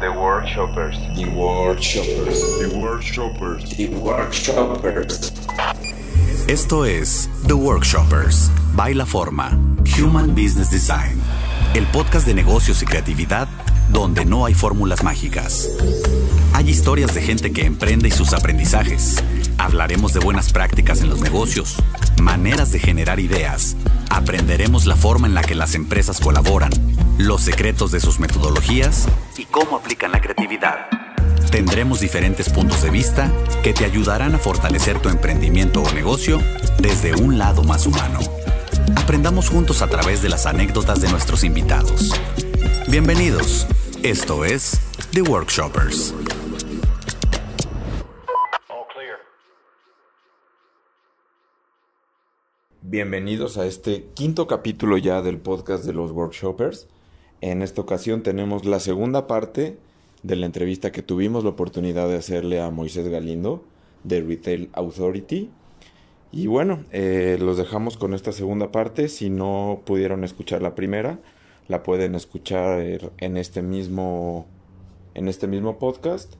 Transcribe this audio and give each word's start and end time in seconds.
The 0.00 0.10
Workshoppers. 0.10 0.98
The 1.14 1.24
Workshoppers. 1.24 2.58
The 2.58 2.78
Workshoppers. 2.78 3.76
The 3.76 3.88
Workshoppers. 3.88 5.32
Esto 6.48 6.84
es 6.84 7.30
The 7.46 7.54
Workshoppers, 7.54 8.50
Baila 8.74 9.06
Forma, 9.06 9.58
Human 9.98 10.34
Business 10.34 10.70
Design, 10.70 11.18
el 11.74 11.86
podcast 11.86 12.26
de 12.26 12.34
negocios 12.34 12.82
y 12.82 12.86
creatividad 12.86 13.48
donde 13.88 14.26
no 14.26 14.44
hay 14.44 14.52
fórmulas 14.52 15.02
mágicas. 15.02 15.70
Hay 16.52 16.68
historias 16.68 17.14
de 17.14 17.22
gente 17.22 17.52
que 17.52 17.64
emprende 17.64 18.08
y 18.08 18.10
sus 18.12 18.34
aprendizajes. 18.34 19.24
Hablaremos 19.56 20.12
de 20.12 20.20
buenas 20.20 20.52
prácticas 20.52 21.00
en 21.00 21.08
los 21.08 21.22
negocios, 21.22 21.76
maneras 22.20 22.70
de 22.70 22.80
generar 22.80 23.18
ideas. 23.18 23.76
Aprenderemos 24.10 24.84
la 24.84 24.96
forma 24.96 25.26
en 25.26 25.34
la 25.34 25.42
que 25.42 25.54
las 25.54 25.74
empresas 25.74 26.20
colaboran, 26.20 26.70
los 27.16 27.40
secretos 27.40 27.92
de 27.92 28.00
sus 28.00 28.20
metodologías 28.20 29.08
y 29.38 29.44
cómo 29.44 29.76
aplican 29.76 30.12
la 30.12 30.20
creatividad. 30.20 30.88
Tendremos 31.50 32.00
diferentes 32.00 32.48
puntos 32.48 32.82
de 32.82 32.90
vista 32.90 33.30
que 33.62 33.72
te 33.72 33.84
ayudarán 33.84 34.34
a 34.34 34.38
fortalecer 34.38 35.00
tu 35.00 35.08
emprendimiento 35.08 35.82
o 35.82 35.92
negocio 35.92 36.40
desde 36.78 37.14
un 37.14 37.38
lado 37.38 37.62
más 37.64 37.86
humano. 37.86 38.20
Aprendamos 38.96 39.48
juntos 39.48 39.82
a 39.82 39.88
través 39.88 40.22
de 40.22 40.28
las 40.28 40.46
anécdotas 40.46 41.00
de 41.00 41.08
nuestros 41.10 41.44
invitados. 41.44 42.12
Bienvenidos. 42.88 43.66
Esto 44.02 44.44
es 44.44 44.80
The 45.12 45.22
Workshoppers. 45.22 46.14
Bienvenidos 52.82 53.58
a 53.58 53.66
este 53.66 54.10
quinto 54.14 54.46
capítulo 54.46 54.96
ya 54.96 55.20
del 55.20 55.38
podcast 55.38 55.84
de 55.84 55.92
los 55.92 56.12
Workshoppers. 56.12 56.88
En 57.40 57.62
esta 57.62 57.82
ocasión 57.82 58.22
tenemos 58.22 58.64
la 58.64 58.80
segunda 58.80 59.26
parte 59.26 59.78
de 60.22 60.36
la 60.36 60.46
entrevista 60.46 60.90
que 60.90 61.02
tuvimos 61.02 61.44
la 61.44 61.50
oportunidad 61.50 62.08
de 62.08 62.16
hacerle 62.16 62.60
a 62.60 62.70
Moisés 62.70 63.08
Galindo 63.08 63.62
de 64.04 64.22
Retail 64.22 64.70
Authority. 64.72 65.50
Y 66.32 66.46
bueno, 66.46 66.84
eh, 66.92 67.38
los 67.40 67.58
dejamos 67.58 67.96
con 67.96 68.14
esta 68.14 68.32
segunda 68.32 68.72
parte. 68.72 69.08
Si 69.08 69.30
no 69.30 69.82
pudieron 69.84 70.24
escuchar 70.24 70.62
la 70.62 70.74
primera, 70.74 71.18
la 71.68 71.82
pueden 71.82 72.14
escuchar 72.14 72.80
en 73.18 73.36
este 73.36 73.62
mismo, 73.62 74.46
en 75.14 75.28
este 75.28 75.46
mismo 75.46 75.78
podcast 75.78 76.34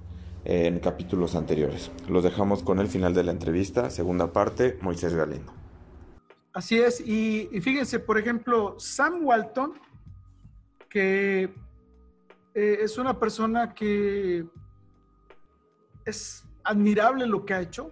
eh, 0.44 0.66
en 0.66 0.78
capítulos 0.80 1.34
anteriores. 1.34 1.90
Los 2.08 2.24
dejamos 2.24 2.62
con 2.62 2.78
el 2.78 2.88
final 2.88 3.14
de 3.14 3.24
la 3.24 3.32
entrevista, 3.32 3.90
segunda 3.90 4.32
parte, 4.32 4.78
Moisés 4.80 5.14
Galindo. 5.14 5.52
Así 6.52 6.78
es, 6.78 7.00
y 7.06 7.48
fíjense, 7.60 7.98
por 7.98 8.16
ejemplo, 8.16 8.76
Sam 8.78 9.26
Walton, 9.26 9.74
que 10.88 11.54
eh, 12.54 12.78
es 12.80 12.98
una 12.98 13.18
persona 13.18 13.74
que 13.74 14.46
es 16.04 16.44
admirable 16.64 17.26
lo 17.26 17.44
que 17.44 17.54
ha 17.54 17.60
hecho. 17.60 17.90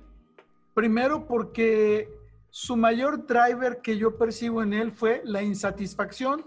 Primero 0.74 1.26
porque 1.26 2.08
su 2.50 2.76
mayor 2.76 3.26
driver 3.26 3.80
que 3.82 3.98
yo 3.98 4.16
percibo 4.16 4.62
en 4.62 4.72
él 4.72 4.92
fue 4.92 5.22
la 5.24 5.42
insatisfacción 5.42 6.46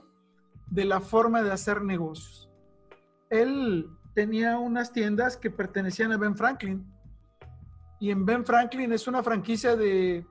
de 0.66 0.86
la 0.86 1.00
forma 1.00 1.44
de 1.44 1.52
hacer 1.52 1.82
negocios. 1.82 2.50
Él 3.30 3.90
tenía 4.14 4.58
unas 4.58 4.92
tiendas 4.92 5.38
que 5.38 5.52
pertenecían 5.52 6.12
a 6.12 6.18
Ben 6.18 6.36
Franklin. 6.36 6.86
Y 8.00 8.10
en 8.10 8.26
Ben 8.26 8.46
Franklin 8.46 8.92
es 8.92 9.08
una 9.08 9.22
franquicia 9.22 9.76
de, 9.76 10.26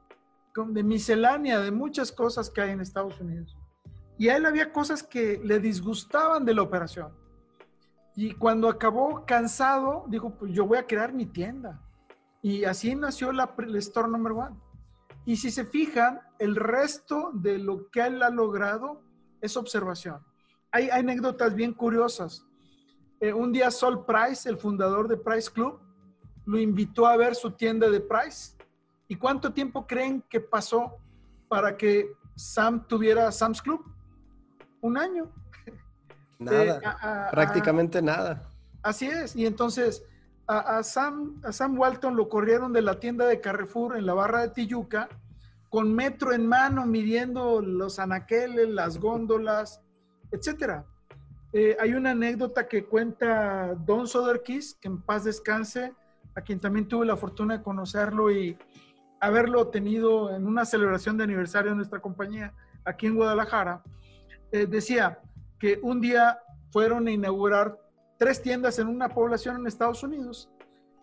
de 0.69 0.83
miscelánea, 0.83 1.61
de 1.61 1.71
muchas 1.71 2.11
cosas 2.11 2.51
que 2.51 2.63
hay 2.63 2.71
en 2.71 2.81
Estados 2.81 3.21
Unidos. 3.21 3.57
Y 4.19 4.29
a 4.29 4.37
él 4.37 4.47
había 4.47 4.73
cosas 4.73 5.03
que 5.03 5.41
le 5.45 5.61
disgustaban 5.61 6.45
de 6.45 6.55
la 6.55 6.63
operación. 6.63 7.13
Y 8.15 8.33
cuando 8.33 8.69
acabó 8.69 9.25
cansado, 9.27 10.07
dijo, 10.09 10.31
pues 10.31 10.53
yo 10.53 10.67
voy 10.67 10.79
a 10.79 10.87
crear 10.87 11.13
mi 11.13 11.27
tienda. 11.27 11.83
Y 12.41 12.65
así 12.65 12.95
nació 12.95 13.31
el 13.31 13.77
Store 13.77 14.09
Number 14.09 14.33
One. 14.33 14.57
Y 15.27 15.37
si 15.37 15.51
se 15.51 15.65
fijan, 15.65 16.21
el 16.39 16.57
resto 16.57 17.31
de 17.35 17.59
lo 17.59 17.91
que 17.91 18.01
él 18.01 18.23
ha 18.23 18.31
logrado 18.31 19.03
es 19.41 19.57
observación. 19.57 20.21
Hay, 20.71 20.89
anécdotas 20.89 21.55
bien 21.55 21.75
curiosas. 21.75 22.47
Eh, 23.21 23.33
un 23.33 23.53
día 23.53 23.71
Sol 23.71 24.05
Price, 24.07 24.49
el 24.49 24.57
fundador 24.57 25.09
de 25.09 25.17
Price 25.17 25.51
Club, 25.51 25.79
lo 26.45 26.59
invitó 26.59 27.07
a 27.07 27.17
ver 27.17 27.35
su 27.35 27.51
tienda 27.51 27.91
de 27.91 28.01
Price. 28.01 28.57
¿Y 29.09 29.17
cuánto 29.17 29.53
tiempo 29.53 29.87
creen 29.87 30.23
que 30.29 30.41
pasó 30.41 30.97
para 31.49 31.77
que 31.77 32.13
Sam 32.35 32.87
tuviera 32.87 33.31
Sam's 33.33 33.61
Club? 33.61 33.96
Un 34.87 34.99
año. 34.99 35.33
Nada, 36.39 36.65
eh, 36.65 36.81
a, 36.85 37.27
a, 37.27 37.31
prácticamente 37.31 37.99
a, 37.99 38.03
nada. 38.03 38.43
Así 38.83 39.07
es, 39.07 39.35
y 39.35 39.47
entonces 39.47 40.05
a, 40.47 40.83
Sam, 40.85 41.41
a 41.45 41.53
Sam 41.53 41.79
Walton 41.79 42.15
lo 42.15 42.29
corrieron 42.29 42.73
de 42.73 42.83
la 42.83 43.01
tienda 43.01 43.27
de 43.27 43.41
Carrefour 43.41 43.97
en 43.97 44.07
la 44.07 44.15
barra 44.15 44.43
de 44.43 44.49
Tijuca 44.51 45.09
con 45.71 45.93
metro 45.93 46.33
en 46.33 46.47
mano 46.47 46.87
midiendo 46.87 47.61
los 47.61 47.99
anaqueles, 47.99 48.69
las 48.69 48.99
góndolas, 48.99 49.83
etcétera. 50.31 50.85
Eh, 51.53 51.77
hay 51.81 51.95
una 51.95 52.13
anécdota 52.13 52.69
que 52.69 52.85
cuenta 52.85 53.75
Don 53.75 54.07
Soderquist, 54.07 54.81
que 54.81 54.89
en 54.89 55.03
paz 55.03 55.25
descanse, 55.25 55.93
a 56.37 56.41
quien 56.43 56.61
también 56.61 56.87
tuve 56.87 57.07
la 57.07 57.17
fortuna 57.17 57.59
de 57.59 57.65
conocerlo 57.65 58.31
y 58.31 58.57
haberlo 59.21 59.69
tenido 59.69 60.35
en 60.35 60.47
una 60.47 60.65
celebración 60.65 61.17
de 61.17 61.25
aniversario 61.25 61.71
de 61.71 61.77
nuestra 61.77 62.01
compañía 62.01 62.55
aquí 62.85 63.07
en 63.07 63.17
Guadalajara. 63.17 63.83
Eh, 64.57 64.67
decía, 64.67 65.21
que 65.59 65.79
un 65.83 66.01
día 66.01 66.41
fueron 66.71 67.07
a 67.07 67.11
inaugurar 67.11 67.79
tres 68.19 68.41
tiendas 68.41 68.79
en 68.79 68.89
una 68.89 69.11
población 69.11 69.57
en 69.57 69.67
Estados 69.67 70.03
Unidos. 70.03 70.51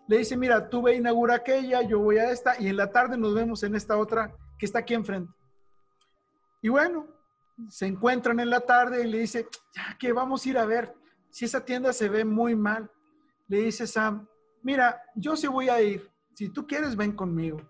Le 0.08 0.18
dice, 0.18 0.36
mira, 0.36 0.68
tú 0.68 0.82
ve 0.82 0.92
a 0.92 0.96
inaugurar 0.96 1.38
aquella, 1.38 1.80
yo 1.82 2.00
voy 2.00 2.18
a 2.18 2.32
esta, 2.32 2.60
y 2.60 2.66
en 2.66 2.76
la 2.76 2.90
tarde 2.90 3.16
nos 3.16 3.32
vemos 3.32 3.62
en 3.62 3.76
esta 3.76 3.96
otra 3.96 4.34
que 4.58 4.66
está 4.66 4.80
aquí 4.80 4.94
enfrente. 4.94 5.32
Y 6.62 6.68
bueno, 6.68 7.06
se 7.68 7.86
encuentran 7.86 8.40
en 8.40 8.50
la 8.50 8.60
tarde 8.60 9.04
y 9.04 9.10
le 9.10 9.18
dice, 9.18 9.46
ya 9.72 9.96
que 10.00 10.12
vamos 10.12 10.44
a 10.44 10.48
ir 10.48 10.58
a 10.58 10.66
ver 10.66 10.92
si 11.30 11.44
esa 11.44 11.64
tienda 11.64 11.92
se 11.92 12.08
ve 12.08 12.24
muy 12.24 12.56
mal. 12.56 12.90
Le 13.46 13.58
dice 13.58 13.86
Sam, 13.86 14.26
mira, 14.62 15.00
yo 15.14 15.36
sí 15.36 15.46
voy 15.46 15.68
a 15.68 15.80
ir, 15.80 16.10
si 16.34 16.48
tú 16.48 16.66
quieres, 16.66 16.96
ven 16.96 17.12
conmigo. 17.12 17.60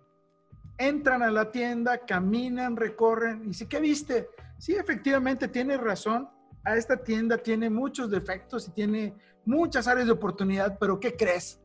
Entran 0.78 1.22
a 1.22 1.30
la 1.30 1.50
tienda, 1.50 1.98
caminan, 1.98 2.74
recorren, 2.74 3.42
y 3.44 3.48
dice, 3.48 3.68
¿qué 3.68 3.80
viste? 3.80 4.30
Sí, 4.64 4.74
efectivamente, 4.74 5.46
tiene 5.46 5.76
razón 5.76 6.26
a 6.64 6.74
esta 6.74 6.96
tienda 6.96 7.36
tiene 7.36 7.68
muchos 7.68 8.08
defectos 8.10 8.66
y 8.66 8.70
tiene 8.70 9.14
muchas 9.44 9.86
áreas 9.86 10.06
de 10.06 10.12
oportunidad, 10.12 10.78
pero 10.78 10.98
¿qué 10.98 11.14
crees? 11.14 11.60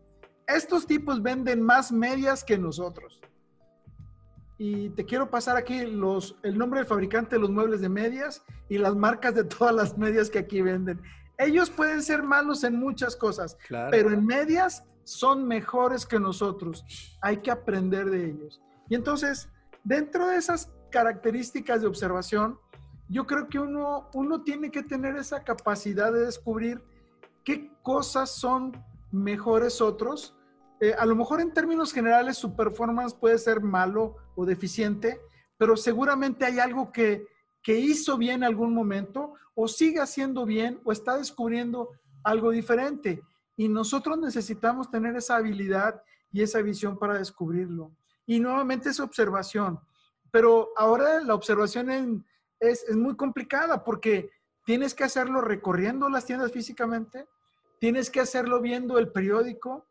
Estos 0.45 0.85
tipos 0.85 1.23
venden 1.23 1.61
más 1.61 1.93
medias 1.93 2.43
que 2.43 2.57
nosotros. 2.57 3.21
Y 4.57 4.89
te 4.89 5.05
quiero 5.05 5.29
pasar 5.29 5.55
aquí 5.55 5.85
los, 5.85 6.37
el 6.43 6.57
nombre 6.57 6.81
del 6.81 6.87
fabricante 6.87 7.37
de 7.37 7.41
los 7.41 7.49
muebles 7.49 7.79
de 7.79 7.87
medias 7.87 8.43
y 8.67 8.77
las 8.77 8.93
marcas 8.97 9.33
de 9.33 9.45
todas 9.45 9.73
las 9.73 9.97
medias 9.97 10.29
que 10.29 10.39
aquí 10.39 10.61
venden. 10.61 11.01
Ellos 11.37 11.69
pueden 11.69 12.03
ser 12.03 12.21
malos 12.21 12.65
en 12.65 12.75
muchas 12.75 13.15
cosas, 13.15 13.57
pero 13.89 14.11
en 14.11 14.25
medias 14.25 14.83
son 15.05 15.47
mejores 15.47 16.05
que 16.05 16.19
nosotros. 16.19 16.83
Hay 17.21 17.37
que 17.37 17.49
aprender 17.49 18.09
de 18.09 18.25
ellos. 18.25 18.61
Y 18.89 18.95
entonces, 18.95 19.47
dentro 19.85 20.27
de 20.27 20.35
esas 20.35 20.69
características 20.91 21.79
de 21.79 21.87
observación, 21.87 22.59
yo 23.09 23.25
creo 23.25 23.49
que 23.49 23.59
uno, 23.59 24.07
uno 24.13 24.43
tiene 24.43 24.69
que 24.69 24.83
tener 24.83 25.17
esa 25.17 25.43
capacidad 25.43 26.13
de 26.13 26.25
descubrir 26.25 26.81
qué 27.43 27.71
cosas 27.81 28.29
son 28.29 28.71
mejores 29.11 29.81
otros. 29.81 30.35
Eh, 30.79 30.93
a 30.93 31.05
lo 31.07 31.15
mejor 31.15 31.41
en 31.41 31.51
términos 31.51 31.91
generales 31.91 32.37
su 32.37 32.55
performance 32.55 33.15
puede 33.15 33.39
ser 33.39 33.61
malo 33.61 34.15
o 34.35 34.45
deficiente, 34.45 35.19
pero 35.57 35.75
seguramente 35.75 36.45
hay 36.45 36.59
algo 36.59 36.91
que, 36.91 37.25
que 37.63 37.79
hizo 37.79 38.17
bien 38.17 38.35
en 38.35 38.43
algún 38.43 38.73
momento 38.75 39.33
o 39.55 39.67
sigue 39.67 39.99
haciendo 39.99 40.45
bien 40.45 40.79
o 40.83 40.91
está 40.91 41.17
descubriendo 41.17 41.89
algo 42.23 42.51
diferente. 42.51 43.23
Y 43.57 43.67
nosotros 43.67 44.19
necesitamos 44.19 44.89
tener 44.91 45.15
esa 45.15 45.37
habilidad 45.37 46.01
y 46.31 46.43
esa 46.43 46.61
visión 46.61 46.97
para 46.99 47.17
descubrirlo. 47.17 47.91
Y 48.27 48.39
nuevamente 48.39 48.89
esa 48.89 49.03
observación. 49.03 49.79
Pero 50.31 50.69
ahora 50.77 51.21
la 51.21 51.33
observación 51.33 51.89
en, 51.89 52.25
es, 52.59 52.95
muy 52.95 53.15
complicada 53.15 53.83
porque 53.83 54.31
tienes 54.65 54.93
que 54.93 55.03
hacerlo 55.03 55.41
recorriendo 55.41 56.09
las 56.09 56.25
tiendas 56.25 56.51
físicamente, 56.51 57.27
tienes 57.79 58.09
que 58.09 58.19
hacerlo 58.19 58.61
viendo 58.61 58.97
el 58.97 59.11
periódico, 59.11 59.87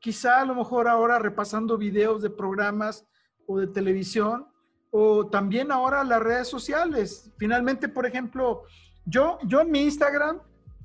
quizá 0.00 0.40
a 0.40 0.44
lo 0.44 0.54
mejor 0.54 0.88
ahora 0.88 1.18
repasando 1.18 1.78
videos 1.78 2.22
de 2.22 2.30
programas 2.30 3.06
o 3.46 3.58
de 3.58 3.66
televisión, 3.66 4.46
o 4.90 5.28
también 5.28 5.70
ahora 5.70 6.04
las 6.04 6.22
redes 6.22 6.48
sociales. 6.48 7.30
Finalmente, 7.36 7.88
por 7.88 8.06
ejemplo, 8.06 8.64
yo, 9.04 9.38
yo 9.44 9.60
en 9.60 9.70
mi 9.70 9.82
Instagram, 9.82 10.40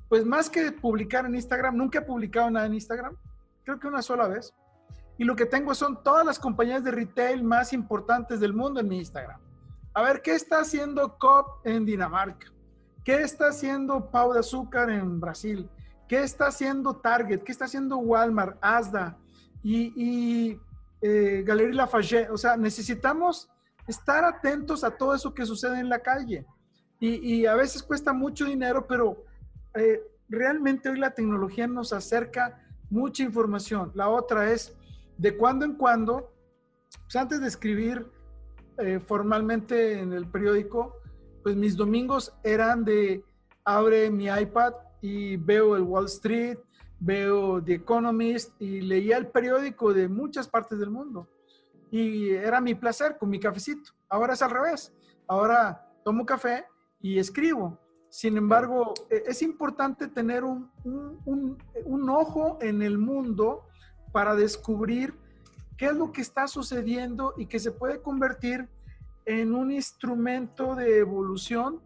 pues 0.08 0.24
más 0.24 0.50
que 0.50 0.72
publicar 0.72 1.26
en 1.26 1.34
Instagram, 1.34 1.76
nunca 1.76 1.98
he 1.98 2.02
publicado 2.02 2.50
nada 2.50 2.66
en 2.66 2.74
Instagram, 2.74 3.16
creo 3.64 3.80
que 3.80 3.88
una 3.88 4.02
sola 4.02 4.28
vez. 4.28 4.54
Y 5.16 5.24
lo 5.24 5.36
que 5.36 5.46
tengo 5.46 5.74
son 5.74 6.02
todas 6.02 6.26
las 6.26 6.38
compañías 6.38 6.82
de 6.82 6.90
retail 6.90 7.42
más 7.44 7.72
importantes 7.72 8.40
del 8.40 8.52
mundo 8.52 8.80
en 8.80 8.88
mi 8.88 8.98
Instagram. 8.98 9.43
A 9.96 10.02
ver, 10.02 10.22
¿qué 10.22 10.34
está 10.34 10.58
haciendo 10.58 11.16
COP 11.18 11.64
en 11.64 11.86
Dinamarca? 11.86 12.52
¿Qué 13.04 13.22
está 13.22 13.48
haciendo 13.48 14.10
Pau 14.10 14.32
de 14.32 14.40
Azúcar 14.40 14.90
en 14.90 15.20
Brasil? 15.20 15.70
¿Qué 16.08 16.24
está 16.24 16.48
haciendo 16.48 16.96
Target? 16.96 17.42
¿Qué 17.42 17.52
está 17.52 17.66
haciendo 17.66 17.98
Walmart, 17.98 18.58
Asda 18.60 19.16
y, 19.62 19.92
y 19.94 20.60
eh, 21.00 21.44
Galería 21.46 21.76
Lafayette? 21.76 22.30
O 22.30 22.36
sea, 22.36 22.56
necesitamos 22.56 23.48
estar 23.86 24.24
atentos 24.24 24.82
a 24.82 24.90
todo 24.90 25.14
eso 25.14 25.32
que 25.32 25.46
sucede 25.46 25.78
en 25.78 25.88
la 25.88 26.00
calle. 26.00 26.44
Y, 26.98 27.44
a 27.44 27.54
veces 27.54 27.82
cuesta 27.82 28.14
mucho 28.14 28.46
dinero, 28.46 28.86
pero 28.86 29.26
eh, 29.74 30.00
realmente 30.28 30.88
hoy 30.88 30.98
la 30.98 31.10
tecnología 31.10 31.66
nos 31.66 31.92
acerca 31.92 32.66
mucha 32.88 33.22
información. 33.22 33.92
La 33.94 34.08
otra 34.08 34.50
es, 34.50 34.74
de 35.18 35.36
cuando 35.36 35.66
en 35.66 35.74
cuando, 35.74 36.32
pues 37.02 37.16
antes 37.16 37.42
de 37.42 37.48
escribir 37.48 38.10
eh, 38.78 39.00
formalmente 39.00 39.98
en 40.00 40.12
el 40.12 40.26
periódico, 40.26 40.96
pues 41.42 41.56
mis 41.56 41.76
domingos 41.76 42.32
eran 42.42 42.84
de 42.84 43.24
abre 43.64 44.10
mi 44.10 44.26
iPad 44.26 44.74
y 45.00 45.36
veo 45.36 45.76
el 45.76 45.82
Wall 45.82 46.06
Street, 46.06 46.58
veo 46.98 47.62
The 47.62 47.74
Economist 47.74 48.60
y 48.60 48.80
leía 48.80 49.16
el 49.16 49.28
periódico 49.28 49.92
de 49.92 50.08
muchas 50.08 50.48
partes 50.48 50.78
del 50.78 50.90
mundo. 50.90 51.28
Y 51.90 52.30
era 52.30 52.60
mi 52.60 52.74
placer 52.74 53.18
con 53.18 53.30
mi 53.30 53.38
cafecito. 53.38 53.92
Ahora 54.08 54.34
es 54.34 54.42
al 54.42 54.50
revés. 54.50 54.92
Ahora 55.26 55.86
tomo 56.04 56.26
café 56.26 56.64
y 57.00 57.18
escribo. 57.18 57.78
Sin 58.08 58.36
embargo, 58.36 58.94
e, 59.10 59.24
es 59.26 59.42
importante 59.42 60.08
tener 60.08 60.44
un, 60.44 60.70
un, 60.84 61.58
un, 61.84 62.10
ojo 62.10 62.58
en 62.60 62.82
el 62.82 62.96
mundo 62.96 63.66
para 64.12 64.34
descubrir 64.34 65.14
qué 65.76 65.86
es 65.86 65.94
lo 65.94 66.12
que 66.12 66.20
está 66.20 66.46
sucediendo 66.46 67.34
y 67.36 67.46
que 67.46 67.58
se 67.58 67.72
puede 67.72 68.00
convertir 68.00 68.68
en 69.26 69.54
un 69.54 69.72
instrumento 69.72 70.74
de 70.74 70.98
evolución 70.98 71.80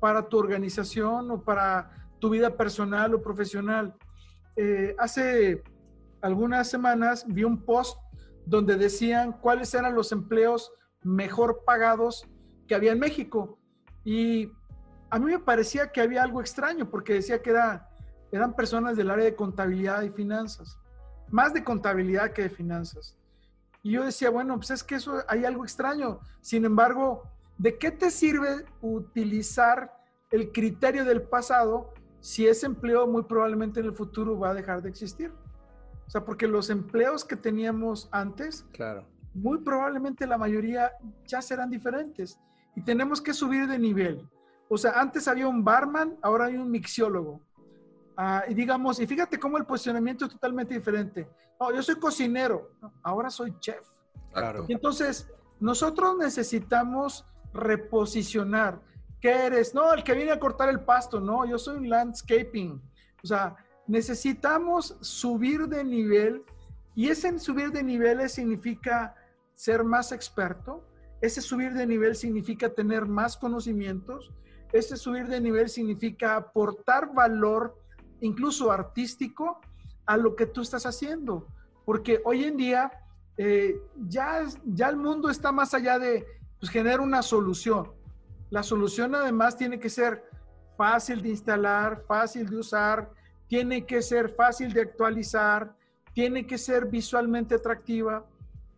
para 0.00 0.28
tu 0.28 0.38
organización 0.38 1.30
o 1.30 1.42
para 1.42 1.90
tu 2.18 2.30
vida 2.30 2.56
personal 2.56 3.14
o 3.14 3.22
profesional. 3.22 3.94
Eh, 4.56 4.94
hace 4.98 5.62
algunas 6.20 6.68
semanas 6.68 7.24
vi 7.26 7.44
un 7.44 7.62
post 7.62 7.98
donde 8.46 8.76
decían 8.76 9.32
cuáles 9.32 9.74
eran 9.74 9.94
los 9.94 10.12
empleos 10.12 10.72
mejor 11.02 11.62
pagados 11.64 12.26
que 12.66 12.74
había 12.74 12.92
en 12.92 13.00
México. 13.00 13.58
Y 14.04 14.50
a 15.10 15.18
mí 15.18 15.26
me 15.26 15.38
parecía 15.38 15.90
que 15.90 16.00
había 16.00 16.22
algo 16.22 16.40
extraño 16.40 16.88
porque 16.88 17.14
decía 17.14 17.42
que 17.42 17.50
era, 17.50 17.88
eran 18.32 18.54
personas 18.54 18.96
del 18.96 19.10
área 19.10 19.24
de 19.24 19.34
contabilidad 19.34 20.02
y 20.02 20.10
finanzas, 20.10 20.78
más 21.30 21.52
de 21.52 21.64
contabilidad 21.64 22.32
que 22.32 22.42
de 22.42 22.50
finanzas. 22.50 23.16
Y 23.86 23.92
yo 23.92 24.04
decía, 24.04 24.30
bueno, 24.30 24.56
pues 24.56 24.72
es 24.72 24.82
que 24.82 24.96
eso 24.96 25.22
hay 25.28 25.44
algo 25.44 25.62
extraño. 25.62 26.18
Sin 26.40 26.64
embargo, 26.64 27.22
¿de 27.56 27.78
qué 27.78 27.92
te 27.92 28.10
sirve 28.10 28.64
utilizar 28.80 29.96
el 30.32 30.50
criterio 30.50 31.04
del 31.04 31.22
pasado 31.22 31.94
si 32.18 32.48
ese 32.48 32.66
empleo 32.66 33.06
muy 33.06 33.22
probablemente 33.22 33.78
en 33.78 33.86
el 33.86 33.92
futuro 33.92 34.36
va 34.40 34.50
a 34.50 34.54
dejar 34.54 34.82
de 34.82 34.88
existir? 34.88 35.32
O 36.04 36.10
sea, 36.10 36.24
porque 36.24 36.48
los 36.48 36.68
empleos 36.68 37.24
que 37.24 37.36
teníamos 37.36 38.08
antes, 38.10 38.66
claro. 38.72 39.06
muy 39.34 39.58
probablemente 39.58 40.26
la 40.26 40.36
mayoría 40.36 40.90
ya 41.24 41.40
serán 41.40 41.70
diferentes 41.70 42.40
y 42.74 42.82
tenemos 42.82 43.20
que 43.20 43.32
subir 43.32 43.68
de 43.68 43.78
nivel. 43.78 44.28
O 44.68 44.76
sea, 44.76 45.00
antes 45.00 45.28
había 45.28 45.46
un 45.46 45.62
barman, 45.62 46.16
ahora 46.22 46.46
hay 46.46 46.56
un 46.56 46.72
mixiólogo. 46.72 47.40
Ah, 48.16 48.44
y 48.48 48.54
digamos, 48.54 48.98
y 49.00 49.06
fíjate 49.06 49.38
cómo 49.38 49.58
el 49.58 49.66
posicionamiento 49.66 50.24
es 50.24 50.32
totalmente 50.32 50.74
diferente. 50.74 51.28
No, 51.60 51.72
yo 51.72 51.82
soy 51.82 51.96
cocinero, 51.96 52.70
ahora 53.02 53.30
soy 53.30 53.54
chef. 53.60 53.86
Claro. 54.32 54.64
Y 54.68 54.72
entonces, 54.72 55.30
nosotros 55.60 56.16
necesitamos 56.16 57.26
reposicionar. 57.52 58.80
¿Qué 59.20 59.30
eres? 59.30 59.74
No, 59.74 59.92
el 59.92 60.04
que 60.04 60.14
viene 60.14 60.32
a 60.32 60.38
cortar 60.38 60.68
el 60.68 60.80
pasto, 60.80 61.20
no, 61.20 61.44
yo 61.46 61.58
soy 61.58 61.78
un 61.78 61.88
landscaping. 61.88 62.80
O 63.22 63.26
sea, 63.26 63.56
necesitamos 63.86 64.96
subir 65.00 65.66
de 65.68 65.84
nivel 65.84 66.44
y 66.94 67.08
ese 67.08 67.38
subir 67.38 67.70
de 67.72 67.82
niveles 67.82 68.32
significa 68.32 69.14
ser 69.54 69.84
más 69.84 70.12
experto, 70.12 70.84
ese 71.20 71.40
subir 71.40 71.72
de 71.72 71.86
nivel 71.86 72.14
significa 72.14 72.68
tener 72.68 73.06
más 73.06 73.36
conocimientos, 73.36 74.32
ese 74.72 74.96
subir 74.96 75.26
de 75.28 75.40
nivel 75.40 75.68
significa 75.68 76.36
aportar 76.36 77.12
valor, 77.14 77.76
incluso 78.20 78.70
artístico, 78.70 79.60
a 80.06 80.16
lo 80.16 80.36
que 80.36 80.46
tú 80.46 80.62
estás 80.62 80.86
haciendo. 80.86 81.46
Porque 81.84 82.20
hoy 82.24 82.44
en 82.44 82.56
día 82.56 82.90
eh, 83.36 83.80
ya, 84.08 84.44
ya 84.64 84.88
el 84.88 84.96
mundo 84.96 85.28
está 85.28 85.52
más 85.52 85.74
allá 85.74 85.98
de 85.98 86.26
pues, 86.58 86.70
generar 86.70 87.00
una 87.00 87.22
solución. 87.22 87.92
La 88.50 88.62
solución 88.62 89.14
además 89.14 89.56
tiene 89.56 89.78
que 89.78 89.90
ser 89.90 90.24
fácil 90.76 91.22
de 91.22 91.30
instalar, 91.30 92.02
fácil 92.06 92.48
de 92.48 92.56
usar, 92.58 93.10
tiene 93.48 93.84
que 93.84 94.02
ser 94.02 94.34
fácil 94.34 94.72
de 94.72 94.82
actualizar, 94.82 95.74
tiene 96.14 96.46
que 96.46 96.58
ser 96.58 96.86
visualmente 96.86 97.54
atractiva. 97.54 98.24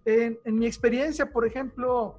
En, 0.04 0.38
mi 0.44 0.66
experiencia, 0.66 1.30
por 1.30 1.46
ejemplo, 1.46 2.18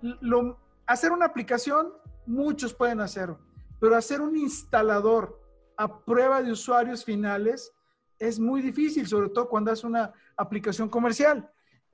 lo, 0.00 0.58
hacer 0.86 1.12
una 1.12 1.26
aplicación 1.26 1.92
muchos 2.26 2.74
pueden 2.74 3.00
hacerlo, 3.00 3.38
pero 3.80 3.96
hacer 3.96 4.20
un 4.20 4.36
instalador 4.36 5.37
a 5.78 6.04
prueba 6.04 6.42
de 6.42 6.52
usuarios 6.52 7.04
finales 7.04 7.72
es 8.18 8.38
muy 8.38 8.60
difícil, 8.60 9.06
sobre 9.06 9.30
todo 9.30 9.48
cuando 9.48 9.72
es 9.72 9.84
una 9.84 10.12
aplicación 10.36 10.88
comercial. 10.88 11.50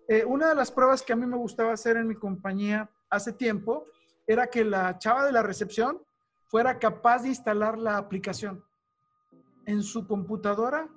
Eh, 0.08 0.24
una 0.24 0.48
de 0.48 0.54
las 0.54 0.72
pruebas 0.72 1.02
que 1.02 1.12
a 1.12 1.16
mí 1.16 1.26
me 1.26 1.36
gustaba 1.36 1.72
hacer 1.72 1.98
en 1.98 2.08
mi 2.08 2.14
compañía 2.14 2.90
hace 3.10 3.32
tiempo 3.32 3.84
era 4.26 4.48
que 4.48 4.64
la 4.64 4.98
chava 4.98 5.26
de 5.26 5.32
la 5.32 5.42
recepción 5.42 6.02
fuera 6.46 6.78
capaz 6.78 7.22
de 7.22 7.28
instalar 7.28 7.78
la 7.78 7.98
aplicación 7.98 8.64
en 9.66 9.82
su 9.82 10.06
computadora, 10.06 10.88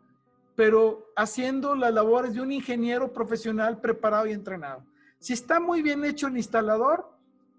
pero 0.56 1.12
haciendo 1.16 1.76
las 1.76 1.94
labores 1.94 2.34
de 2.34 2.42
un 2.42 2.52
ingeniero 2.54 3.12
profesional 3.12 3.82
preparado 3.82 4.28
y 4.28 4.32
entrenado. 4.32 4.86
Si 5.20 5.34
está 5.34 5.60
muy 5.60 5.82
bien 5.82 6.06
hecho 6.06 6.28
el 6.28 6.38
instalador, 6.38 7.10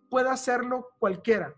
puede 0.09 0.31
hacerlo 0.31 0.89
cualquiera 0.99 1.55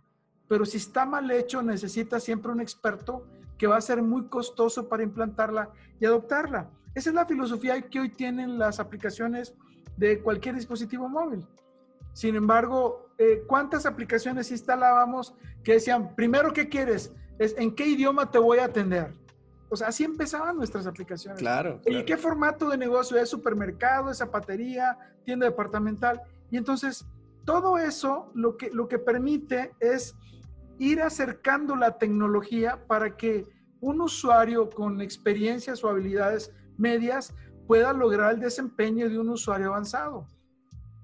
pero 0.51 0.67
si 0.67 0.79
está 0.79 1.07
mal 1.07 1.31
hecho, 1.31 1.63
necesita 1.63 2.19
siempre 2.19 2.51
un 2.51 2.61
experto 2.61 3.25
que 3.61 3.67
va 3.67 3.77
a 3.77 3.81
ser 3.83 4.01
muy 4.01 4.25
costoso 4.25 4.89
para 4.89 5.03
implantarla 5.03 5.69
y 6.01 6.07
adoptarla. 6.07 6.71
Esa 6.95 7.11
es 7.11 7.15
la 7.15 7.27
filosofía 7.27 7.79
que 7.83 8.01
hoy 8.01 8.09
tienen 8.09 8.59
las 8.59 8.81
aplicaciones 8.81 9.53
de 9.99 10.19
cualquier 10.23 10.55
dispositivo 10.55 11.11
móvil. 11.11 11.47
Sin 12.15 12.37
embargo, 12.37 13.11
eh, 13.19 13.45
¿cuántas 13.47 13.85
aplicaciones 13.85 14.51
instalábamos 14.51 15.35
que 15.63 15.75
decían, 15.75 16.17
primero, 16.17 16.55
¿qué 16.55 16.71
quieres? 16.71 17.13
Es, 17.39 17.55
¿En 17.59 17.75
qué 17.75 17.87
idioma 17.87 18.31
te 18.31 18.39
voy 18.39 18.61
a 18.61 18.65
atender? 18.65 19.13
O 19.69 19.77
sea, 19.77 19.89
así 19.89 20.05
empezaban 20.05 20.57
nuestras 20.57 20.87
aplicaciones. 20.87 21.39
Claro. 21.39 21.83
¿Y 21.85 22.03
qué 22.07 22.17
formato 22.17 22.71
de 22.71 22.79
negocio? 22.79 23.19
¿Es 23.19 23.29
supermercado, 23.29 24.11
es 24.11 24.17
zapatería, 24.17 24.97
tienda 25.27 25.45
departamental? 25.45 26.23
Y 26.51 26.57
entonces, 26.57 27.05
todo 27.45 27.77
eso 27.77 28.31
lo 28.33 28.57
que, 28.57 28.71
lo 28.71 28.89
que 28.89 28.99
permite 28.99 29.73
es 29.81 30.15
ir 30.81 31.03
acercando 31.03 31.77
la 31.77 31.99
tecnología 31.99 32.87
para 32.87 33.15
que 33.15 33.47
un 33.81 34.01
usuario 34.01 34.71
con 34.71 35.03
experiencias 35.03 35.85
o 35.85 35.89
habilidades 35.91 36.53
medias 36.79 37.35
pueda 37.67 37.93
lograr 37.93 38.35
el 38.35 38.41
desempeño 38.41 39.09
de 39.11 39.19
un 39.19 39.29
usuario 39.29 39.69
avanzado. 39.69 40.27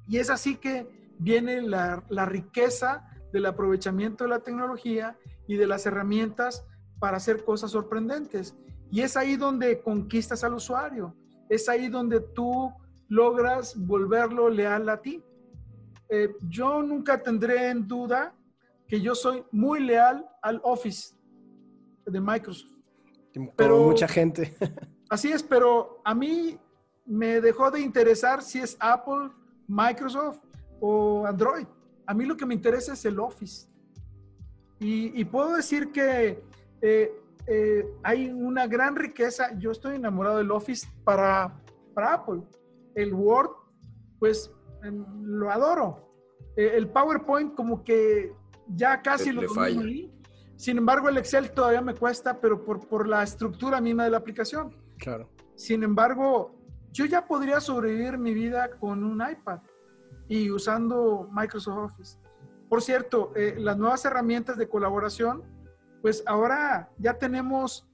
Y 0.08 0.16
es 0.16 0.30
así 0.30 0.56
que 0.56 1.14
viene 1.18 1.60
la, 1.60 2.02
riqueza 2.24 3.06
del 3.34 3.44
aprovechamiento 3.44 4.24
de 4.24 4.30
la 4.30 4.40
tecnología 4.40 5.18
y 5.46 5.56
de 5.56 5.66
las 5.66 5.84
herramientas 5.84 6.64
para 6.98 7.18
hacer 7.18 7.44
cosas 7.44 7.72
sorprendentes. 7.72 8.56
Y 8.90 9.02
es 9.02 9.14
ahí 9.14 9.36
donde 9.36 9.82
conquistas 9.82 10.42
al 10.42 10.54
usuario. 10.54 11.14
Es 11.50 11.68
ahí 11.68 11.88
donde 11.88 12.20
tú 12.20 12.72
logras 13.08 13.76
volverlo 13.76 14.48
leal 14.48 14.88
a 14.88 15.02
ti. 15.02 15.22
Eh, 16.08 16.34
yo 16.48 16.82
nunca 16.82 17.22
tendré 17.22 17.68
en 17.68 17.86
duda 17.86 18.32
que 18.88 19.00
yo 19.00 19.14
soy 19.14 19.44
muy 19.50 19.80
leal 19.80 20.28
al 20.42 20.60
Office 20.62 21.14
de 22.06 22.20
Microsoft. 22.20 22.72
pero 23.56 23.80
mucha 23.80 24.08
gente. 24.08 24.54
así 25.10 25.32
es, 25.32 25.42
pero 25.42 26.00
a 26.04 26.14
mí 26.14 26.58
me 27.04 27.40
dejó 27.40 27.70
de 27.70 27.80
interesar 27.80 28.42
si 28.42 28.58
es 28.58 28.76
Apple, 28.80 29.30
Microsoft 29.66 30.38
o 30.80 31.26
Android. 31.26 31.66
A 32.06 32.14
mí 32.14 32.24
lo 32.24 32.36
que 32.36 32.46
me 32.46 32.54
interesa 32.54 32.92
es 32.92 33.04
el 33.04 33.18
Office. 33.18 33.68
Y, 34.78 35.24
puedo 35.24 35.56
decir 35.56 35.90
que 35.90 36.44
eh, 36.82 37.10
eh, 37.46 37.86
hay 38.02 38.30
una 38.30 38.66
gran 38.66 38.94
riqueza. 38.94 39.58
Yo 39.58 39.70
estoy 39.70 39.96
enamorado 39.96 40.36
del 40.36 40.50
Office 40.50 40.86
para, 41.02 41.58
para 41.94 42.14
Apple. 42.14 42.42
El 42.94 43.14
Word, 43.14 43.50
pues 44.18 44.52
lo 44.82 45.50
adoro. 45.50 46.06
Eh, 46.56 46.72
el 46.74 46.88
PowerPoint 46.88 47.54
como 47.54 47.84
que 47.84 48.32
ya 48.68 49.02
casi 49.02 49.32
lo 49.32 49.42
domino 49.42 49.82
ahí. 49.82 50.12
Sin 50.56 50.78
embargo, 50.78 51.08
el 51.08 51.18
Excel 51.18 51.50
todavía 51.50 51.82
me 51.82 51.94
cuesta, 51.94 52.40
pero 52.40 52.64
por, 52.64 52.86
por 52.88 53.06
la 53.06 53.22
estructura 53.22 53.80
misma 53.80 54.04
de 54.04 54.10
la 54.10 54.16
aplicación. 54.16 54.74
Claro. 54.98 55.28
Sin 55.54 55.82
embargo, 55.82 56.54
yo 56.92 57.04
ya 57.04 57.26
podría 57.26 57.60
sobrevivir 57.60 58.16
mi 58.16 58.32
vida 58.32 58.70
con 58.78 59.04
un 59.04 59.20
iPad 59.20 59.60
y 60.28 60.50
usando 60.50 61.28
Microsoft 61.30 61.92
Office. 61.92 62.18
Por 62.68 62.82
cierto, 62.82 63.32
eh, 63.36 63.54
las 63.58 63.76
nuevas 63.76 64.04
herramientas 64.04 64.56
de 64.56 64.68
colaboración, 64.68 65.42
pues 66.00 66.22
ahora 66.26 66.90
ya 66.98 67.14
tenemos 67.14 67.86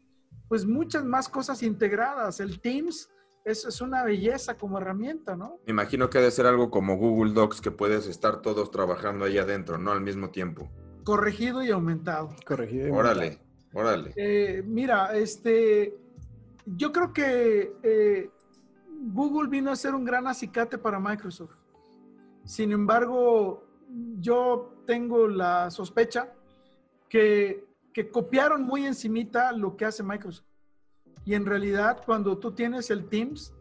pues 0.48 0.64
muchas 0.64 1.04
más 1.04 1.28
cosas 1.28 1.62
integradas. 1.62 2.40
El 2.40 2.60
Teams 2.60 3.10
es, 3.44 3.64
es 3.64 3.80
una 3.80 4.04
belleza 4.04 4.56
como 4.56 4.78
herramienta, 4.78 5.36
¿no? 5.36 5.58
Me 5.66 5.72
imagino 5.72 6.08
que 6.10 6.18
debe 6.18 6.30
ser 6.30 6.46
algo 6.46 6.70
como 6.70 6.96
Google 6.96 7.32
Docs 7.32 7.60
que 7.60 7.70
puedes 7.70 8.06
estar 8.06 8.42
todos 8.42 8.70
trabajando 8.70 9.24
ahí 9.24 9.38
adentro, 9.38 9.78
¿no? 9.78 9.92
Al 9.92 10.00
mismo 10.00 10.30
tiempo. 10.30 10.70
Corregido 11.04 11.62
y 11.62 11.70
aumentado. 11.70 12.30
Corregido 12.46 12.86
y 12.86 12.90
aumentado. 12.90 13.10
Órale, 13.10 13.38
órale. 13.72 14.12
Eh, 14.16 14.62
mira, 14.64 15.16
este, 15.16 15.96
yo 16.66 16.92
creo 16.92 17.12
que 17.12 17.74
eh, 17.82 18.30
Google 19.12 19.48
vino 19.48 19.70
a 19.70 19.76
ser 19.76 19.94
un 19.94 20.04
gran 20.04 20.26
acicate 20.26 20.78
para 20.78 21.00
Microsoft. 21.00 21.56
Sin 22.44 22.72
embargo, 22.72 23.64
yo 24.20 24.74
tengo 24.86 25.26
la 25.28 25.70
sospecha 25.70 26.32
que, 27.08 27.64
que 27.92 28.10
copiaron 28.10 28.62
muy 28.62 28.86
encimita 28.86 29.52
lo 29.52 29.76
que 29.76 29.84
hace 29.84 30.02
Microsoft. 30.02 30.46
Y 31.24 31.34
en 31.34 31.46
realidad, 31.46 32.02
cuando 32.04 32.38
tú 32.38 32.52
tienes 32.52 32.90
el 32.90 33.08
Teams, 33.08 33.54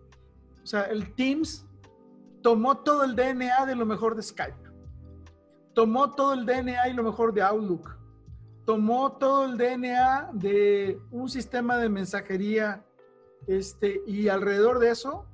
o 0.64 0.66
sea, 0.66 0.84
el 0.84 1.14
Teams 1.16 1.66
tomó 2.42 2.78
todo 2.78 3.04
el 3.04 3.16
DNA 3.16 3.66
de 3.66 3.76
lo 3.76 3.86
mejor 3.86 4.16
de 4.16 4.24
Skype, 4.24 4.58
tomó 5.74 6.12
todo 6.12 6.34
el 6.34 6.46
DNA 6.46 6.90
y 6.90 6.94
lo 6.94 7.04
mejor 7.04 7.34
de 7.34 7.42
Outlook, 7.42 7.98
tomó 8.66 9.14
todo 9.14 9.46
el 9.46 9.58
DNA 9.58 10.32
de 10.34 11.00
un 11.12 11.30
sistema 11.30 11.78
de 11.78 11.90
mensajería, 11.90 12.84
este, 13.48 14.02
y 14.06 14.28
alrededor 14.28 14.80
de 14.80 14.92
eso 14.92 15.26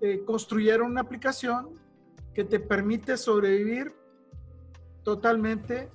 eh, 0.00 0.22
construyeron 0.24 0.90
una 0.90 1.02
aplicación 1.02 1.70
que 2.34 2.44
te 2.44 2.60
permite 2.60 3.16
sobrevivir 3.16 3.94
totalmente 5.02 5.88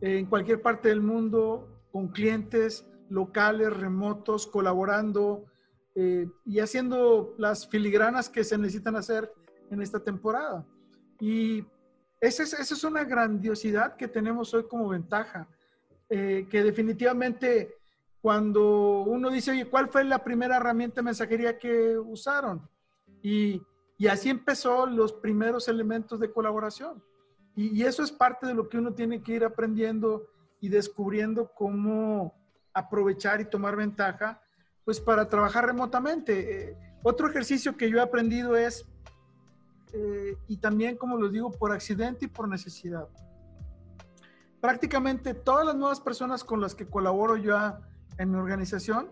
en 0.00 0.26
cualquier 0.26 0.60
parte 0.60 0.88
del 0.88 1.00
mundo 1.00 1.68
con 1.92 2.08
clientes 2.08 2.86
locales, 3.14 3.72
remotos, 3.72 4.46
colaborando 4.48 5.44
eh, 5.94 6.28
y 6.44 6.58
haciendo 6.58 7.34
las 7.38 7.68
filigranas 7.68 8.28
que 8.28 8.42
se 8.42 8.58
necesitan 8.58 8.96
hacer 8.96 9.32
en 9.70 9.80
esta 9.80 10.00
temporada. 10.00 10.66
Y 11.20 11.64
esa 12.20 12.42
es, 12.42 12.52
esa 12.54 12.74
es 12.74 12.82
una 12.82 13.04
grandiosidad 13.04 13.96
que 13.96 14.08
tenemos 14.08 14.52
hoy 14.52 14.64
como 14.66 14.88
ventaja, 14.88 15.46
eh, 16.08 16.48
que 16.50 16.64
definitivamente 16.64 17.76
cuando 18.20 19.02
uno 19.02 19.30
dice, 19.30 19.52
oye, 19.52 19.66
¿cuál 19.66 19.88
fue 19.88 20.02
la 20.02 20.24
primera 20.24 20.56
herramienta 20.56 20.96
de 20.96 21.04
mensajería 21.04 21.56
que 21.56 21.96
usaron? 21.96 22.68
Y, 23.22 23.62
y 23.96 24.08
así 24.08 24.28
empezó 24.28 24.86
los 24.86 25.12
primeros 25.12 25.68
elementos 25.68 26.18
de 26.18 26.32
colaboración. 26.32 27.00
Y, 27.54 27.80
y, 27.80 27.84
eso 27.84 28.02
es 28.02 28.10
parte 28.10 28.48
de 28.48 28.54
lo 28.54 28.68
que 28.68 28.78
uno 28.78 28.92
tiene 28.92 29.22
que 29.22 29.34
ir 29.34 29.44
aprendiendo 29.44 30.26
y 30.60 30.68
descubriendo 30.68 31.52
cómo 31.54 32.43
aprovechar 32.74 33.40
y 33.40 33.44
tomar 33.46 33.76
ventaja, 33.76 34.42
pues 34.84 35.00
para 35.00 35.28
trabajar 35.28 35.64
remotamente. 35.66 36.70
Eh, 36.70 36.76
otro 37.02 37.28
ejercicio 37.28 37.76
que 37.76 37.88
yo 37.88 37.98
he 37.98 38.02
aprendido 38.02 38.56
es, 38.56 38.86
eh, 39.92 40.36
y 40.48 40.56
también 40.58 40.96
como 40.96 41.16
lo 41.16 41.28
digo, 41.28 41.50
por 41.52 41.72
accidente 41.72 42.26
y 42.26 42.28
por 42.28 42.48
necesidad. 42.48 43.08
Prácticamente 44.60 45.34
todas 45.34 45.64
las 45.64 45.76
nuevas 45.76 46.00
personas 46.00 46.42
con 46.42 46.60
las 46.60 46.74
que 46.74 46.86
colaboro 46.86 47.36
yo 47.36 47.56
en 48.18 48.30
mi 48.30 48.36
organización 48.36 49.10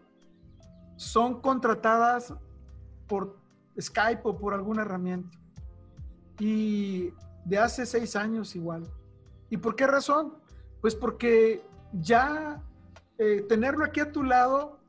son 0.97 1.41
contratadas 1.41 2.35
por 3.07 3.37
Skype 3.81 4.23
o 4.25 4.37
por 4.39 4.55
alguna 4.55 4.83
herramienta. 4.83 5.39
Y 6.39 7.13
de 7.45 7.59
hace 7.59 7.87
seis 7.87 8.17
años 8.17 8.57
igual. 8.57 8.89
¿Y 9.51 9.59
por 9.59 9.77
qué 9.77 9.87
razón? 9.87 10.35
Pues 10.81 10.95
porque 10.95 11.63
ya 11.93 12.63
eh, 13.23 13.43
tenerlo 13.43 13.85
aquí 13.85 14.01
a 14.01 14.11
tu 14.11 14.25
lado, 14.25 14.81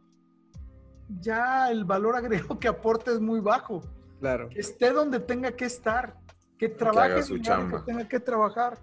ya 1.22 1.70
el 1.70 1.86
valor 1.86 2.16
agregado 2.22 2.58
que 2.60 2.68
aporta 2.68 3.12
es 3.12 3.20
muy 3.20 3.40
bajo. 3.40 3.82
Claro. 4.20 4.50
Que 4.50 4.60
esté 4.60 4.92
donde 4.92 5.20
tenga 5.20 5.52
que 5.52 5.66
estar, 5.66 6.18
que 6.58 6.70
trabaje 6.70 7.16
que, 7.16 7.24
su 7.24 7.36
que 7.36 7.80
tenga 7.86 8.08
que 8.08 8.20
trabajar. 8.20 8.80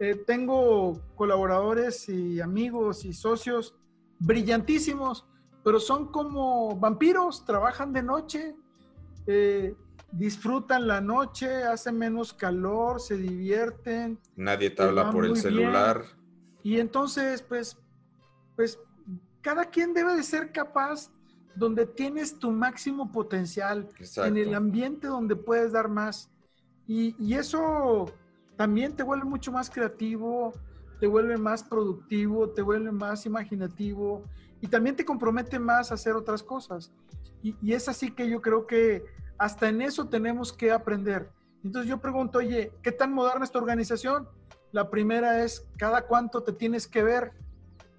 Eh, 0.00 0.14
tengo 0.26 1.00
colaboradores 1.16 2.08
y 2.08 2.40
amigos 2.40 3.04
y 3.04 3.12
socios 3.12 3.74
brillantísimos, 4.20 5.26
pero 5.64 5.80
son 5.80 6.06
como 6.12 6.76
vampiros, 6.76 7.44
trabajan 7.44 7.92
de 7.92 8.02
noche, 8.04 8.54
eh, 9.26 9.74
disfrutan 10.12 10.86
la 10.86 11.00
noche, 11.00 11.64
hacen 11.64 11.98
menos 11.98 12.32
calor, 12.32 13.00
se 13.00 13.16
divierten. 13.16 14.18
Nadie 14.36 14.70
te 14.70 14.82
habla 14.82 15.10
por 15.10 15.26
el 15.26 15.36
celular. 15.36 15.98
Bien. 16.00 16.18
Y 16.62 16.80
entonces, 16.80 17.42
pues, 17.42 17.76
pues 18.58 18.76
cada 19.40 19.66
quien 19.66 19.94
debe 19.94 20.16
de 20.16 20.22
ser 20.24 20.50
capaz 20.50 21.12
donde 21.54 21.86
tienes 21.86 22.40
tu 22.40 22.50
máximo 22.50 23.12
potencial, 23.12 23.88
Exacto. 24.00 24.24
en 24.26 24.36
el 24.36 24.52
ambiente 24.52 25.06
donde 25.06 25.36
puedes 25.36 25.70
dar 25.70 25.88
más. 25.88 26.28
Y, 26.84 27.14
y, 27.20 27.34
eso 27.34 28.12
también 28.56 28.96
te 28.96 29.04
vuelve 29.04 29.26
mucho 29.26 29.52
más 29.52 29.70
creativo, 29.70 30.52
te 30.98 31.06
vuelve 31.06 31.36
más 31.36 31.62
productivo, 31.62 32.48
te 32.50 32.60
vuelve 32.60 32.90
más 32.90 33.26
imaginativo 33.26 34.24
y 34.60 34.66
también 34.66 34.96
te 34.96 35.04
compromete 35.04 35.60
más 35.60 35.92
a 35.92 35.94
hacer 35.94 36.16
otras 36.16 36.42
cosas. 36.42 36.90
Y, 37.44 37.54
y 37.62 37.74
es 37.74 37.88
así 37.88 38.10
que 38.10 38.28
yo 38.28 38.42
creo 38.42 38.66
que 38.66 39.04
hasta 39.38 39.68
en 39.68 39.82
eso 39.82 40.08
tenemos 40.08 40.52
que 40.52 40.72
aprender. 40.72 41.30
Entonces 41.62 41.88
yo 41.88 42.00
pregunto, 42.00 42.38
oye, 42.38 42.72
¿qué 42.82 42.90
tan 42.90 43.12
moderna 43.12 43.44
es 43.44 43.52
tu 43.52 43.58
organización? 43.58 44.28
La 44.72 44.90
primera 44.90 45.44
es, 45.44 45.68
¿cada 45.76 46.08
cuánto 46.08 46.42
te 46.42 46.52
tienes 46.52 46.88
que 46.88 47.04
ver? 47.04 47.34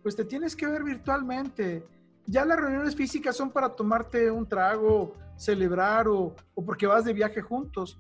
Pues 0.02 0.16
te 0.16 0.26
tienes 0.26 0.56
que 0.56 0.68
ver 0.68 0.84
virtualmente. 0.84 1.86
Ya 2.26 2.46
las 2.46 2.60
reuniones 2.60 2.96
físicas 2.96 3.36
son 3.36 3.52
para 3.52 3.70
tomarte 3.70 4.30
un 4.32 4.48
trago, 4.48 5.16
celebrar 5.36 6.08
o, 6.08 6.36
o 6.54 6.66
porque 6.66 6.88
vas 6.88 7.06
de 7.06 7.14
viaje 7.14 7.42
juntos. 7.42 8.00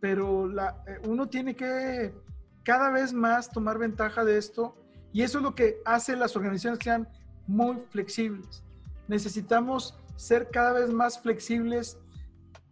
Pero 0.00 0.48
la, 0.48 0.82
uno 1.06 1.28
tiene 1.28 1.54
que 1.54 2.14
cada 2.62 2.90
vez 2.90 3.12
más 3.12 3.50
tomar 3.50 3.78
ventaja 3.78 4.24
de 4.24 4.38
esto 4.38 4.76
y 5.12 5.22
eso 5.22 5.38
es 5.38 5.44
lo 5.44 5.54
que 5.54 5.80
hace 5.84 6.16
las 6.16 6.36
organizaciones 6.36 6.80
sean 6.82 7.08
muy 7.46 7.78
flexibles. 7.90 8.62
Necesitamos 9.08 9.98
ser 10.16 10.50
cada 10.50 10.72
vez 10.72 10.92
más 10.92 11.20
flexibles 11.20 11.98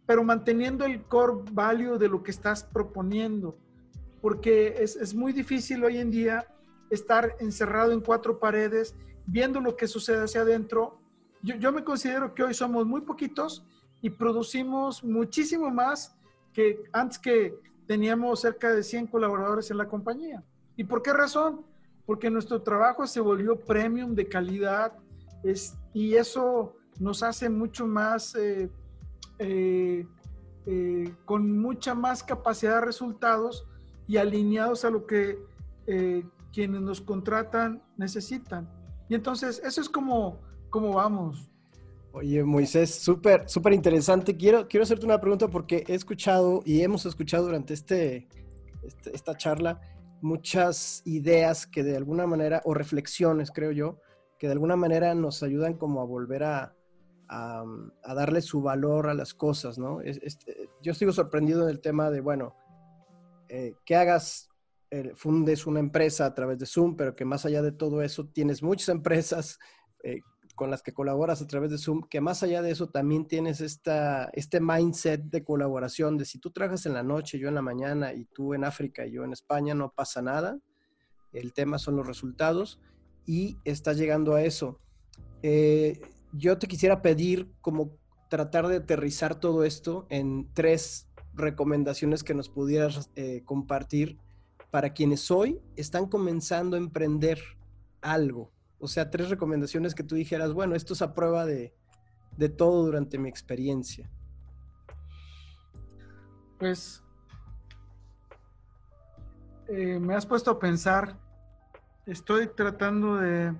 pero 0.06 0.22
manteniendo 0.22 0.84
el 0.84 1.02
core 1.02 1.44
value 1.52 1.98
de 1.98 2.08
lo 2.08 2.22
que 2.22 2.30
estás 2.30 2.62
proponiendo, 2.62 3.56
porque 4.20 4.76
es, 4.80 4.96
es, 4.96 5.14
muy 5.14 5.32
difícil 5.32 5.82
hoy 5.84 5.98
en 5.98 6.10
día 6.10 6.46
estar 6.94 7.36
encerrado 7.40 7.92
en 7.92 8.00
cuatro 8.00 8.38
paredes, 8.38 8.94
viendo 9.26 9.60
lo 9.60 9.76
que 9.76 9.86
sucede 9.86 10.24
hacia 10.24 10.42
adentro. 10.42 10.98
Yo, 11.42 11.56
yo 11.56 11.72
me 11.72 11.84
considero 11.84 12.34
que 12.34 12.42
hoy 12.42 12.54
somos 12.54 12.86
muy 12.86 13.02
poquitos 13.02 13.64
y 14.00 14.10
producimos 14.10 15.02
muchísimo 15.04 15.70
más 15.70 16.16
que 16.52 16.82
antes 16.92 17.18
que 17.18 17.58
teníamos 17.86 18.40
cerca 18.40 18.72
de 18.72 18.82
100 18.82 19.08
colaboradores 19.08 19.70
en 19.70 19.78
la 19.78 19.88
compañía. 19.88 20.42
¿Y 20.76 20.84
por 20.84 21.02
qué 21.02 21.12
razón? 21.12 21.64
Porque 22.06 22.30
nuestro 22.30 22.62
trabajo 22.62 23.06
se 23.06 23.20
volvió 23.20 23.58
premium 23.58 24.14
de 24.14 24.28
calidad 24.28 24.92
es, 25.42 25.76
y 25.92 26.14
eso 26.14 26.74
nos 26.98 27.22
hace 27.22 27.48
mucho 27.48 27.86
más... 27.86 28.34
Eh, 28.34 28.70
eh, 29.38 30.06
eh, 30.66 31.14
con 31.26 31.58
mucha 31.58 31.94
más 31.94 32.22
capacidad 32.22 32.76
de 32.76 32.86
resultados 32.86 33.66
y 34.06 34.16
alineados 34.16 34.86
a 34.86 34.90
lo 34.90 35.06
que 35.06 35.38
eh, 35.86 36.24
quienes 36.54 36.80
nos 36.80 37.00
contratan 37.00 37.82
necesitan. 37.96 38.68
Y 39.08 39.14
entonces, 39.14 39.60
eso 39.64 39.80
es 39.80 39.88
como, 39.88 40.40
como 40.70 40.94
vamos. 40.94 41.50
Oye, 42.12 42.44
Moisés, 42.44 42.94
súper, 42.94 43.48
súper 43.48 43.72
interesante. 43.72 44.36
Quiero, 44.36 44.68
quiero 44.68 44.84
hacerte 44.84 45.04
una 45.04 45.20
pregunta 45.20 45.48
porque 45.48 45.84
he 45.88 45.94
escuchado 45.94 46.62
y 46.64 46.82
hemos 46.82 47.04
escuchado 47.06 47.46
durante 47.46 47.74
este, 47.74 48.28
este, 48.84 49.14
esta 49.14 49.36
charla 49.36 49.80
muchas 50.20 51.02
ideas 51.04 51.66
que 51.66 51.82
de 51.82 51.96
alguna 51.96 52.26
manera, 52.26 52.62
o 52.64 52.72
reflexiones, 52.72 53.50
creo 53.50 53.72
yo, 53.72 53.98
que 54.38 54.46
de 54.46 54.52
alguna 54.52 54.76
manera 54.76 55.14
nos 55.14 55.42
ayudan 55.42 55.74
como 55.74 56.00
a 56.00 56.04
volver 56.04 56.44
a, 56.44 56.74
a, 57.28 57.64
darle 58.14 58.40
su 58.40 58.62
valor 58.62 59.08
a 59.08 59.14
las 59.14 59.34
cosas, 59.34 59.76
¿no? 59.76 60.00
Es, 60.00 60.18
es, 60.22 60.38
yo 60.82 60.94
sigo 60.94 61.12
sorprendido 61.12 61.64
en 61.64 61.68
el 61.68 61.80
tema 61.80 62.10
de, 62.10 62.20
bueno, 62.20 62.54
eh, 63.48 63.74
que 63.84 63.96
hagas, 63.96 64.48
eh, 64.94 65.12
fundes 65.16 65.66
una 65.66 65.80
empresa 65.80 66.24
a 66.24 66.34
través 66.34 66.56
de 66.60 66.66
Zoom, 66.66 66.94
pero 66.94 67.16
que 67.16 67.24
más 67.24 67.44
allá 67.44 67.62
de 67.62 67.72
todo 67.72 68.00
eso 68.00 68.28
tienes 68.28 68.62
muchas 68.62 68.88
empresas 68.90 69.58
eh, 70.04 70.20
con 70.54 70.70
las 70.70 70.82
que 70.82 70.92
colaboras 70.92 71.42
a 71.42 71.48
través 71.48 71.72
de 71.72 71.78
Zoom, 71.78 72.02
que 72.08 72.20
más 72.20 72.44
allá 72.44 72.62
de 72.62 72.70
eso 72.70 72.88
también 72.88 73.26
tienes 73.26 73.60
esta, 73.60 74.30
este 74.34 74.60
mindset 74.60 75.20
de 75.24 75.42
colaboración, 75.42 76.16
de 76.16 76.24
si 76.24 76.38
tú 76.38 76.52
trabajas 76.52 76.86
en 76.86 76.94
la 76.94 77.02
noche, 77.02 77.40
yo 77.40 77.48
en 77.48 77.56
la 77.56 77.62
mañana, 77.62 78.12
y 78.12 78.26
tú 78.26 78.54
en 78.54 78.62
África 78.62 79.04
y 79.04 79.10
yo 79.10 79.24
en 79.24 79.32
España, 79.32 79.74
no 79.74 79.90
pasa 79.90 80.22
nada. 80.22 80.60
El 81.32 81.52
tema 81.52 81.78
son 81.78 81.96
los 81.96 82.06
resultados 82.06 82.80
y 83.26 83.56
estás 83.64 83.96
llegando 83.96 84.34
a 84.34 84.42
eso. 84.44 84.78
Eh, 85.42 86.00
yo 86.32 86.56
te 86.56 86.68
quisiera 86.68 87.02
pedir 87.02 87.52
como 87.60 87.98
tratar 88.30 88.68
de 88.68 88.76
aterrizar 88.76 89.40
todo 89.40 89.64
esto 89.64 90.06
en 90.08 90.48
tres 90.54 91.08
recomendaciones 91.32 92.22
que 92.22 92.34
nos 92.34 92.48
pudieras 92.48 93.10
eh, 93.16 93.42
compartir 93.44 94.20
para 94.74 94.92
quienes 94.92 95.30
hoy 95.30 95.62
están 95.76 96.06
comenzando 96.06 96.74
a 96.74 96.80
emprender 96.80 97.38
algo. 98.02 98.50
O 98.80 98.88
sea, 98.88 99.08
tres 99.08 99.30
recomendaciones 99.30 99.94
que 99.94 100.02
tú 100.02 100.16
dijeras, 100.16 100.52
bueno, 100.52 100.74
esto 100.74 100.94
es 100.94 101.02
a 101.02 101.14
prueba 101.14 101.46
de, 101.46 101.72
de 102.36 102.48
todo 102.48 102.84
durante 102.84 103.16
mi 103.16 103.28
experiencia. 103.28 104.10
Pues 106.58 107.04
eh, 109.68 110.00
me 110.00 110.16
has 110.16 110.26
puesto 110.26 110.50
a 110.50 110.58
pensar, 110.58 111.20
estoy 112.04 112.48
tratando 112.48 113.14
de, 113.14 113.54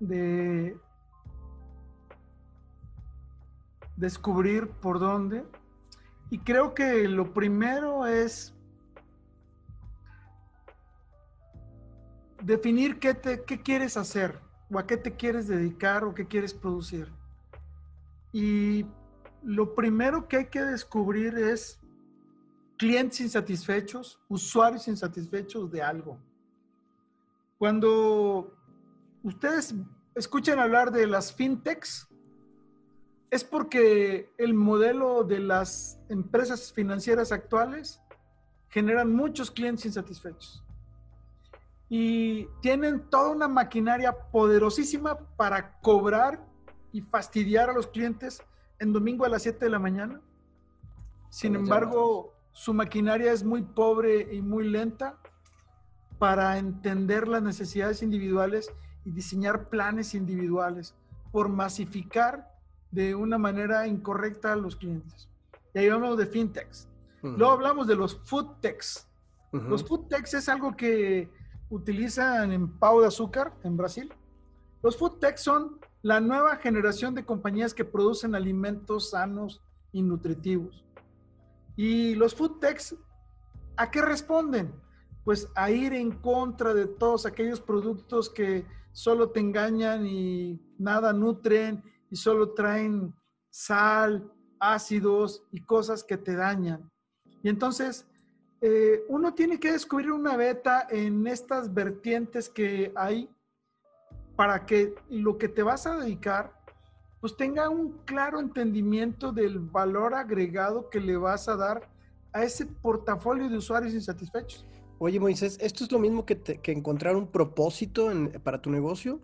de 0.00 0.76
descubrir 3.96 4.68
por 4.68 4.98
dónde. 4.98 5.42
Y 6.28 6.40
creo 6.40 6.74
que 6.74 7.08
lo 7.08 7.32
primero 7.32 8.04
es 8.04 8.55
definir 12.42 12.98
qué, 12.98 13.14
te, 13.14 13.44
qué 13.44 13.62
quieres 13.62 13.96
hacer 13.96 14.38
o 14.70 14.78
a 14.78 14.86
qué 14.86 14.96
te 14.96 15.14
quieres 15.14 15.48
dedicar 15.48 16.04
o 16.04 16.14
qué 16.14 16.26
quieres 16.26 16.52
producir. 16.54 17.12
Y 18.32 18.84
lo 19.42 19.74
primero 19.74 20.28
que 20.28 20.38
hay 20.38 20.46
que 20.46 20.62
descubrir 20.62 21.38
es 21.38 21.80
clientes 22.76 23.20
insatisfechos, 23.20 24.20
usuarios 24.28 24.88
insatisfechos 24.88 25.70
de 25.70 25.82
algo. 25.82 26.18
Cuando 27.58 28.54
ustedes 29.22 29.74
escuchan 30.14 30.58
hablar 30.58 30.90
de 30.90 31.06
las 31.06 31.32
fintechs, 31.32 32.08
es 33.30 33.44
porque 33.44 34.30
el 34.38 34.54
modelo 34.54 35.24
de 35.24 35.40
las 35.40 35.98
empresas 36.08 36.72
financieras 36.72 37.32
actuales 37.32 38.00
generan 38.68 39.12
muchos 39.12 39.50
clientes 39.50 39.86
insatisfechos. 39.86 40.65
Y 41.88 42.46
tienen 42.60 43.08
toda 43.10 43.30
una 43.30 43.48
maquinaria 43.48 44.12
poderosísima 44.12 45.18
para 45.36 45.78
cobrar 45.80 46.44
y 46.92 47.00
fastidiar 47.02 47.70
a 47.70 47.72
los 47.72 47.86
clientes 47.86 48.42
en 48.78 48.92
domingo 48.92 49.24
a 49.24 49.28
las 49.28 49.42
7 49.42 49.64
de 49.64 49.70
la 49.70 49.78
mañana. 49.78 50.20
Sin 51.30 51.54
embargo, 51.54 52.34
su 52.52 52.72
maquinaria 52.72 53.32
es 53.32 53.44
muy 53.44 53.62
pobre 53.62 54.34
y 54.34 54.40
muy 54.40 54.68
lenta 54.68 55.18
para 56.18 56.56
entender 56.58 57.28
las 57.28 57.42
necesidades 57.42 58.02
individuales 58.02 58.72
y 59.04 59.10
diseñar 59.10 59.68
planes 59.68 60.14
individuales 60.14 60.94
por 61.30 61.48
masificar 61.48 62.50
de 62.90 63.14
una 63.14 63.36
manera 63.36 63.86
incorrecta 63.86 64.54
a 64.54 64.56
los 64.56 64.76
clientes. 64.76 65.28
Y 65.74 65.80
ahí 65.80 65.88
hablamos 65.88 66.16
de 66.16 66.26
fintechs. 66.26 66.88
Luego 67.22 67.52
hablamos 67.52 67.86
de 67.86 67.96
los 67.96 68.18
foodtechs. 68.24 69.06
Los 69.52 69.86
foodtechs 69.86 70.34
es 70.34 70.48
algo 70.48 70.76
que 70.76 71.30
utilizan 71.70 72.52
en 72.52 72.78
Pau 72.78 73.00
de 73.00 73.08
Azúcar, 73.08 73.54
en 73.64 73.76
Brasil. 73.76 74.12
Los 74.82 74.96
foodtechs 74.96 75.40
son 75.42 75.80
la 76.02 76.20
nueva 76.20 76.56
generación 76.56 77.14
de 77.14 77.24
compañías 77.24 77.74
que 77.74 77.84
producen 77.84 78.34
alimentos 78.34 79.10
sanos 79.10 79.60
y 79.90 80.02
nutritivos. 80.02 80.84
Y 81.76 82.14
los 82.14 82.34
food 82.34 82.58
techs, 82.60 82.96
¿a 83.76 83.90
qué 83.90 84.00
responden? 84.00 84.72
Pues 85.24 85.48
a 85.54 85.70
ir 85.70 85.92
en 85.92 86.12
contra 86.12 86.72
de 86.72 86.86
todos 86.86 87.26
aquellos 87.26 87.60
productos 87.60 88.30
que 88.30 88.64
solo 88.92 89.30
te 89.30 89.40
engañan 89.40 90.06
y 90.06 90.60
nada 90.78 91.12
nutren 91.12 91.82
y 92.10 92.16
solo 92.16 92.54
traen 92.54 93.14
sal, 93.50 94.32
ácidos 94.60 95.42
y 95.50 95.60
cosas 95.64 96.04
que 96.04 96.16
te 96.16 96.34
dañan. 96.34 96.90
Y 97.42 97.48
entonces, 97.48 98.06
eh, 98.68 99.04
uno 99.06 99.32
tiene 99.32 99.60
que 99.60 99.70
descubrir 99.70 100.10
una 100.10 100.36
beta 100.36 100.88
en 100.90 101.24
estas 101.28 101.72
vertientes 101.72 102.48
que 102.48 102.90
hay 102.96 103.30
para 104.34 104.66
que 104.66 104.92
lo 105.08 105.38
que 105.38 105.46
te 105.46 105.62
vas 105.62 105.86
a 105.86 105.96
dedicar 105.96 106.52
pues 107.20 107.36
tenga 107.36 107.68
un 107.68 107.92
claro 108.04 108.40
entendimiento 108.40 109.30
del 109.30 109.60
valor 109.60 110.14
agregado 110.14 110.90
que 110.90 110.98
le 110.98 111.16
vas 111.16 111.48
a 111.48 111.54
dar 111.54 111.88
a 112.32 112.42
ese 112.42 112.66
portafolio 112.66 113.48
de 113.48 113.56
usuarios 113.56 113.94
insatisfechos. 113.94 114.66
Oye, 114.98 115.20
Moisés, 115.20 115.58
¿esto 115.60 115.84
es 115.84 115.92
lo 115.92 116.00
mismo 116.00 116.26
que, 116.26 116.60
encontrar 116.64 117.14
un 117.14 117.28
propósito 117.28 118.10
para 118.42 118.60
tu 118.60 118.70
negocio? 118.70 119.20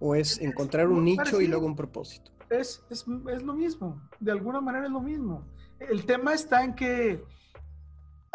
¿O 0.00 0.14
es 0.14 0.40
encontrar 0.40 0.88
un 0.88 1.04
nicho 1.04 1.42
y 1.42 1.48
luego 1.48 1.66
un 1.66 1.76
propósito? 1.76 2.30
Es, 2.48 2.82
es, 2.88 3.04
es, 3.30 3.42
lo 3.42 3.52
mismo, 3.52 4.00
de 4.20 4.32
alguna 4.32 4.62
manera 4.62 4.86
es 4.86 4.90
lo 4.90 5.02
mismo. 5.02 5.44
El 5.80 6.06
tema 6.06 6.32
está 6.32 6.64
en 6.64 6.74
que 6.74 7.22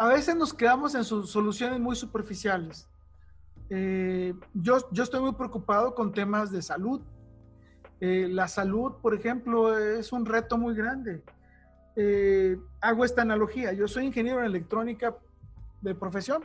a 0.02 0.08
veces 0.08 0.34
nos 0.34 0.52
quedamos 0.52 0.96
en 0.96 1.04
sus 1.04 1.30
soluciones 1.30 1.78
muy 1.78 1.94
superficiales. 1.94 2.88
Eh, 3.70 4.34
yo, 4.52 4.78
yo 4.90 5.04
estoy 5.04 5.20
muy 5.20 5.34
preocupado 5.34 5.94
con 5.94 6.12
temas 6.12 6.50
de 6.50 6.60
salud, 6.60 7.02
eh, 8.00 8.26
la 8.28 8.48
salud, 8.48 8.94
por 9.00 9.14
ejemplo, 9.14 9.78
es 9.78 10.10
un 10.12 10.26
reto 10.26 10.58
muy 10.58 10.74
grande. 10.74 11.22
Eh, 11.94 12.58
hago 12.80 13.04
esta 13.04 13.22
analogía. 13.22 13.74
Yo 13.74 13.86
soy 13.86 14.06
ingeniero 14.06 14.40
en 14.40 14.46
electrónica 14.46 15.16
de 15.80 15.94
profesión. 15.94 16.44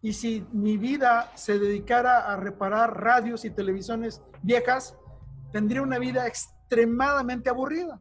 Y 0.00 0.14
si 0.14 0.46
mi 0.50 0.78
vida 0.78 1.32
se 1.34 1.58
dedicara 1.58 2.32
a 2.32 2.36
reparar 2.36 2.98
radios 2.98 3.44
y 3.44 3.50
televisiones 3.50 4.22
viejas, 4.42 4.96
tendría 5.52 5.82
una 5.82 5.98
vida 5.98 6.26
extremadamente 6.26 7.50
aburrida. 7.50 8.00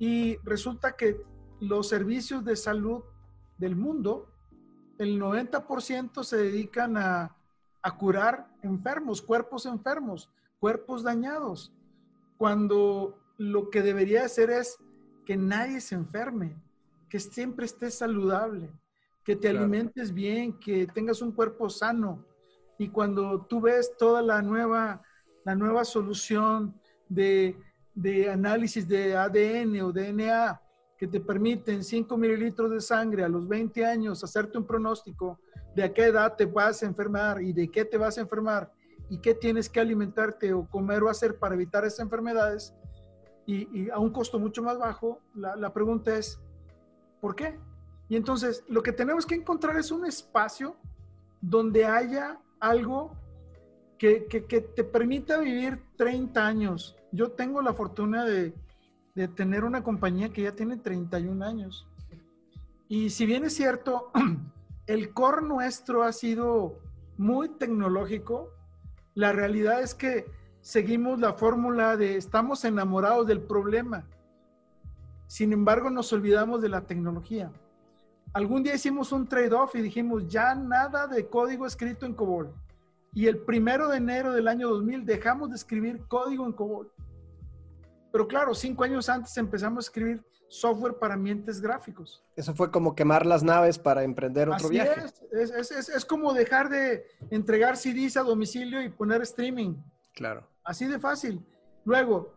Y 0.00 0.38
resulta 0.38 0.96
que 0.96 1.22
los 1.60 1.88
servicios 1.88 2.44
de 2.44 2.56
salud 2.56 3.04
del 3.58 3.76
mundo, 3.76 4.28
el 4.98 5.20
90% 5.20 6.22
se 6.22 6.36
dedican 6.36 6.96
a, 6.96 7.36
a 7.82 7.96
curar 7.96 8.48
enfermos, 8.62 9.20
cuerpos 9.20 9.66
enfermos, 9.66 10.30
cuerpos 10.58 11.02
dañados, 11.02 11.72
cuando 12.36 13.18
lo 13.36 13.70
que 13.70 13.82
debería 13.82 14.24
hacer 14.24 14.50
es 14.50 14.78
que 15.24 15.36
nadie 15.36 15.80
se 15.80 15.94
enferme, 15.94 16.56
que 17.08 17.18
siempre 17.18 17.66
estés 17.66 17.94
saludable, 17.94 18.70
que 19.24 19.36
te 19.36 19.48
alimentes 19.48 20.12
bien, 20.12 20.58
que 20.58 20.86
tengas 20.86 21.22
un 21.22 21.32
cuerpo 21.32 21.70
sano. 21.70 22.24
Y 22.78 22.88
cuando 22.88 23.46
tú 23.46 23.60
ves 23.60 23.96
toda 23.96 24.20
la 24.20 24.42
nueva, 24.42 25.02
la 25.44 25.54
nueva 25.54 25.84
solución 25.84 26.74
de, 27.08 27.56
de 27.94 28.30
análisis 28.30 28.86
de 28.86 29.16
ADN 29.16 29.80
o 29.80 29.92
DNA 29.92 30.60
que 31.04 31.18
te 31.18 31.20
permiten 31.20 31.84
5 31.84 32.16
mililitros 32.16 32.70
de 32.70 32.80
sangre 32.80 33.24
a 33.24 33.28
los 33.28 33.46
20 33.46 33.84
años, 33.84 34.24
hacerte 34.24 34.56
un 34.56 34.64
pronóstico 34.64 35.38
de 35.76 35.82
a 35.82 35.92
qué 35.92 36.04
edad 36.04 36.34
te 36.34 36.46
vas 36.46 36.82
a 36.82 36.86
enfermar 36.86 37.42
y 37.42 37.52
de 37.52 37.68
qué 37.68 37.84
te 37.84 37.98
vas 37.98 38.16
a 38.16 38.22
enfermar 38.22 38.72
y 39.10 39.18
qué 39.18 39.34
tienes 39.34 39.68
que 39.68 39.80
alimentarte 39.80 40.54
o 40.54 40.66
comer 40.66 41.02
o 41.02 41.10
hacer 41.10 41.38
para 41.38 41.56
evitar 41.56 41.84
esas 41.84 42.00
enfermedades 42.00 42.72
y, 43.44 43.90
a 43.90 43.98
un 43.98 44.12
costo 44.12 44.38
mucho 44.38 44.62
más 44.62 44.78
bajo, 44.78 45.20
la, 45.34 45.74
pregunta 45.74 46.16
es, 46.16 46.40
¿por 47.20 47.36
qué? 47.36 47.58
Y 48.08 48.16
entonces 48.16 48.64
lo 48.66 48.82
que 48.82 48.92
tenemos 48.92 49.26
que 49.26 49.34
encontrar 49.34 49.76
es 49.76 49.90
un 49.90 50.06
espacio 50.06 50.74
donde 51.42 51.84
haya 51.84 52.40
algo 52.60 53.14
que, 53.98 54.24
que, 54.24 54.40
te 54.40 54.84
permita 54.84 55.36
vivir 55.36 55.82
30 55.96 56.46
años. 56.46 56.96
Yo 57.12 57.32
tengo 57.32 57.60
la 57.60 57.74
fortuna 57.74 58.24
de, 58.24 58.54
de 59.14 59.28
tener 59.28 59.64
una 59.64 59.82
compañía 59.82 60.32
que 60.32 60.42
ya 60.42 60.52
tiene 60.52 60.76
31 60.76 61.44
años. 61.44 61.86
Y 62.88 63.10
si 63.10 63.26
bien 63.26 63.44
es 63.44 63.54
cierto, 63.54 64.10
el 64.86 65.12
core 65.12 65.42
nuestro 65.42 66.02
ha 66.02 66.12
sido 66.12 66.78
muy 67.16 67.48
tecnológico, 67.48 68.50
la 69.14 69.32
realidad 69.32 69.80
es 69.80 69.94
que 69.94 70.26
seguimos 70.60 71.20
la 71.20 71.34
fórmula 71.34 71.96
de 71.96 72.16
estamos 72.16 72.64
enamorados 72.64 73.26
del 73.26 73.40
problema. 73.40 74.04
Sin 75.26 75.52
embargo, 75.52 75.90
nos 75.90 76.12
olvidamos 76.12 76.60
de 76.60 76.68
la 76.68 76.82
tecnología. 76.82 77.52
Algún 78.32 78.64
día 78.64 78.74
hicimos 78.74 79.12
un 79.12 79.28
trade-off 79.28 79.76
y 79.76 79.82
dijimos, 79.82 80.26
ya 80.26 80.54
nada 80.56 81.06
de 81.06 81.28
código 81.28 81.66
escrito 81.66 82.04
en 82.04 82.14
COBOL. 82.14 82.52
Y 83.12 83.28
el 83.28 83.38
primero 83.38 83.88
de 83.88 83.98
enero 83.98 84.32
del 84.32 84.48
año 84.48 84.68
2000 84.68 85.06
dejamos 85.06 85.50
de 85.50 85.56
escribir 85.56 86.02
código 86.08 86.44
en 86.44 86.52
COBOL. 86.52 86.90
Pero 88.14 88.28
claro, 88.28 88.54
cinco 88.54 88.84
años 88.84 89.08
antes 89.08 89.36
empezamos 89.38 89.84
a 89.84 89.88
escribir 89.88 90.24
software 90.46 91.00
para 91.00 91.14
ambientes 91.14 91.60
gráficos. 91.60 92.22
Eso 92.36 92.54
fue 92.54 92.70
como 92.70 92.94
quemar 92.94 93.26
las 93.26 93.42
naves 93.42 93.76
para 93.76 94.04
emprender 94.04 94.48
otro 94.48 94.68
viaje. 94.68 95.06
Es. 95.32 95.50
Es, 95.50 95.70
es, 95.72 95.88
es, 95.88 96.04
como 96.04 96.32
dejar 96.32 96.68
de 96.68 97.08
entregar 97.30 97.76
CDs 97.76 98.16
a 98.16 98.22
domicilio 98.22 98.80
y 98.80 98.88
poner 98.88 99.20
streaming. 99.22 99.74
Claro. 100.14 100.48
Así 100.62 100.86
de 100.86 101.00
fácil. 101.00 101.44
Luego 101.84 102.36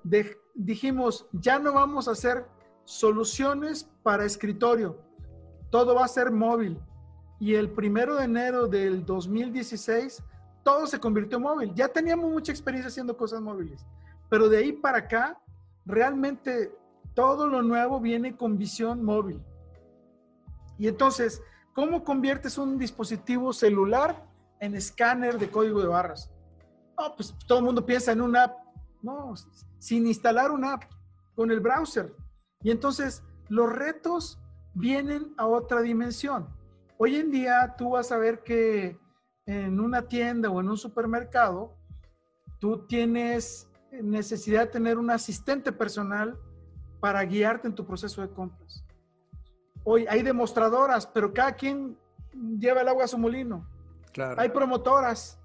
dijimos, 0.56 1.28
ya 1.32 1.60
no 1.60 1.74
vamos 1.74 2.08
a 2.08 2.14
hacer 2.14 2.48
soluciones 2.84 3.88
para 4.02 4.26
escritorio. 4.26 5.00
Todo 5.70 5.94
va 5.94 6.06
a 6.06 6.08
ser 6.08 6.32
móvil. 6.32 6.80
Y 7.40 7.54
el 7.54 7.70
primero 7.70 8.16
de 8.16 8.24
enero 8.24 8.66
del 8.66 9.06
2016, 9.06 10.24
todo 10.64 10.88
se 10.88 11.00
convirtió 11.00 11.38
en 11.38 11.44
móvil. 11.44 11.74
Ya 11.76 11.88
teníamos 11.88 12.32
mucha 12.32 12.52
experiencia 12.52 12.88
haciendo 12.88 13.16
cosas 13.16 13.42
móviles. 13.42 13.86
Pero 14.28 14.50
de 14.50 14.58
ahí 14.58 14.72
para 14.74 14.98
acá, 14.98 15.40
realmente 15.88 16.78
todo 17.14 17.48
lo 17.48 17.62
nuevo 17.64 18.00
viene 18.00 18.36
con 18.36 18.58
visión 18.58 19.04
móvil. 19.04 19.42
Y 20.78 20.88
entonces, 20.88 21.42
¿cómo 21.74 22.04
conviertes 22.04 22.58
un 22.58 22.78
dispositivo 22.78 23.54
celular 23.54 24.28
en 24.60 24.76
escáner 24.76 25.40
de 25.40 25.50
código 25.50 25.82
de 25.82 25.88
barras? 25.88 26.30
No, 27.00 27.16
pues 27.16 27.34
todo 27.48 27.60
el 27.60 27.66
mundo 27.66 27.86
piensa 27.86 28.12
en 28.12 28.22
una 28.22 28.44
app. 28.44 28.58
No, 29.02 29.34
sin 29.80 30.06
instalar 30.08 30.52
una 30.52 30.74
app, 30.74 30.84
con 31.36 31.50
el 31.52 31.60
browser. 31.60 32.14
Y 32.62 32.72
entonces 32.72 33.24
los 33.48 33.72
retos 33.72 34.40
vienen 34.74 35.34
a 35.38 35.48
otra 35.48 35.82
dimensión. 35.82 36.48
Hoy 36.98 37.16
en 37.16 37.32
día 37.32 37.76
tú 37.78 37.92
vas 37.92 38.12
a 38.12 38.18
ver 38.18 38.44
que 38.44 39.00
en 39.46 39.80
una 39.80 40.04
tienda 40.04 40.50
o 40.50 40.60
en 40.60 40.70
un 40.70 40.78
supermercado, 40.78 41.78
tú 42.60 42.86
tienes 42.88 43.70
necesidad 44.04 44.62
de 44.62 44.68
tener 44.68 44.98
un 44.98 45.10
asistente 45.10 45.72
personal 45.72 46.38
para 47.00 47.24
guiarte 47.24 47.68
en 47.68 47.76
tu 47.76 47.86
proceso 47.86 48.22
de 48.22 48.30
compras. 48.30 48.84
Hoy 49.84 50.06
hay 50.10 50.24
demostradoras, 50.24 51.08
pero 51.08 51.34
cada 51.34 51.54
quien 51.54 51.98
lleva 52.60 52.82
el 52.82 52.88
agua 52.88 53.06
a 53.06 53.08
su 53.08 53.18
molino. 53.18 53.68
Claro. 54.12 54.40
Hay 54.42 54.50
promotoras. 54.50 55.40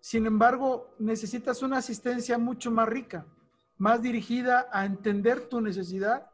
Sin 0.00 0.26
embargo, 0.26 0.94
necesitas 0.98 1.62
una 1.62 1.78
asistencia 1.78 2.38
mucho 2.38 2.70
más 2.70 2.88
rica, 2.88 3.26
más 3.78 4.02
dirigida 4.02 4.68
a 4.72 4.84
entender 4.84 5.48
tu 5.48 5.60
necesidad 5.60 6.30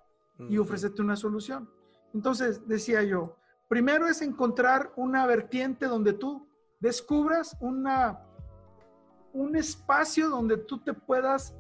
y 0.48 0.58
ofrecerte 0.58 1.02
una 1.02 1.16
solución. 1.16 1.68
Entonces, 2.14 2.66
decía 2.66 3.02
yo, 3.02 3.36
primero 3.68 4.08
es 4.08 4.22
encontrar 4.22 4.92
una 4.96 5.26
vertiente 5.26 5.86
donde 5.86 6.12
tú 6.12 6.48
descubras 6.80 7.56
una, 7.60 8.20
un 9.32 9.56
espacio 9.56 10.28
donde 10.28 10.56
tú 10.56 10.78
te 10.78 10.92
puedas 10.92 11.54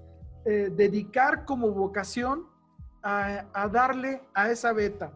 eh, 0.44 0.70
dedicar 0.74 1.44
como 1.44 1.70
vocación 1.70 2.46
a, 3.02 3.46
a 3.52 3.68
darle 3.68 4.22
a 4.34 4.50
esa 4.50 4.72
beta. 4.72 5.12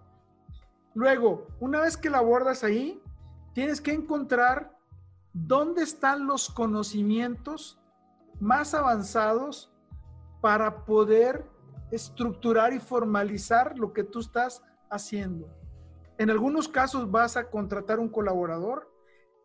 Luego, 0.95 1.47
una 1.61 1.81
vez 1.81 1.97
que 1.97 2.11
la 2.11 2.19
abordas 2.19 2.63
ahí, 2.63 3.03
tienes 3.53 3.81
que 3.81 3.93
encontrar 3.93 4.77
dónde 5.33 5.83
están 5.83 6.27
los 6.27 6.49
conocimientos 6.49 7.79
más 8.41 8.75
avanzados 8.75 9.73
para 10.41 10.85
poder 10.85 11.45
estructurar 11.91 12.73
y 12.73 12.79
formalizar 12.79 13.79
lo 13.79 13.93
que 13.93 14.05
tú 14.05 14.21
estás 14.21 14.63
haciendo. 14.91 15.49
En 16.19 16.31
algunos 16.31 16.69
casos 16.69 17.11
vas 17.11 17.37
a 17.37 17.51
contratar 17.51 17.99
un 17.99 18.09
colaborador, 18.09 18.91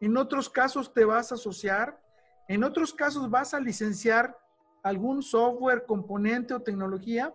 en 0.02 0.18
otros 0.18 0.50
casos 0.50 0.94
te 0.94 1.06
vas 1.06 1.32
a 1.32 1.36
asociar, 1.36 2.00
en 2.50 2.64
otros 2.64 2.94
casos 2.94 3.30
vas 3.30 3.54
a 3.54 3.60
licenciar 3.60 4.36
algún 4.82 5.22
software, 5.22 5.86
componente 5.86 6.56
o 6.56 6.60
tecnología, 6.60 7.32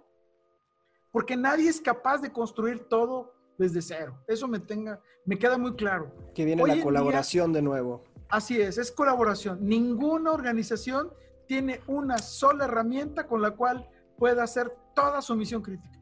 porque 1.13 1.37
nadie 1.37 1.69
es 1.71 1.81
capaz 1.81 2.19
de 2.19 2.33
construir 2.33 2.89
todo 2.89 3.33
desde 3.57 3.81
cero. 3.81 4.19
Eso 4.27 4.49
me, 4.49 4.59
tenga, 4.59 5.01
me 5.25 5.39
queda 5.39 5.57
muy 5.57 5.77
claro. 5.77 6.13
Que 6.35 6.45
viene 6.45 6.65
Hoy 6.65 6.77
la 6.77 6.83
colaboración 6.83 7.53
de 7.53 7.63
nuevo. 7.63 8.03
Así 8.29 8.61
es, 8.61 8.77
es 8.77 8.91
colaboración. 8.91 9.59
Ninguna 9.65 10.33
organización 10.33 11.13
tiene 11.47 11.81
una 11.87 12.19
sola 12.19 12.65
herramienta 12.65 13.29
con 13.29 13.41
la 13.41 13.53
cual 13.53 13.89
pueda 14.19 14.43
hacer 14.43 14.77
toda 14.97 15.23
su 15.23 15.37
misión 15.37 15.63
crítica. 15.63 15.97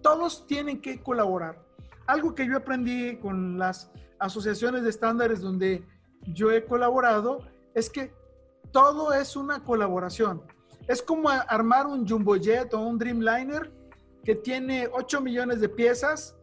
Todos 0.00 0.46
tienen 0.46 0.80
que 0.80 1.02
colaborar. 1.02 1.62
Algo 2.06 2.34
que 2.34 2.46
yo 2.46 2.56
aprendí 2.56 3.18
con 3.18 3.58
las 3.58 3.90
asociaciones 4.18 4.84
de 4.84 4.88
estándares 4.88 5.42
donde 5.42 5.84
yo 6.32 6.50
he 6.50 6.64
colaborado 6.64 7.40
es 7.74 7.90
que 7.90 8.16
todo 8.72 9.12
es 9.12 9.36
una 9.36 9.62
colaboración. 9.62 10.42
Es 10.86 11.02
como 11.02 11.28
armar 11.28 11.86
un 11.86 12.08
jumbo 12.08 12.36
jet 12.36 12.72
o 12.74 12.80
un 12.80 12.98
Dreamliner 12.98 13.72
que 14.24 14.34
tiene 14.34 14.88
8 14.90 15.20
millones 15.20 15.60
de 15.60 15.68
piezas 15.68 16.36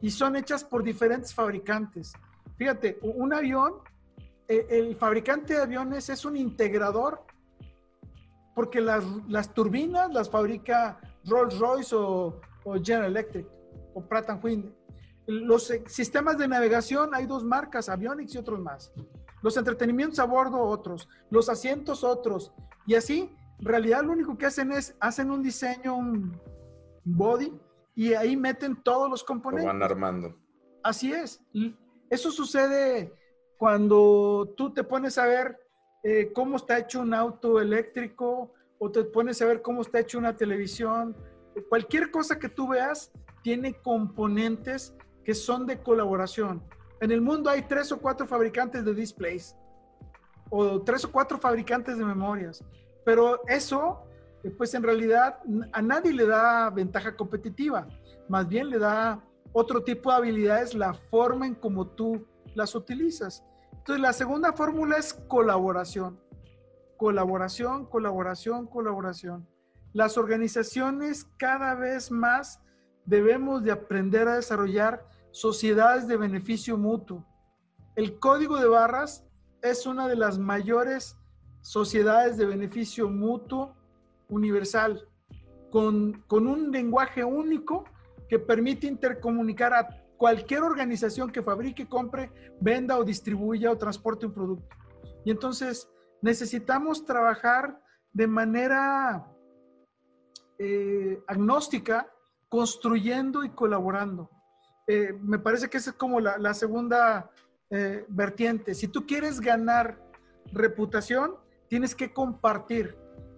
y 0.00 0.10
son 0.10 0.36
hechas 0.36 0.64
por 0.64 0.82
diferentes 0.82 1.34
fabricantes. 1.34 2.12
Fíjate, 2.56 2.98
un 3.02 3.32
avión, 3.32 3.74
eh, 4.48 4.66
el 4.70 4.96
fabricante 4.96 5.54
de 5.54 5.62
aviones 5.62 6.08
es 6.08 6.24
un 6.24 6.36
integrador 6.36 7.24
porque 8.54 8.80
las, 8.80 9.04
las 9.28 9.52
turbinas 9.52 10.12
las 10.12 10.30
fabrica 10.30 10.98
Rolls 11.24 11.58
Royce 11.58 11.94
o, 11.94 12.40
General 12.82 13.10
Electric 13.10 13.46
o 13.94 14.00
Pratt 14.00 14.42
Whitney. 14.42 14.74
Los 15.26 15.70
eh, 15.70 15.84
sistemas 15.86 16.38
de 16.38 16.48
navegación 16.48 17.14
hay 17.14 17.26
dos 17.26 17.44
marcas, 17.44 17.88
Avionics 17.88 18.34
y 18.34 18.38
otros 18.38 18.60
más. 18.60 18.92
Los 19.46 19.56
entretenimientos 19.56 20.18
a 20.18 20.24
bordo 20.24 20.60
otros, 20.60 21.08
los 21.30 21.48
asientos 21.48 22.02
otros. 22.02 22.52
Y 22.84 22.96
así, 22.96 23.32
en 23.60 23.64
realidad 23.64 24.02
lo 24.02 24.10
único 24.10 24.36
que 24.36 24.46
hacen 24.46 24.72
es, 24.72 24.96
hacen 24.98 25.30
un 25.30 25.40
diseño, 25.40 25.96
un 25.96 26.36
body, 27.04 27.56
y 27.94 28.14
ahí 28.14 28.36
meten 28.36 28.82
todos 28.82 29.08
los 29.08 29.20
Lo 29.20 29.26
componentes. 29.28 29.68
van 29.68 29.84
armando. 29.84 30.36
Así 30.82 31.12
es. 31.12 31.40
Eso 32.10 32.32
sucede 32.32 33.14
cuando 33.56 34.52
tú 34.56 34.74
te 34.74 34.82
pones 34.82 35.16
a 35.16 35.26
ver 35.26 35.60
eh, 36.02 36.32
cómo 36.34 36.56
está 36.56 36.78
hecho 36.80 37.00
un 37.00 37.14
auto 37.14 37.60
eléctrico 37.60 38.52
o 38.80 38.90
te 38.90 39.04
pones 39.04 39.40
a 39.42 39.46
ver 39.46 39.62
cómo 39.62 39.82
está 39.82 40.00
hecho 40.00 40.18
una 40.18 40.36
televisión. 40.36 41.16
Cualquier 41.68 42.10
cosa 42.10 42.36
que 42.40 42.48
tú 42.48 42.66
veas 42.66 43.12
tiene 43.44 43.74
componentes 43.74 44.96
que 45.22 45.34
son 45.34 45.66
de 45.66 45.80
colaboración. 45.80 46.64
En 47.00 47.10
el 47.10 47.20
mundo 47.20 47.50
hay 47.50 47.62
tres 47.62 47.92
o 47.92 47.98
cuatro 47.98 48.26
fabricantes 48.26 48.84
de 48.84 48.94
displays 48.94 49.56
o 50.50 50.80
tres 50.82 51.04
o 51.04 51.12
cuatro 51.12 51.38
fabricantes 51.38 51.98
de 51.98 52.04
memorias, 52.04 52.64
pero 53.04 53.40
eso, 53.48 54.04
eh, 54.42 54.50
pues 54.50 54.74
en 54.74 54.82
realidad 54.82 55.38
a 55.72 55.82
nadie 55.82 56.12
le 56.12 56.26
da 56.26 56.70
ventaja 56.70 57.16
competitiva, 57.16 57.86
más 58.28 58.48
bien 58.48 58.70
le 58.70 58.78
da 58.78 59.22
otro 59.52 59.82
tipo 59.82 60.10
de 60.10 60.16
habilidades 60.16 60.74
la 60.74 60.94
forma 60.94 61.46
en 61.46 61.54
como 61.54 61.86
tú 61.88 62.26
las 62.54 62.74
utilizas. 62.74 63.44
Entonces, 63.72 64.02
la 64.02 64.12
segunda 64.12 64.52
fórmula 64.52 64.96
es 64.96 65.14
colaboración. 65.14 66.18
Colaboración, 66.96 67.86
colaboración, 67.86 68.66
colaboración. 68.66 69.48
Las 69.92 70.18
organizaciones 70.18 71.24
cada 71.36 71.74
vez 71.74 72.10
más 72.10 72.60
debemos 73.04 73.62
de 73.62 73.72
aprender 73.72 74.28
a 74.28 74.36
desarrollar 74.36 75.06
sociedades 75.36 76.08
de 76.08 76.16
beneficio 76.16 76.78
mutuo. 76.78 77.22
El 77.94 78.18
código 78.18 78.56
de 78.56 78.66
barras 78.66 79.22
es 79.60 79.84
una 79.84 80.08
de 80.08 80.16
las 80.16 80.38
mayores 80.38 81.18
sociedades 81.60 82.38
de 82.38 82.46
beneficio 82.46 83.10
mutuo 83.10 83.76
universal, 84.30 85.06
con, 85.70 86.24
con 86.26 86.46
un 86.46 86.70
lenguaje 86.70 87.22
único 87.22 87.84
que 88.30 88.38
permite 88.38 88.86
intercomunicar 88.86 89.74
a 89.74 89.86
cualquier 90.16 90.62
organización 90.62 91.30
que 91.30 91.42
fabrique, 91.42 91.86
compre, 91.86 92.32
venda 92.58 92.96
o 92.96 93.04
distribuya 93.04 93.70
o 93.70 93.76
transporte 93.76 94.24
un 94.24 94.32
producto. 94.32 94.74
Y 95.26 95.30
entonces 95.30 95.86
necesitamos 96.22 97.04
trabajar 97.04 97.78
de 98.10 98.26
manera 98.26 99.30
eh, 100.58 101.22
agnóstica, 101.26 102.10
construyendo 102.48 103.44
y 103.44 103.50
colaborando. 103.50 104.30
Eh, 104.86 105.18
me 105.20 105.38
parece 105.38 105.68
que 105.68 105.78
esa 105.78 105.90
es 105.90 105.96
como 105.96 106.20
la, 106.20 106.38
la 106.38 106.54
segunda 106.54 107.30
eh, 107.70 108.04
vertiente. 108.08 108.74
Si 108.74 108.86
tú 108.86 109.06
quieres 109.06 109.40
ganar 109.40 109.98
reputación, 110.52 111.34
tienes 111.68 111.94
que 111.94 112.12
compartir. 112.12 112.96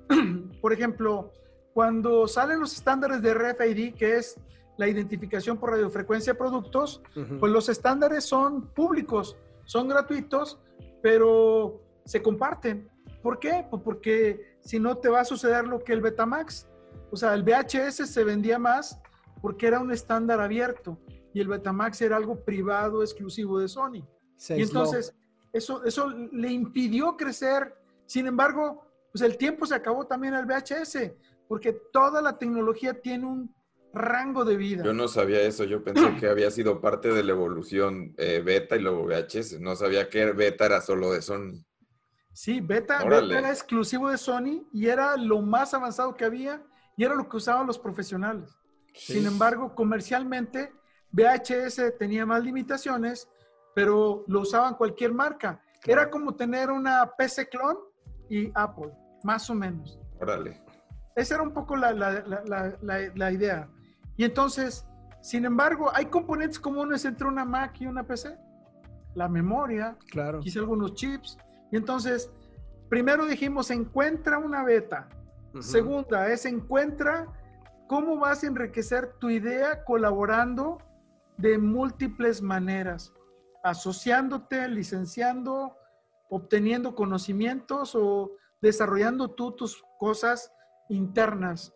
Por 0.61 0.73
ejemplo, 0.73 1.33
cuando 1.73 2.29
salen 2.29 2.61
los 2.61 2.75
estándares 2.75 3.23
de 3.23 3.33
RFID, 3.33 3.95
que 3.95 4.17
es 4.17 4.39
la 4.77 4.87
identificación 4.87 5.59
por 5.59 5.71
radiofrecuencia 5.71 6.35
de 6.35 6.39
productos, 6.39 7.03
pues 7.41 7.51
los 7.51 7.69
estándares 7.69 8.25
son 8.25 8.69
públicos, 8.69 9.37
son 9.65 9.89
gratuitos, 9.89 10.61
pero 11.03 11.83
se 12.05 12.23
comparten. 12.23 12.89
¿Por 13.21 13.41
qué? 13.41 13.67
Pues 13.69 13.83
porque 13.83 14.57
si 14.61 14.79
no 14.79 14.97
te 14.97 15.09
va 15.09 15.21
a 15.21 15.25
suceder 15.25 15.67
lo 15.67 15.81
que 15.83 15.93
el 15.93 16.01
Betamax. 16.01 16.69
O 17.11 17.17
sea, 17.17 17.35
el 17.35 17.43
VHS 17.43 18.09
se 18.09 18.23
vendía 18.23 18.61
más 18.61 19.01
porque 19.43 19.67
era 19.67 19.81
un 19.81 19.91
estándar 19.91 20.41
abierto 20.41 20.97
y 21.39 21.41
el 21.41 21.47
Betamax 21.47 22.03
era 22.03 22.17
algo 22.17 22.45
privado, 22.45 23.01
exclusivo 23.01 23.61
de 23.61 23.69
Sony. 23.69 24.05
Se 24.37 24.59
Y 24.59 24.63
entonces 24.63 25.15
eso, 25.53 25.85
eso 25.85 26.09
le 26.09 26.51
impidió 26.51 27.17
crecer. 27.17 27.77
Sin 28.07 28.27
embargo, 28.27 28.85
pues 29.13 29.23
el 29.23 29.37
tiempo 29.37 29.65
se 29.65 29.77
acabó 29.77 30.05
también 30.05 30.35
al 30.35 30.47
VHS, 30.47 31.13
porque 31.47 31.73
toda 31.93 32.21
la 32.21 32.37
tecnología 32.37 33.01
tiene 33.01 33.27
un 33.27 33.55
rango 33.93 34.45
de 34.45 34.57
vida. 34.57 34.83
Yo 34.83 34.93
no 34.93 35.07
sabía 35.07 35.41
eso, 35.43 35.63
yo 35.63 35.85
pensé 35.85 36.17
que 36.17 36.27
había 36.27 36.51
sido 36.51 36.81
parte 36.81 37.13
de 37.13 37.23
la 37.23 37.31
evolución 37.31 38.15
eh, 38.19 38.43
beta 38.45 38.75
y 38.75 38.81
luego 38.81 39.05
VHS. 39.05 39.61
No 39.61 39.77
sabía 39.77 40.09
que 40.09 40.33
beta 40.33 40.67
era 40.67 40.81
solo 40.81 41.13
de 41.13 41.23
Sony. 41.23 41.65
Sí, 42.33 42.61
beta 42.61 43.01
era 43.05 43.51
exclusivo 43.51 44.11
de 44.11 44.19
Sony 44.19 44.67
y 44.73 44.89
era 44.89 45.17
lo 45.17 45.41
más 45.41 45.73
avanzado 45.73 46.17
que 46.17 46.25
había 46.25 46.67
y 46.97 47.05
era 47.05 47.15
lo 47.15 47.29
que 47.29 47.37
usaban 47.37 47.65
los 47.65 47.79
profesionales. 47.79 48.59
Sin 48.93 49.25
embargo, 49.25 49.77
comercialmente, 49.77 50.73
VHS 51.13 51.97
tenía 51.99 52.27
más 52.27 52.43
limitaciones, 52.43 53.29
pero 53.75 54.25
lo 54.27 54.41
usaban 54.41 54.75
cualquier 54.75 55.13
marca. 55.13 55.61
Era 55.87 56.11
como 56.11 56.35
tener 56.35 56.71
una 56.71 57.11
PC 57.17 57.49
clon 57.49 57.79
y 58.29 58.51
Apple, 58.55 58.91
más 59.23 59.49
o 59.51 59.55
menos. 59.55 59.99
Órale. 60.21 60.61
Esa 61.17 61.35
era 61.35 61.43
un 61.43 61.53
poco 61.53 61.77
la, 61.77 61.93
la- 61.93 62.21
la- 62.27 62.43
la- 62.45 62.79
la- 62.83 63.13
la 63.15 63.33
idea. 63.33 63.69
Y 64.17 64.25
entonces, 64.25 64.87
sin 65.21 65.45
embargo, 65.45 65.91
hay 65.95 66.07
componentes 66.07 66.59
comunes 66.59 67.05
entre 67.05 67.27
una 67.27 67.45
Mac 67.45 67.81
y 67.81 67.87
una 67.87 68.05
PC. 68.05 68.37
La 69.15 69.29
memoria, 69.29 69.97
Claro. 70.11 70.41
quizá 70.41 70.61
algunos 70.61 70.95
chips. 70.95 71.39
Y 71.73 71.77
entonces, 71.77 72.31
primero 72.89 73.27
dijimos, 73.27 73.71
encuentra 73.71 74.39
una 74.39 74.63
beta. 74.65 75.09
Segunda 75.61 76.29
es 76.29 76.45
encuentra 76.45 77.27
cómo 77.89 78.19
vas 78.19 78.45
a 78.45 78.47
enriquecer 78.47 79.15
tu 79.19 79.31
idea 79.31 79.83
colaborando 79.85 80.79
de 81.39 81.57
múltiples 81.57 82.43
maneras, 82.43 83.15
asociándote, 83.63 84.69
licenciando, 84.69 85.77
obteniendo 86.29 86.95
conocimientos 86.95 87.95
o 87.95 88.33
desarrollando 88.61 89.31
tú 89.31 89.53
tus 89.53 89.83
cosas 89.99 90.53
internas. 90.89 91.73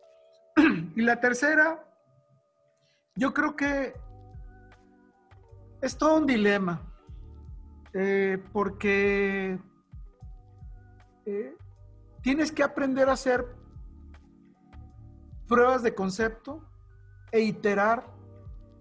y 0.96 1.03
la 1.03 1.20
tercera, 1.20 1.88
yo 3.14 3.33
creo 3.33 3.57
que 3.57 3.94
es 5.81 5.96
todo 5.96 6.16
un 6.16 6.27
dilema, 6.27 6.83
eh, 7.94 8.42
porque 8.53 9.59
eh, 11.25 11.57
tienes 12.22 12.51
que 12.51 12.64
aprender 12.64 13.09
a 13.09 13.12
hacer 13.12 13.46
pruebas 15.46 15.83
de 15.83 15.94
concepto 15.94 16.68
e 17.31 17.40
iterar 17.40 18.21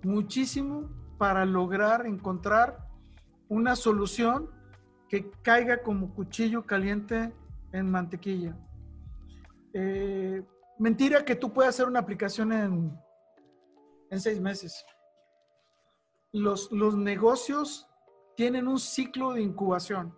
muchísimo 0.03 0.89
para 1.17 1.45
lograr 1.45 2.05
encontrar 2.05 2.87
una 3.47 3.75
solución 3.75 4.49
que 5.07 5.29
caiga 5.41 5.83
como 5.83 6.13
cuchillo 6.13 6.65
caliente 6.65 7.33
en 7.73 7.91
mantequilla. 7.91 8.57
Eh, 9.73 10.43
mentira 10.79 11.23
que 11.23 11.35
tú 11.35 11.51
puedas 11.51 11.75
hacer 11.75 11.87
una 11.87 11.99
aplicación 11.99 12.53
en, 12.53 12.99
en 14.09 14.19
seis 14.19 14.39
meses. 14.39 14.85
Los, 16.31 16.71
los 16.71 16.95
negocios 16.95 17.87
tienen 18.35 18.67
un 18.67 18.79
ciclo 18.79 19.33
de 19.33 19.41
incubación. 19.41 20.15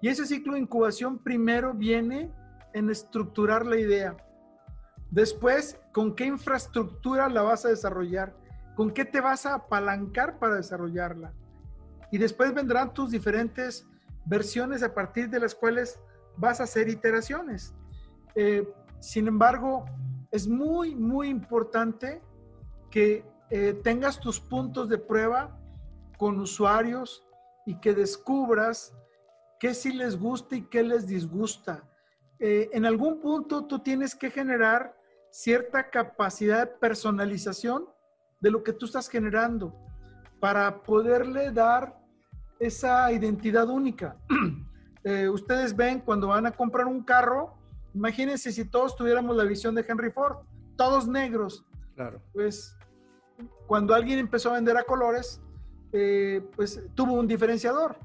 Y 0.00 0.08
ese 0.08 0.26
ciclo 0.26 0.54
de 0.54 0.60
incubación 0.60 1.18
primero 1.18 1.74
viene 1.74 2.32
en 2.72 2.90
estructurar 2.90 3.64
la 3.64 3.78
idea. 3.78 4.16
Después, 5.10 5.78
¿con 5.92 6.14
qué 6.14 6.26
infraestructura 6.26 7.28
la 7.28 7.42
vas 7.42 7.64
a 7.64 7.68
desarrollar? 7.68 8.34
¿Con 8.76 8.90
qué 8.90 9.06
te 9.06 9.22
vas 9.22 9.46
a 9.46 9.54
apalancar 9.54 10.38
para 10.38 10.56
desarrollarla? 10.56 11.32
Y 12.12 12.18
después 12.18 12.54
vendrán 12.54 12.92
tus 12.92 13.10
diferentes 13.10 13.88
versiones 14.26 14.82
a 14.82 14.94
partir 14.94 15.30
de 15.30 15.40
las 15.40 15.54
cuales 15.54 15.98
vas 16.36 16.60
a 16.60 16.64
hacer 16.64 16.88
iteraciones. 16.88 17.74
Eh, 18.34 18.68
sin 19.00 19.28
embargo, 19.28 19.86
es 20.30 20.46
muy, 20.46 20.94
muy 20.94 21.28
importante 21.28 22.20
que 22.90 23.24
eh, 23.48 23.80
tengas 23.82 24.20
tus 24.20 24.38
puntos 24.38 24.90
de 24.90 24.98
prueba 24.98 25.58
con 26.18 26.38
usuarios 26.38 27.26
y 27.64 27.80
que 27.80 27.94
descubras 27.94 28.94
qué 29.58 29.72
sí 29.72 29.92
les 29.92 30.18
gusta 30.18 30.54
y 30.56 30.62
qué 30.62 30.82
les 30.82 31.06
disgusta. 31.06 31.82
Eh, 32.38 32.68
en 32.74 32.84
algún 32.84 33.20
punto 33.20 33.64
tú 33.64 33.78
tienes 33.78 34.14
que 34.14 34.30
generar 34.30 34.94
cierta 35.30 35.88
capacidad 35.88 36.66
de 36.66 36.74
personalización 36.78 37.95
de 38.40 38.50
lo 38.50 38.62
que 38.62 38.72
tú 38.72 38.86
estás 38.86 39.08
generando 39.08 39.74
para 40.40 40.82
poderle 40.82 41.50
dar 41.50 41.98
esa 42.58 43.10
identidad 43.12 43.68
única. 43.68 44.16
Eh, 45.08 45.28
ustedes 45.28 45.76
ven 45.76 46.00
cuando 46.00 46.26
van 46.26 46.46
a 46.46 46.50
comprar 46.50 46.86
un 46.86 47.00
carro, 47.00 47.54
imagínense 47.94 48.50
si 48.50 48.64
todos 48.64 48.96
tuviéramos 48.96 49.36
la 49.36 49.44
visión 49.44 49.72
de 49.72 49.86
Henry 49.88 50.10
Ford, 50.10 50.38
todos 50.76 51.06
negros. 51.06 51.64
Claro. 51.94 52.20
Pues 52.32 52.76
cuando 53.68 53.94
alguien 53.94 54.18
empezó 54.18 54.50
a 54.50 54.54
vender 54.54 54.76
a 54.76 54.82
colores, 54.82 55.40
eh, 55.92 56.44
pues 56.56 56.82
tuvo 56.96 57.12
un 57.12 57.28
diferenciador. 57.28 57.96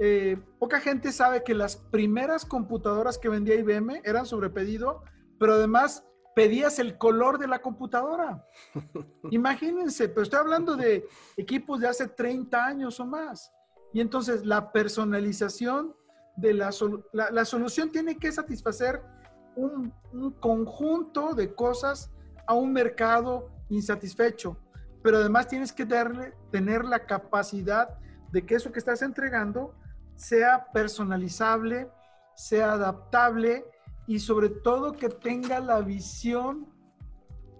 Eh, 0.00 0.36
poca 0.58 0.80
gente 0.80 1.12
sabe 1.12 1.44
que 1.44 1.54
las 1.54 1.76
primeras 1.76 2.44
computadoras 2.44 3.16
que 3.16 3.28
vendía 3.28 3.54
IBM 3.54 4.00
eran 4.02 4.26
sobre 4.26 4.50
pedido, 4.50 5.04
pero 5.38 5.54
además 5.54 6.04
pedías 6.34 6.78
el 6.78 6.98
color 6.98 7.38
de 7.38 7.46
la 7.46 7.60
computadora. 7.60 8.46
Imagínense, 9.30 10.08
pero 10.08 10.22
estoy 10.22 10.40
hablando 10.40 10.76
de 10.76 11.06
equipos 11.36 11.80
de 11.80 11.88
hace 11.88 12.08
30 12.08 12.64
años 12.64 12.98
o 13.00 13.06
más. 13.06 13.52
Y 13.92 14.00
entonces 14.00 14.44
la 14.44 14.72
personalización 14.72 15.94
de 16.36 16.54
la, 16.54 16.70
la, 17.12 17.44
solución 17.44 17.90
tiene 17.90 18.18
que 18.18 18.32
satisfacer 18.32 19.00
un, 19.54 19.92
un, 20.12 20.32
conjunto 20.32 21.32
de 21.32 21.54
cosas 21.54 22.10
a 22.48 22.54
un 22.54 22.72
mercado 22.72 23.50
insatisfecho, 23.68 24.58
pero 25.00 25.18
además 25.18 25.46
tienes 25.46 25.72
que 25.72 25.84
darle, 25.84 26.34
tener 26.50 26.84
la 26.84 27.06
capacidad 27.06 27.96
de 28.32 28.44
que 28.44 28.56
eso 28.56 28.72
que 28.72 28.80
estás 28.80 29.02
entregando 29.02 29.76
sea 30.16 30.66
personalizable, 30.72 31.88
sea 32.34 32.72
adaptable 32.72 33.64
y 34.06 34.18
sobre 34.18 34.48
todo 34.48 34.92
que 34.92 35.08
tenga 35.08 35.60
la 35.60 35.80
visión 35.80 36.72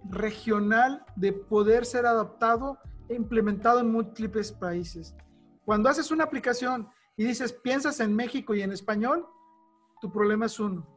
regional 0.09 1.05
de 1.15 1.33
poder 1.33 1.85
ser 1.85 2.05
adaptado 2.05 2.77
e 3.09 3.15
implementado 3.15 3.79
en 3.79 3.91
múltiples 3.91 4.51
países. 4.51 5.15
Cuando 5.63 5.89
haces 5.89 6.11
una 6.11 6.23
aplicación 6.23 6.87
y 7.17 7.23
dices, 7.23 7.53
piensas 7.53 7.99
en 7.99 8.15
México 8.15 8.53
y 8.53 8.61
en 8.61 8.71
español, 8.71 9.25
tu 10.01 10.11
problema 10.11 10.45
es 10.45 10.59
uno. 10.59 10.87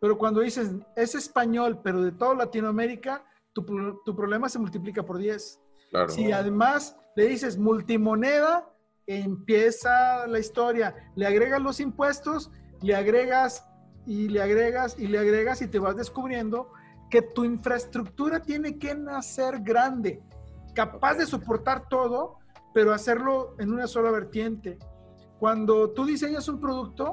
Pero 0.00 0.16
cuando 0.16 0.40
dices, 0.40 0.72
es 0.96 1.14
español, 1.14 1.80
pero 1.82 2.02
de 2.02 2.12
toda 2.12 2.34
Latinoamérica, 2.34 3.24
tu, 3.52 3.64
tu 4.04 4.16
problema 4.16 4.48
se 4.48 4.58
multiplica 4.58 5.02
por 5.02 5.18
10. 5.18 5.60
Si 6.08 6.32
además 6.32 6.96
le 7.14 7.26
dices 7.26 7.56
multimoneda, 7.56 8.68
empieza 9.06 10.26
la 10.26 10.38
historia. 10.38 10.94
Le 11.14 11.26
agregas 11.26 11.62
los 11.62 11.80
impuestos, 11.80 12.50
le 12.82 12.94
agregas 12.94 13.66
y 14.06 14.28
le 14.28 14.42
agregas 14.42 14.96
y 14.98 15.06
le 15.06 15.18
agregas 15.18 15.62
y 15.62 15.68
te 15.68 15.78
vas 15.78 15.96
descubriendo 15.96 16.72
que 17.10 17.22
tu 17.22 17.44
infraestructura 17.44 18.40
tiene 18.40 18.78
que 18.78 18.94
nacer 18.94 19.60
grande, 19.60 20.22
capaz 20.74 21.14
de 21.14 21.26
soportar 21.26 21.88
todo, 21.88 22.38
pero 22.72 22.92
hacerlo 22.92 23.54
en 23.58 23.72
una 23.72 23.86
sola 23.86 24.10
vertiente. 24.10 24.78
Cuando 25.38 25.90
tú 25.90 26.04
diseñas 26.04 26.48
un 26.48 26.60
producto, 26.60 27.12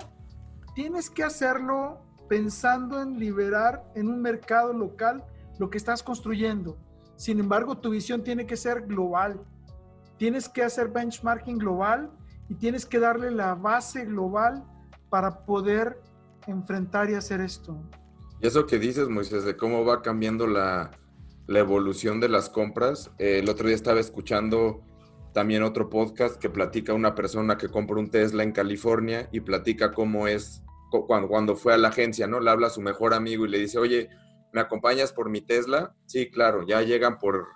tienes 0.74 1.10
que 1.10 1.24
hacerlo 1.24 2.02
pensando 2.28 3.02
en 3.02 3.20
liberar 3.20 3.84
en 3.94 4.08
un 4.08 4.22
mercado 4.22 4.74
local 4.74 5.24
lo 5.60 5.70
que 5.70 5.78
estás 5.78 6.02
construyendo. 6.02 6.78
Sin 7.16 7.40
embargo, 7.40 7.78
tu 7.78 7.92
visión 7.92 8.24
tiene 8.24 8.48
que 8.48 8.58
ser 8.58 8.88
global. 8.88 9.42
Tienes 10.18 10.50
que 10.50 10.64
hacer 10.64 10.88
benchmarking 10.88 11.58
global 11.58 12.10
y 12.50 12.56
tienes 12.56 12.86
que 12.86 13.00
darle 13.00 13.32
la 13.32 13.54
base 13.54 14.06
global 14.06 14.64
para 15.10 15.46
poder 15.46 16.02
enfrentar 16.48 17.10
y 17.10 17.16
hacer 17.16 17.42
esto. 17.42 17.82
Y 18.40 18.48
eso 18.48 18.66
que 18.66 18.80
dices, 18.80 19.10
Moisés, 19.10 19.44
de 19.46 19.56
cómo 19.56 19.86
va 19.86 20.02
cambiando 20.02 20.48
la, 20.48 20.92
la 21.48 21.60
evolución 21.60 22.20
de 22.20 22.30
las 22.30 22.50
compras. 22.50 23.12
Eh, 23.20 23.40
el 23.40 23.50
otro 23.50 23.68
día 23.68 23.76
estaba 23.76 24.00
escuchando 24.00 24.82
también 25.34 25.64
otro 25.64 25.90
podcast 25.90 26.38
que 26.38 26.50
platica 26.50 26.94
una 26.94 27.16
persona 27.16 27.58
que 27.58 27.70
compra 27.70 28.00
un 28.00 28.10
Tesla 28.10 28.44
en 28.44 28.52
California 28.52 29.30
y 29.32 29.42
platica 29.42 29.92
cómo 29.92 30.28
es 30.28 30.64
cuando, 31.08 31.28
cuando 31.30 31.56
fue 31.56 31.74
a 31.74 31.78
la 31.78 31.88
agencia, 31.90 32.28
¿no? 32.28 32.40
Le 32.40 32.50
habla 32.50 32.68
a 32.68 32.72
su 32.72 32.82
mejor 32.82 33.14
amigo 33.14 33.46
y 33.46 33.50
le 33.50 33.60
dice, 33.60 33.80
oye, 33.80 34.10
¿me 34.52 34.60
acompañas 34.60 35.14
por 35.14 35.30
mi 35.30 35.42
Tesla? 35.42 35.96
Sí, 36.06 36.30
claro, 36.30 36.66
ya 36.68 36.82
llegan 36.82 37.18
por, 37.18 37.48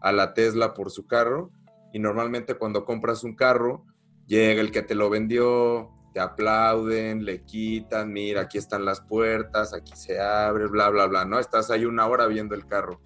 a 0.00 0.10
la 0.12 0.34
Tesla 0.34 0.74
por 0.74 0.90
su 0.90 1.06
carro 1.06 1.52
y 1.92 1.98
normalmente 1.98 2.54
cuando 2.54 2.84
compras 2.84 3.22
un 3.22 3.36
carro, 3.36 3.84
llega 4.26 4.60
el 4.60 4.70
que 4.70 4.82
te 4.82 4.94
lo 4.94 5.10
vendió, 5.10 5.90
te 6.12 6.20
aplauden, 6.20 7.24
le 7.24 7.44
quitan, 7.44 8.12
mira, 8.12 8.42
aquí 8.42 8.58
están 8.58 8.84
las 8.84 9.00
puertas, 9.00 9.72
aquí 9.72 9.92
se 9.94 10.20
abre, 10.20 10.66
bla, 10.66 10.88
bla, 10.90 11.06
bla, 11.06 11.24
¿no? 11.24 11.38
Estás 11.38 11.70
ahí 11.70 11.84
una 11.84 12.06
hora 12.06 12.26
viendo 12.26 12.54
el 12.54 12.66
carro. 12.66 13.00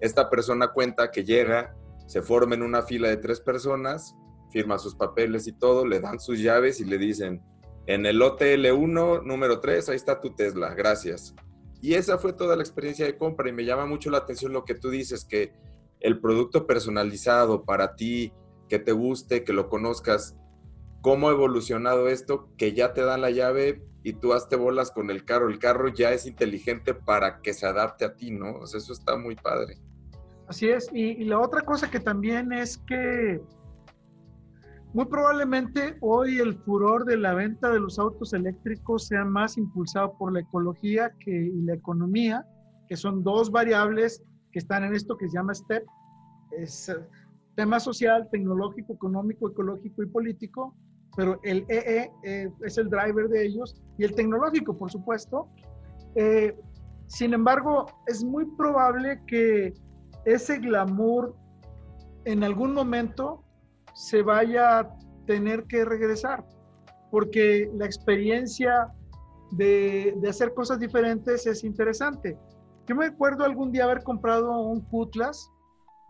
Esta 0.00 0.30
persona 0.30 0.68
cuenta 0.68 1.10
que 1.10 1.24
llega, 1.24 1.74
se 2.06 2.22
forma 2.22 2.54
en 2.54 2.62
una 2.62 2.82
fila 2.82 3.08
de 3.08 3.16
tres 3.16 3.40
personas, 3.40 4.14
firma 4.50 4.78
sus 4.78 4.94
papeles 4.94 5.46
y 5.46 5.52
todo, 5.52 5.86
le 5.86 6.00
dan 6.00 6.20
sus 6.20 6.38
llaves 6.38 6.80
y 6.80 6.84
le 6.84 6.98
dicen, 6.98 7.42
en 7.86 8.06
el 8.06 8.20
OTL1, 8.20 9.22
número 9.24 9.60
3, 9.60 9.90
ahí 9.90 9.96
está 9.96 10.20
tu 10.20 10.34
Tesla, 10.34 10.74
gracias. 10.74 11.34
Y 11.80 11.94
esa 11.94 12.18
fue 12.18 12.32
toda 12.32 12.56
la 12.56 12.62
experiencia 12.62 13.06
de 13.06 13.16
compra 13.16 13.48
y 13.48 13.52
me 13.52 13.64
llama 13.64 13.86
mucho 13.86 14.10
la 14.10 14.18
atención 14.18 14.52
lo 14.52 14.64
que 14.64 14.74
tú 14.74 14.90
dices, 14.90 15.24
que 15.24 15.52
el 16.00 16.20
producto 16.20 16.66
personalizado 16.66 17.64
para 17.64 17.94
ti, 17.94 18.32
que 18.68 18.78
te 18.78 18.92
guste, 18.92 19.44
que 19.44 19.52
lo 19.52 19.68
conozcas, 19.68 20.36
cómo 21.06 21.28
ha 21.28 21.30
evolucionado 21.30 22.08
esto, 22.08 22.48
que 22.56 22.72
ya 22.72 22.92
te 22.92 23.00
dan 23.00 23.20
la 23.20 23.30
llave 23.30 23.80
y 24.02 24.14
tú 24.14 24.32
hazte 24.32 24.56
bolas 24.56 24.90
con 24.90 25.08
el 25.08 25.24
carro. 25.24 25.48
El 25.48 25.60
carro 25.60 25.86
ya 25.86 26.10
es 26.10 26.26
inteligente 26.26 26.94
para 26.94 27.42
que 27.42 27.54
se 27.54 27.64
adapte 27.64 28.04
a 28.04 28.16
ti, 28.16 28.32
¿no? 28.32 28.56
O 28.56 28.66
sea, 28.66 28.78
eso 28.78 28.92
está 28.92 29.16
muy 29.16 29.36
padre. 29.36 29.78
Así 30.48 30.68
es. 30.68 30.90
Y, 30.92 31.22
la 31.22 31.38
otra 31.38 31.60
cosa 31.60 31.88
que 31.88 32.00
también 32.00 32.52
es 32.52 32.78
que 32.78 33.40
muy 34.94 35.04
probablemente 35.04 35.96
hoy 36.00 36.40
el 36.40 36.56
furor 36.64 37.04
de 37.04 37.18
la 37.18 37.34
venta 37.34 37.70
de 37.70 37.78
los 37.78 38.00
autos 38.00 38.32
eléctricos 38.32 39.06
sea 39.06 39.24
más 39.24 39.56
impulsado 39.58 40.18
por 40.18 40.32
la 40.32 40.40
ecología 40.40 41.12
que, 41.20 41.30
y 41.30 41.62
la 41.62 41.74
economía, 41.74 42.44
que 42.88 42.96
son 42.96 43.22
dos 43.22 43.52
variables 43.52 44.24
que 44.50 44.58
están 44.58 44.82
en 44.82 44.92
esto 44.92 45.16
que 45.16 45.28
se 45.28 45.36
llama 45.36 45.54
STEP. 45.54 45.84
Es 46.58 46.88
eh, 46.88 46.96
tema 47.54 47.78
social, 47.78 48.28
tecnológico, 48.32 48.94
económico, 48.94 49.48
ecológico 49.48 50.02
y 50.02 50.06
político. 50.06 50.74
Pero 51.16 51.40
el 51.42 51.64
EE 51.68 52.12
eh, 52.22 52.50
es 52.62 52.78
el 52.78 52.90
driver 52.90 53.28
de 53.28 53.46
ellos 53.46 53.74
y 53.98 54.04
el 54.04 54.14
tecnológico, 54.14 54.76
por 54.76 54.90
supuesto. 54.90 55.48
Eh, 56.14 56.54
sin 57.06 57.32
embargo, 57.32 57.86
es 58.06 58.22
muy 58.22 58.44
probable 58.56 59.20
que 59.26 59.72
ese 60.26 60.58
glamour 60.58 61.34
en 62.26 62.44
algún 62.44 62.74
momento 62.74 63.42
se 63.94 64.22
vaya 64.22 64.80
a 64.80 64.96
tener 65.26 65.64
que 65.64 65.84
regresar, 65.84 66.44
porque 67.10 67.70
la 67.74 67.86
experiencia 67.86 68.92
de, 69.52 70.14
de 70.20 70.28
hacer 70.28 70.52
cosas 70.52 70.78
diferentes 70.78 71.46
es 71.46 71.64
interesante. 71.64 72.36
Yo 72.86 72.94
me 72.94 73.06
acuerdo 73.06 73.44
algún 73.44 73.72
día 73.72 73.84
haber 73.84 74.02
comprado 74.02 74.60
un 74.60 74.82
Cutlass 74.82 75.50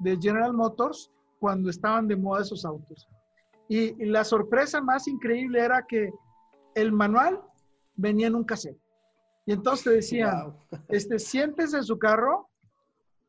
de 0.00 0.16
General 0.20 0.52
Motors 0.52 1.12
cuando 1.38 1.70
estaban 1.70 2.08
de 2.08 2.16
moda 2.16 2.42
esos 2.42 2.64
autos. 2.64 3.08
Y, 3.68 4.04
la 4.06 4.24
sorpresa 4.24 4.80
más 4.80 5.08
increíble 5.08 5.60
era 5.60 5.84
que 5.86 6.12
el 6.74 6.92
manual 6.92 7.40
venía 7.94 8.28
en 8.28 8.34
un 8.34 8.44
cassette. 8.44 8.78
Y 9.44 9.52
entonces 9.52 9.84
te 9.84 9.90
decían, 9.90 10.56
este, 10.88 11.18
siéntese 11.18 11.78
en 11.78 11.84
su 11.84 11.98
carro, 11.98 12.48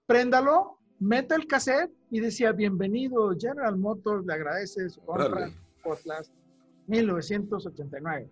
préndalo, 0.06 0.78
meta 1.00 1.36
el 1.36 1.48
cassette 1.48 1.92
y 2.10 2.20
decía, 2.20 2.52
bienvenido, 2.52 3.36
General 3.38 3.78
Motors, 3.78 4.26
le 4.26 4.34
agradece 4.34 4.90
su 4.90 5.02
compra, 5.02 5.52
Cutlass, 5.84 6.32
1989. 6.88 8.30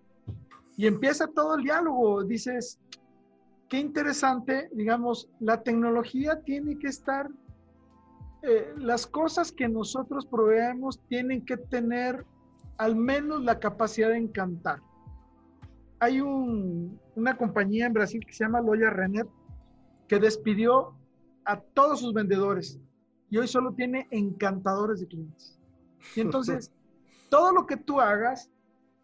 Y 0.76 0.86
empieza 0.86 1.26
todo 1.28 1.54
el 1.54 1.64
diálogo, 1.64 2.22
dices, 2.24 2.78
qué 3.68 3.78
interesante, 3.78 4.68
digamos, 4.72 5.28
la 5.40 5.62
tecnología 5.62 6.40
tiene 6.42 6.78
que 6.78 6.88
estar, 6.88 7.30
eh, 8.46 8.74
las 8.78 9.06
cosas 9.06 9.52
que 9.52 9.68
nosotros 9.68 10.26
proveemos 10.26 11.00
tienen 11.08 11.44
que 11.44 11.56
tener 11.56 12.24
al 12.78 12.96
menos 12.96 13.42
la 13.42 13.58
capacidad 13.58 14.10
de 14.10 14.18
encantar. 14.18 14.80
Hay 15.98 16.20
una 16.20 17.36
compañía 17.36 17.86
en 17.86 17.92
Brasil 17.92 18.24
que 18.26 18.32
se 18.32 18.44
llama 18.44 18.60
Loya 18.60 18.90
Renner 18.90 19.26
que 20.08 20.18
despidió 20.18 20.94
a 21.44 21.58
todos 21.58 22.00
sus 22.00 22.12
vendedores 22.12 22.78
y 23.30 23.38
hoy 23.38 23.48
solo 23.48 23.72
tiene 23.72 24.06
encantadores 24.10 25.00
de 25.00 25.06
clientes. 25.06 25.58
Y 26.14 26.20
entonces, 26.20 26.70
todo 27.30 27.52
lo 27.52 27.66
que 27.66 27.76
tú 27.76 28.00
hagas 28.00 28.50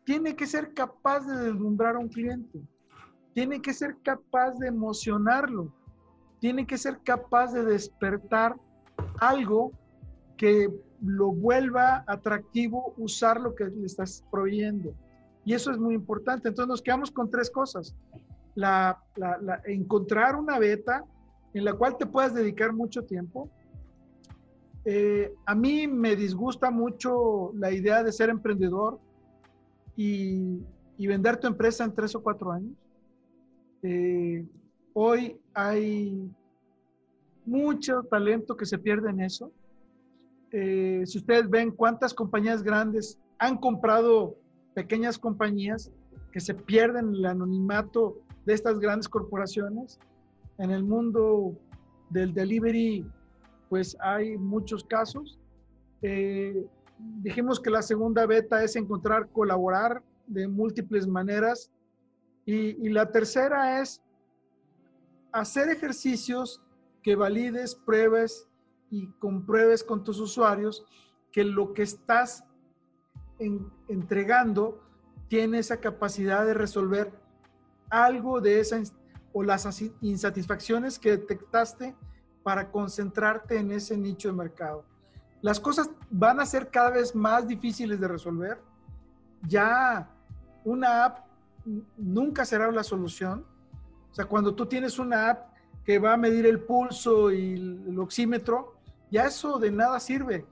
tiene 0.05 0.37
que 0.37 0.47
ser 0.47 0.75
capaz 0.75 1.27
de 1.27 1.37
deslumbrar 1.45 1.97
a 1.97 1.99
un 1.99 2.09
cliente 2.09 2.63
tiene 3.35 3.63
que 3.63 3.73
ser 3.73 3.97
capaz 4.03 4.53
de 4.59 4.69
emocionarlo, 4.69 5.73
tiene 6.41 6.67
que 6.67 6.77
ser 6.77 7.01
capaz 7.03 7.53
de 7.53 7.65
despertar 7.65 8.57
algo 9.23 9.73
que 10.37 10.69
lo 11.01 11.33
vuelva 11.33 12.05
atractivo 12.07 12.93
usar 12.97 13.41
lo 13.41 13.55
que 13.55 13.67
le 13.67 13.87
estás 13.87 14.25
proveyendo. 14.31 14.95
Y 15.45 15.55
eso 15.55 15.71
es 15.71 15.79
muy 15.79 15.95
importante. 15.95 16.49
Entonces 16.49 16.69
nos 16.69 16.83
quedamos 16.83 17.11
con 17.11 17.31
tres 17.31 17.51
cosas. 17.51 17.95
La, 18.55 19.01
encontrar 19.65 20.37
una 20.37 20.59
beta 20.59 21.05
en 21.55 21.65
la 21.65 21.73
cual 21.75 21.97
te 21.97 22.07
puedas 22.07 22.35
dedicar 22.35 22.73
mucho 22.73 23.05
tiempo. 23.05 23.49
Eh, 24.85 25.33
a 25.47 25.55
mí 25.55 25.87
me 25.87 26.17
disgusta 26.17 26.71
mucho 26.71 27.53
la 27.55 27.71
idea 27.71 28.03
de 28.03 28.11
ser 28.11 28.29
emprendedor 28.29 28.99
y, 29.97 30.59
y 30.99 31.07
vender 31.07 31.37
tu 31.37 31.47
empresa 31.47 31.85
en 31.85 31.95
tres 31.95 32.15
o 32.17 32.23
cuatro 32.23 32.51
años. 32.51 32.75
Eh, 33.83 34.45
hoy 34.95 35.41
hay 35.55 36.29
mucho 37.45 38.03
talento 38.05 38.57
que 38.57 38.67
se 38.67 38.79
pierde 38.79 39.11
en 39.11 39.21
eso. 39.21 39.53
Eh, 40.53 41.03
si 41.07 41.19
ustedes 41.19 41.49
ven 41.49 41.71
cuántas 41.71 42.13
compañías 42.13 42.63
grandes 42.63 43.19
han 43.39 43.57
comprado 43.57 44.37
pequeñas 44.75 45.19
compañías 45.19 45.91
que 46.31 46.41
se 46.41 46.55
pierden 46.55 47.15
el 47.15 47.27
anonimato 47.27 48.19
de 48.47 48.55
estas 48.55 48.79
grandes 48.79 49.09
corporaciones, 49.09 49.99
en 50.59 50.71
el 50.71 50.85
mundo 50.85 51.57
del 52.11 52.33
delivery, 52.33 53.05
pues 53.69 53.97
hay 54.01 54.37
muchos 54.37 54.85
casos. 54.85 55.39
Eh, 56.03 56.67
dijimos 57.23 57.59
que 57.59 57.71
la 57.71 57.83
segunda 57.83 58.27
beta 58.27 58.63
es 58.63 58.77
encontrar, 58.77 59.29
colaborar 59.31 60.03
de 60.27 60.47
múltiples 60.47 61.07
maneras 61.07 61.71
y, 62.45 62.89
la 62.91 63.11
tercera 63.11 63.81
es 63.81 64.01
hacer 65.33 65.69
ejercicios 65.69 66.62
que 67.03 67.17
valides, 67.17 67.75
pruebes 67.75 68.49
y 68.91 69.09
compruebes 69.19 69.83
con 69.83 70.05
tus 70.05 70.21
usuarios 70.21 70.85
que 71.31 71.45
lo 71.45 71.73
que 71.73 71.83
estás 71.83 72.45
entregando 73.89 74.81
tiene 75.29 75.59
esa 75.59 75.79
capacidad 75.79 76.45
de 76.45 76.55
resolver 76.55 77.13
algo 77.91 78.41
de 78.41 78.61
esas 78.61 78.95
o 79.33 79.43
las 79.43 79.83
insatisfacciones 80.01 80.99
que 80.99 81.13
detectaste 81.13 81.97
para 82.43 82.71
concentrarte 82.71 83.59
en 83.59 83.73
ese 83.73 83.97
nicho 83.97 84.29
de 84.29 84.35
mercado. 84.35 84.85
Las 85.41 85.59
cosas 85.59 85.91
van 86.11 86.39
a 86.39 86.47
ser 86.47 86.71
cada 86.71 86.91
vez 86.91 87.15
más 87.15 87.49
difíciles 87.49 87.99
de 87.99 88.09
resolver. 88.09 88.61
Ya 89.49 90.09
una 90.65 91.05
app 91.05 91.27
nunca 91.97 92.45
será 92.45 92.71
la 92.71 92.85
solución. 92.85 93.45
O 94.11 94.15
sea, 94.15 94.27
cuando 94.27 94.55
tú 94.55 94.67
tienes 94.67 94.99
una 94.99 95.31
app 95.31 95.52
que 95.85 95.99
va 95.99 96.15
a 96.15 96.17
medir 96.17 96.47
el 96.47 96.61
pulso 96.61 97.31
y 97.31 97.55
el 97.55 97.99
oxímetro, 97.99 98.75
ya 99.11 99.27
eso 99.27 99.59
de 99.59 99.71
nada 99.71 99.99
sirve. 100.01 100.47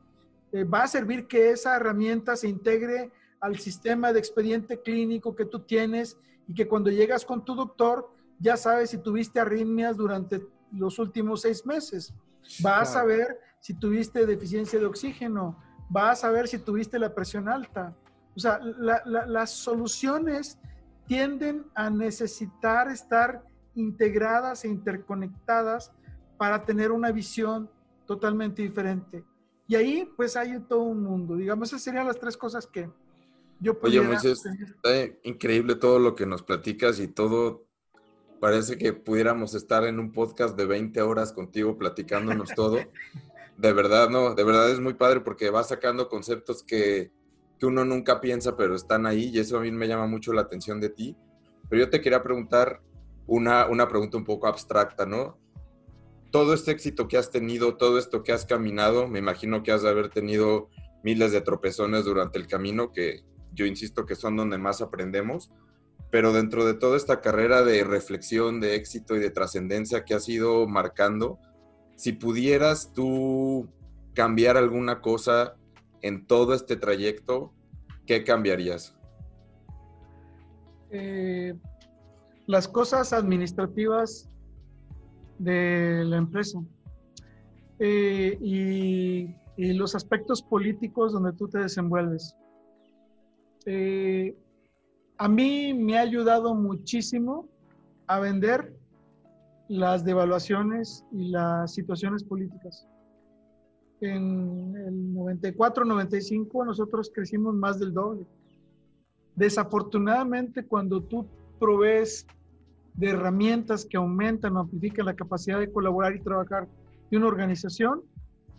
Eh, 0.53 0.65
va 0.65 0.83
a 0.83 0.89
servir 0.89 1.27
que 1.27 1.51
esa 1.51 1.77
herramienta 1.77 2.37
se 2.37 2.49
integre 2.49 3.11
al 3.41 3.59
sistema 3.59 4.13
de 4.13 4.19
expediente 4.19 4.81
clínico 4.81 5.35
que 5.35 5.45
tú 5.45 5.61
tienes 5.61 6.19
y 6.47 6.55
que 6.55 6.67
cuando 6.67 6.91
llegas 6.91 7.25
con 7.25 7.45
tu 7.45 7.55
doctor 7.55 8.11
ya 8.39 8.57
sabes 8.57 8.91
si 8.91 8.99
tuviste 8.99 9.39
arritmias 9.39 9.97
durante 9.97 10.45
los 10.73 10.99
últimos 10.99 11.43
seis 11.43 11.65
meses. 11.65 12.13
Va 12.65 12.81
a 12.81 12.85
saber 12.85 13.39
si 13.61 13.75
tuviste 13.75 14.27
deficiencia 14.27 14.79
de 14.79 14.87
oxígeno. 14.87 15.57
Va 15.95 16.11
a 16.11 16.17
saber 16.17 16.49
si 16.49 16.59
tuviste 16.59 16.99
la 16.99 17.15
presión 17.15 17.49
alta. 17.49 17.95
O 18.35 18.41
sea, 18.41 18.59
las 18.59 19.51
soluciones 19.51 20.59
tienden 21.07 21.67
a 21.75 21.91
necesitar 21.91 22.89
estar 22.89 23.43
integradas 23.75 24.65
e 24.65 24.69
interconectadas 24.69 25.93
para 26.37 26.65
tener 26.65 26.91
una 26.91 27.13
visión 27.13 27.71
totalmente 28.07 28.63
diferente. 28.63 29.25
Y 29.67 29.77
ahí 29.77 30.11
pues 30.17 30.37
hay 30.37 30.59
todo 30.61 30.83
un 30.83 31.03
mundo. 31.03 31.37
Digamos, 31.37 31.69
esas 31.69 31.83
serían 31.83 32.07
las 32.07 32.19
tres 32.19 32.37
cosas 32.37 32.67
que 32.67 32.91
yo 33.61 33.79
Oye, 33.83 34.01
Moisés, 34.01 34.45
está 34.47 34.91
increíble 35.23 35.75
todo 35.75 35.99
lo 35.99 36.15
que 36.15 36.27
nos 36.27 36.43
platicas 36.43 36.99
y 36.99 37.09
todo. 37.09 37.67
Parece 38.41 38.79
que 38.79 38.95
pudiéramos 38.95 39.55
estar 39.55 39.85
en 39.85 40.01
un 40.01 40.13
podcast 40.13 40.57
de 40.57 40.65
20 40.65 41.03
horas 41.03 41.33
contigo 41.33 41.77
platicándonos 41.77 42.51
todo. 42.55 42.79
De 43.59 43.75
verdad, 43.75 44.09
no, 44.09 44.35
de 44.35 44.43
verdad 44.43 44.71
es 44.71 44.81
muy 44.81 44.95
padre 44.95 45.21
porque 45.21 45.51
vas 45.51 45.69
sacando 45.69 46.09
conceptos 46.09 46.63
que 46.63 47.13
que 47.61 47.67
uno 47.67 47.85
nunca 47.85 48.23
piensa, 48.23 48.57
pero 48.57 48.75
están 48.75 49.05
ahí 49.07 49.31
y 49.35 49.39
eso 49.39 49.59
a 49.59 49.61
mí 49.61 49.71
me 49.71 49.87
llama 49.87 50.07
mucho 50.07 50.33
la 50.33 50.41
atención 50.41 50.81
de 50.81 50.89
ti. 50.89 51.15
Pero 51.69 51.85
yo 51.85 51.91
te 51.91 52.01
quería 52.01 52.23
preguntar 52.23 52.81
una, 53.27 53.67
una 53.67 53.89
pregunta 53.89 54.17
un 54.17 54.25
poco 54.25 54.47
abstracta, 54.47 55.07
¿no? 55.07 55.39
Todo 56.31 56.55
este 56.55 56.71
éxito 56.71 57.09
que 57.09 57.17
has 57.17 57.31
tenido, 57.31 57.77
todo 57.77 57.99
esto 57.99 58.23
que 58.23 58.33
has 58.33 58.47
caminado, 58.47 59.09
me 59.09 59.19
imagino 59.19 59.63
que 59.63 59.73
has 59.73 59.83
de 59.83 59.89
haber 59.89 60.11
tenido 60.11 60.69
miles 61.03 61.33
de 61.33 61.41
tropezones 61.41 62.05
durante 62.05 62.39
el 62.39 62.47
camino, 62.47 62.93
que 62.93 63.25
yo 63.53 63.67
insisto 63.67 64.07
que 64.07 64.15
son 64.15 64.37
donde 64.37 64.59
más 64.59 64.81
aprendemos, 64.81 65.51
pero 66.11 66.33
dentro 66.33 66.65
de 66.65 66.75
toda 66.75 66.97
esta 66.97 67.21
carrera 67.21 67.63
de 67.63 67.85
reflexión, 67.85 68.61
de 68.61 68.75
éxito 68.75 69.17
y 69.17 69.21
de 69.21 69.31
trascendencia 69.31 70.05
que 70.05 70.15
has 70.15 70.29
ido 70.29 70.67
marcando, 70.67 71.39
si 71.97 72.13
pudieras 72.13 72.93
tú 72.93 73.69
cambiar 74.15 74.57
alguna 74.57 75.01
cosa 75.01 75.57
en 76.03 76.27
todo 76.27 76.55
este 76.55 76.77
trayecto, 76.77 77.53
¿qué 78.07 78.25
cambiarías? 78.25 78.97
Eh, 80.91 81.55
las 82.51 82.67
cosas 82.67 83.13
administrativas 83.13 84.29
de 85.39 86.03
la 86.05 86.17
empresa 86.17 86.61
eh, 87.79 88.37
y, 88.41 89.37
los 89.57 89.95
aspectos 89.95 90.43
políticos 90.43 91.13
donde 91.13 91.35
tú 91.35 91.47
te 91.47 91.59
desenvuelves. 91.59 92.35
Eh, 93.67 94.35
a 95.19 95.29
mí 95.29 95.75
me 95.75 95.99
ha 95.99 96.01
ayudado 96.01 96.55
muchísimo 96.55 97.47
a 98.07 98.21
vender 98.21 98.75
las 99.69 100.03
devaluaciones 100.03 101.05
y 101.13 101.29
las 101.29 101.75
situaciones 101.75 102.25
políticas 102.25 102.89
en 104.01 104.75
el 104.77 105.13
94, 105.13 105.85
95 105.85 106.65
nosotros 106.65 107.13
crecimos 107.15 107.55
más 107.55 107.79
del 107.79 107.93
doble. 107.93 108.27
Desafortunadamente, 109.37 110.65
cuando 110.65 111.03
tú 111.03 111.27
provees 111.61 112.27
de 112.95 113.11
herramientas 113.11 113.87
que 113.89 113.97
aumentan 113.97 114.57
o 114.57 114.61
amplifican 114.61 115.07
la 115.07 115.15
capacidad 115.15 115.59
de 115.59 115.71
colaborar 115.73 116.15
y 116.17 116.21
trabajar 116.21 116.69
de 117.11 117.17
una 117.17 117.27
organización, 117.27 118.03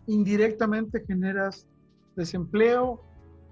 indirectamente 0.08 1.04
generas 1.06 1.68
desempleo, 2.16 3.02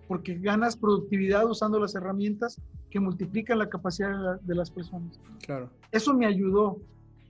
porque 0.07 0.35
ganas 0.39 0.75
productividad 0.75 1.45
usando 1.49 1.79
las 1.79 1.95
herramientas 1.95 2.59
que 2.89 2.99
multiplican 2.99 3.59
la 3.59 3.69
capacidad 3.69 4.09
de, 4.09 4.17
la- 4.17 4.37
de 4.37 4.55
las 4.55 4.71
personas. 4.71 5.19
Claro. 5.45 5.69
Eso 5.91 6.13
me 6.15 6.25
ayudó, 6.25 6.79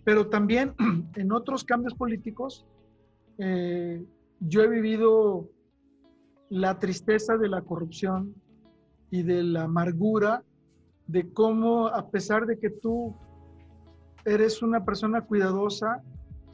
pero 0.05 0.27
también 0.29 0.73
en 1.15 1.31
otros 1.31 1.63
cambios 1.65 1.93
políticos, 1.93 2.65
eh, 3.37 4.03
yo 4.39 4.61
he 4.63 4.67
vivido 4.69 5.49
la 6.49 6.79
tristeza 6.79 7.37
de 7.37 7.49
la 7.49 7.61
corrupción 7.61 8.33
y 9.11 9.23
de 9.23 9.43
la 9.43 9.63
amargura 9.63 10.43
de 11.07 11.31
cómo 11.33 11.87
a 11.87 12.09
pesar 12.09 12.45
de 12.45 12.57
que 12.57 12.69
tú 12.69 13.15
eres 14.25 14.61
una 14.61 14.83
persona 14.83 15.21
cuidadosa, 15.21 16.01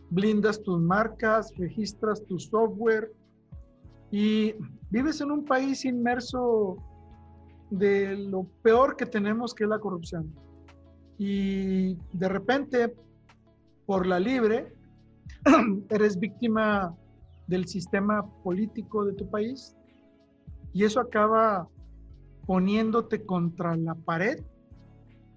blindas 0.09 0.61
tus 0.61 0.79
marcas, 0.79 1.51
registras 1.57 2.23
tu 2.25 2.39
software 2.39 3.11
y 4.11 4.55
vives 4.89 5.21
en 5.21 5.31
un 5.31 5.45
país 5.45 5.83
inmerso 5.85 6.77
de 7.69 8.15
lo 8.15 8.45
peor 8.61 8.95
que 8.95 9.05
tenemos, 9.05 9.53
que 9.53 9.63
es 9.63 9.69
la 9.69 9.79
corrupción. 9.79 10.33
Y 11.17 11.95
de 12.13 12.29
repente, 12.29 12.95
por 13.85 14.05
la 14.05 14.19
libre, 14.19 14.73
eres 15.89 16.19
víctima 16.19 16.95
del 17.47 17.67
sistema 17.67 18.25
político 18.43 19.05
de 19.05 19.13
tu 19.13 19.29
país 19.29 19.75
y 20.73 20.83
eso 20.83 20.99
acaba 20.99 21.67
poniéndote 22.45 23.25
contra 23.25 23.75
la 23.75 23.95
pared 23.95 24.43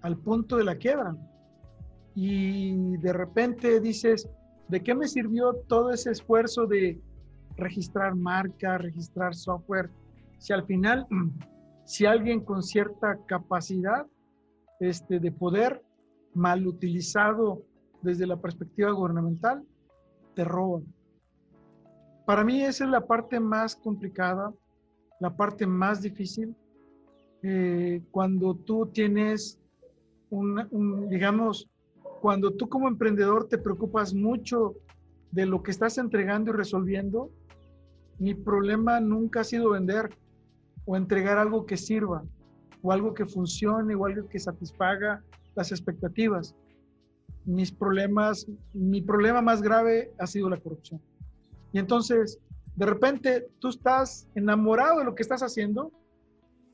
al 0.01 0.17
punto 0.17 0.57
de 0.57 0.63
la 0.63 0.75
quiebra. 0.75 1.15
Y 2.15 2.97
de 2.97 3.13
repente 3.13 3.79
dices, 3.79 4.29
¿de 4.67 4.81
qué 4.81 4.93
me 4.95 5.07
sirvió 5.07 5.53
todo 5.67 5.91
ese 5.91 6.11
esfuerzo 6.11 6.65
de 6.65 6.99
registrar 7.55 8.15
marca, 8.15 8.77
registrar 8.77 9.35
software? 9.35 9.89
Si 10.37 10.53
al 10.53 10.65
final, 10.65 11.07
si 11.85 12.05
alguien 12.05 12.41
con 12.41 12.63
cierta 12.63 13.17
capacidad 13.25 14.05
este, 14.79 15.19
de 15.19 15.31
poder, 15.31 15.83
mal 16.33 16.67
utilizado 16.67 17.63
desde 18.01 18.27
la 18.27 18.37
perspectiva 18.37 18.91
gubernamental, 18.91 19.63
te 20.35 20.43
roban. 20.43 20.85
Para 22.25 22.43
mí 22.43 22.61
esa 22.61 22.85
es 22.85 22.89
la 22.91 23.05
parte 23.05 23.39
más 23.39 23.75
complicada, 23.75 24.53
la 25.19 25.35
parte 25.35 25.65
más 25.65 26.01
difícil, 26.01 26.55
eh, 27.41 28.01
cuando 28.11 28.53
tú 28.53 28.85
tienes 28.87 29.59
un, 30.29 30.67
un, 30.71 31.09
digamos, 31.09 31.69
cuando 32.19 32.51
tú 32.51 32.69
como 32.69 32.87
emprendedor 32.87 33.47
te 33.47 33.57
preocupas 33.57 34.13
mucho 34.13 34.75
de 35.31 35.45
lo 35.45 35.63
que 35.63 35.71
estás 35.71 35.97
entregando 35.97 36.51
y 36.51 36.55
resolviendo, 36.55 37.31
mi 38.17 38.33
problema 38.33 38.99
nunca 38.99 39.41
ha 39.41 39.43
sido 39.43 39.71
vender 39.71 40.09
o 40.85 40.97
entregar 40.97 41.37
algo 41.37 41.65
que 41.65 41.77
sirva 41.77 42.23
o 42.81 42.91
algo 42.91 43.13
que 43.13 43.25
funcione 43.25 43.95
o 43.95 44.05
algo 44.05 44.27
que 44.27 44.39
satisfaga 44.39 45.23
las 45.55 45.71
expectativas. 45.71 46.55
Mis 47.45 47.71
problemas, 47.71 48.47
mi 48.73 49.01
problema 49.01 49.41
más 49.41 49.61
grave 49.61 50.11
ha 50.19 50.27
sido 50.27 50.49
la 50.49 50.57
corrupción. 50.57 51.01
Y 51.71 51.79
entonces, 51.79 52.39
de 52.75 52.85
repente, 52.85 53.47
tú 53.59 53.69
estás 53.69 54.27
enamorado 54.35 54.99
de 54.99 55.05
lo 55.05 55.15
que 55.15 55.23
estás 55.23 55.43
haciendo 55.43 55.91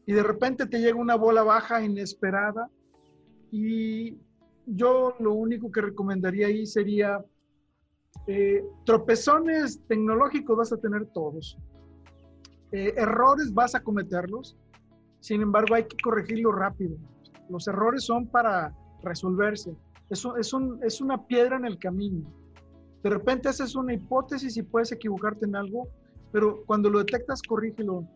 y 0.06 0.14
de 0.14 0.24
repente 0.24 0.66
te 0.66 0.80
llega 0.80 0.98
una 0.98 1.16
bola 1.16 1.44
baja 1.44 1.84
inesperada 1.84 2.70
y 3.52 4.18
yo 4.66 5.16
lo 5.20 5.34
único 5.34 5.72
que 5.72 5.82
recomendaría 5.82 6.48
ahí 6.48 6.66
sería 6.66 7.24
eh, 8.28 8.64
tropezones 8.86 9.82
tecnológicos 9.88 10.58
vas 10.58 10.74
a 10.74 10.78
tener 10.78 11.06
todos. 11.08 11.58
Eh, 12.72 12.94
errores 12.98 13.54
vas 13.54 13.76
a 13.76 13.84
cometerlos. 13.84 14.58
Sin 15.20 15.42
embargo, 15.42 15.76
hay 15.76 15.86
que 15.86 15.98
corregirlo 16.04 16.52
rápido. 16.52 16.98
Los 17.50 17.68
errores 17.68 18.04
son 18.04 18.28
para 18.28 18.76
resolverse. 19.04 19.76
Eso 20.10 20.38
es, 20.38 20.54
un, 20.54 20.80
es 20.84 21.02
una 21.02 21.26
piedra 21.26 21.58
en 21.58 21.66
el 21.66 21.78
camino. 21.78 22.24
De 23.04 23.10
repente 23.10 23.50
haces 23.50 23.76
una 23.76 23.94
hipótesis 23.94 24.58
y 24.58 24.64
puedes 24.64 24.92
equivocarte 24.92 25.46
en 25.46 25.56
algo, 25.56 25.88
pero 26.32 26.64
cuando 26.66 26.90
lo 26.90 27.00
detectas, 27.00 27.42
corrígelo. 27.42 28.08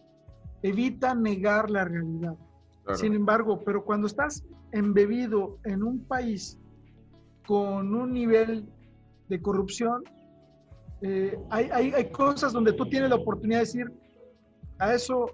Evita 0.64 1.14
negar 1.14 1.70
la 1.70 1.86
realidad. 1.86 2.36
Sin 2.96 3.14
embargo, 3.14 3.62
pero 3.64 3.84
cuando 3.84 4.08
estás 4.08 4.44
embebido 4.72 5.60
en 5.66 5.84
un 5.84 6.04
país 6.06 6.58
con 7.46 7.94
un 7.94 8.14
nivel 8.14 8.68
de 9.28 9.42
corrupción, 9.42 10.04
eh, 11.02 11.38
hay, 11.50 11.70
hay, 11.72 11.94
hay, 11.94 12.12
cosas 12.12 12.52
donde 12.52 12.74
tú 12.74 12.86
tienes 12.90 13.10
la 13.10 13.16
oportunidad 13.16 13.60
de 13.60 13.66
decir, 13.66 13.92
a 14.80 14.94
eso 14.94 15.28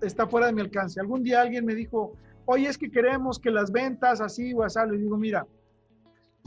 está 0.00 0.26
fuera 0.26 0.46
de 0.46 0.52
mi 0.52 0.60
alcance. 0.60 1.00
Algún 1.00 1.22
día 1.22 1.42
alguien 1.42 1.64
me 1.64 1.74
dijo, 1.74 2.14
oye, 2.46 2.68
es 2.68 2.78
que 2.78 2.90
queremos 2.90 3.38
que 3.38 3.50
las 3.50 3.70
ventas 3.70 4.20
así 4.20 4.52
o 4.54 4.62
así. 4.62 4.78
Le 4.90 4.98
digo, 4.98 5.16
mira, 5.16 5.46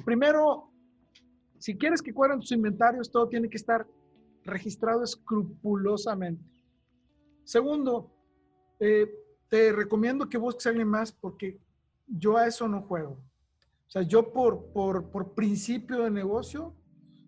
primero, 0.03 0.71
si 1.57 1.77
quieres 1.77 2.01
que 2.01 2.13
cuadren 2.13 2.39
tus 2.39 2.51
inventarios, 2.51 3.11
todo 3.11 3.27
tiene 3.27 3.49
que 3.49 3.57
estar 3.57 3.85
registrado 4.43 5.03
escrupulosamente. 5.03 6.43
Segundo, 7.43 8.11
eh, 8.79 9.09
te 9.49 9.71
recomiendo 9.71 10.29
que 10.29 10.37
busques 10.37 10.65
a 10.65 10.69
alguien 10.69 10.87
más 10.87 11.11
porque 11.11 11.59
yo 12.07 12.37
a 12.37 12.47
eso 12.47 12.67
no 12.67 12.83
juego. 12.83 13.19
O 13.87 13.91
sea, 13.91 14.03
yo 14.03 14.31
por, 14.31 14.71
por, 14.71 15.09
por 15.09 15.33
principio 15.33 16.03
de 16.03 16.11
negocio, 16.11 16.75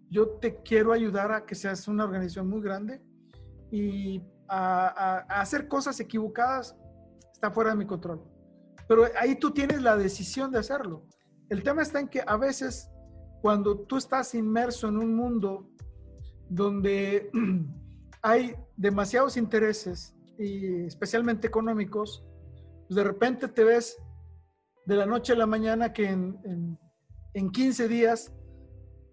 yo 0.09 0.27
te 0.39 0.61
quiero 0.61 0.93
ayudar 0.93 1.31
a 1.31 1.45
que 1.45 1.55
seas 1.55 1.87
una 1.87 2.03
organización 2.03 2.47
muy 2.47 2.61
grande 2.61 3.01
y 3.71 4.21
a, 4.47 5.19
hacer 5.41 5.67
cosas 5.67 5.99
equivocadas 5.99 6.75
está 7.33 7.49
fuera 7.49 7.71
de 7.71 7.77
mi 7.77 7.85
control. 7.85 8.21
Pero 8.87 9.05
ahí 9.19 9.35
tú 9.35 9.51
tienes 9.51 9.81
la 9.81 9.95
decisión 9.95 10.51
de 10.51 10.59
hacerlo. 10.59 11.07
El 11.49 11.63
tema 11.63 11.81
está 11.81 11.99
en 11.99 12.09
que 12.09 12.21
a 12.25 12.37
veces 12.37 12.91
cuando 13.41 13.79
tú 13.79 13.97
estás 13.97 14.35
inmerso 14.35 14.87
en 14.87 14.97
un 14.97 15.15
mundo 15.15 15.67
donde 16.47 17.31
hay 18.21 18.55
demasiados 18.75 19.37
intereses 19.37 20.13
y 20.41 20.85
especialmente 20.85 21.47
económicos, 21.47 22.23
pues 22.87 22.95
de 22.95 23.03
repente 23.03 23.47
te 23.47 23.63
ves 23.63 23.97
de 24.85 24.95
la 24.95 25.05
noche 25.05 25.33
a 25.33 25.35
la 25.35 25.45
mañana 25.45 25.93
que 25.93 26.09
en, 26.09 26.39
en, 26.43 26.79
en 27.33 27.51
15 27.51 27.87
días 27.87 28.33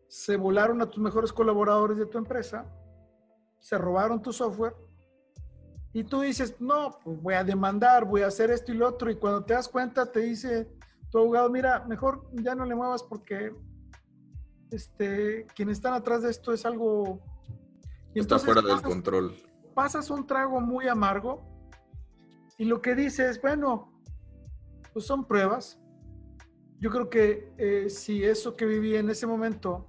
se 0.09 0.37
volaron 0.37 0.81
a 0.81 0.89
tus 0.89 1.03
mejores 1.03 1.33
colaboradores 1.33 1.99
de 1.99 2.07
tu 2.07 2.17
empresa, 2.17 2.67
se 3.61 3.77
robaron 3.77 4.23
tu 4.23 4.33
software 4.33 4.75
y 5.93 6.05
tú 6.05 6.21
dices, 6.23 6.57
no, 6.61 6.99
pues 7.05 7.21
voy 7.21 7.35
a 7.35 7.45
demandar, 7.45 8.07
voy 8.07 8.23
a 8.23 8.29
hacer 8.29 8.51
esto 8.51 8.73
y 8.73 8.77
lo 8.77 8.89
otro 8.89 9.11
y 9.11 9.17
cuando 9.17 9.45
te 9.45 9.53
das 9.53 9.69
cuenta 9.69 10.11
te 10.11 10.21
dice 10.21 10.71
tu 11.11 11.19
abogado, 11.19 11.51
mira, 11.51 11.85
mejor 11.87 12.27
ya 12.33 12.55
no 12.55 12.65
le 12.65 12.75
muevas 12.75 13.03
porque 13.03 13.53
este, 14.71 15.47
quienes 15.55 15.79
están 15.79 15.95
atrás 15.95 16.23
de 16.23 16.31
esto 16.31 16.53
es 16.53 16.65
algo... 16.65 17.21
Y 18.15 18.21
Está 18.21 18.39
fuera 18.39 18.63
del 18.63 18.81
control. 18.81 19.35
Pasas 19.79 20.11
un 20.11 20.27
trago 20.27 20.61
muy 20.61 20.89
amargo 20.89 21.41
y 22.59 22.65
lo 22.65 22.83
que 22.83 22.97
dices, 22.97 23.41
bueno, 23.41 23.93
pues 24.93 25.07
son 25.07 25.25
pruebas. 25.25 25.81
Yo 26.81 26.91
creo 26.91 27.09
que 27.09 27.55
eh, 27.59 27.89
si 27.89 28.25
eso 28.25 28.57
que 28.57 28.67
viví 28.67 28.97
en 28.97 29.09
ese 29.09 29.25
momento 29.25 29.87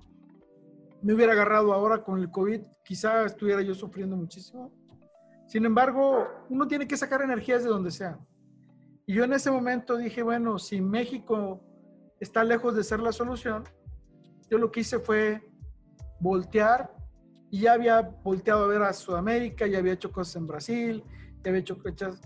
me 1.02 1.16
hubiera 1.16 1.34
agarrado 1.34 1.74
ahora 1.74 2.04
con 2.04 2.20
el 2.20 2.30
COVID, 2.30 2.62
quizá 2.86 3.26
estuviera 3.26 3.64
yo 3.64 3.74
sufriendo 3.74 4.16
muchísimo. 4.16 4.72
Sin 5.48 5.66
embargo, 5.66 6.28
uno 6.50 6.68
tiene 6.68 6.88
que 6.88 6.96
sacar 6.96 7.24
energías 7.24 7.64
de 7.64 7.70
donde 7.70 7.90
sea. 7.90 8.20
Y 9.08 9.16
yo 9.16 9.24
en 9.24 9.34
ese 9.34 9.50
momento 9.50 9.98
dije, 9.98 10.22
bueno, 10.22 10.60
si 10.60 10.82
México 10.82 11.64
está 12.20 12.44
lejos 12.44 12.76
de 12.76 12.84
ser 12.84 13.00
la 13.00 13.12
solución, 13.12 13.64
yo 14.52 14.60
lo 14.60 14.70
que 14.70 14.82
hice 14.82 15.00
fue 15.00 15.42
voltear 16.20 16.94
y 17.52 17.62
ya 17.62 17.74
había 17.74 18.02
volteado 18.02 18.66
a 18.66 18.68
ver 18.68 18.82
a 18.84 18.94
Sudamérica, 18.94 19.66
ya 19.66 19.80
había 19.80 19.94
hecho 19.94 20.12
cosas 20.12 20.36
en 20.36 20.48
Brasil, 20.48 21.04
ya 21.44 21.50
había 21.50 21.62
hecho 21.62 21.78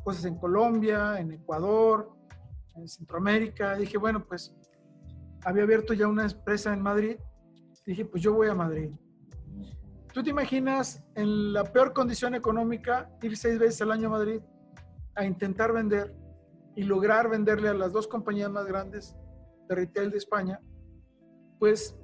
cosas 0.03 0.25
en 0.25 0.35
Colombia, 0.37 1.19
en 1.19 1.31
Ecuador, 1.31 2.11
en 2.75 2.87
Centroamérica. 2.87 3.75
Dije, 3.75 3.97
bueno, 3.97 4.25
pues 4.25 4.55
había 5.45 5.63
abierto 5.63 5.93
ya 5.93 6.07
una 6.07 6.25
empresa 6.25 6.73
en 6.73 6.81
Madrid. 6.81 7.17
Dije, 7.85 8.05
pues 8.05 8.23
yo 8.23 8.33
voy 8.33 8.47
a 8.47 8.55
Madrid. 8.55 8.91
¿Tú 10.13 10.23
te 10.23 10.29
imaginas 10.29 11.03
en 11.15 11.53
la 11.53 11.63
peor 11.63 11.93
condición 11.93 12.35
económica 12.35 13.09
ir 13.21 13.35
seis 13.35 13.57
veces 13.57 13.81
al 13.81 13.91
año 13.91 14.07
a 14.07 14.11
Madrid 14.11 14.41
a 15.15 15.25
intentar 15.25 15.73
vender 15.73 16.15
y 16.75 16.83
lograr 16.83 17.29
venderle 17.29 17.69
a 17.69 17.73
las 17.73 17.93
dos 17.93 18.07
compañías 18.07 18.51
más 18.51 18.65
grandes 18.65 19.15
de 19.67 19.75
retail 19.75 20.11
de 20.11 20.17
España? 20.17 20.59
Pues 21.59 21.95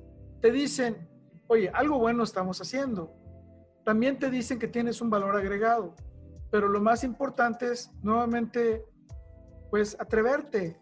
te 0.41 0.51
dicen, 0.51 1.08
oye, 1.49 1.69
algo 1.73 1.99
bueno 1.99 2.23
estamos 2.23 2.61
haciendo. 2.61 3.13
También 3.83 4.17
te 4.17 4.29
dicen 4.29 4.59
que 4.59 4.67
tienes 4.67 5.01
un 5.01 5.09
valor 5.09 5.35
agregado, 5.35 5.95
pero 6.51 6.69
lo 6.69 6.79
más 6.79 7.03
importante 7.03 7.71
es 7.71 7.91
nuevamente, 8.01 8.85
pues, 9.69 9.97
atreverte. 9.99 10.79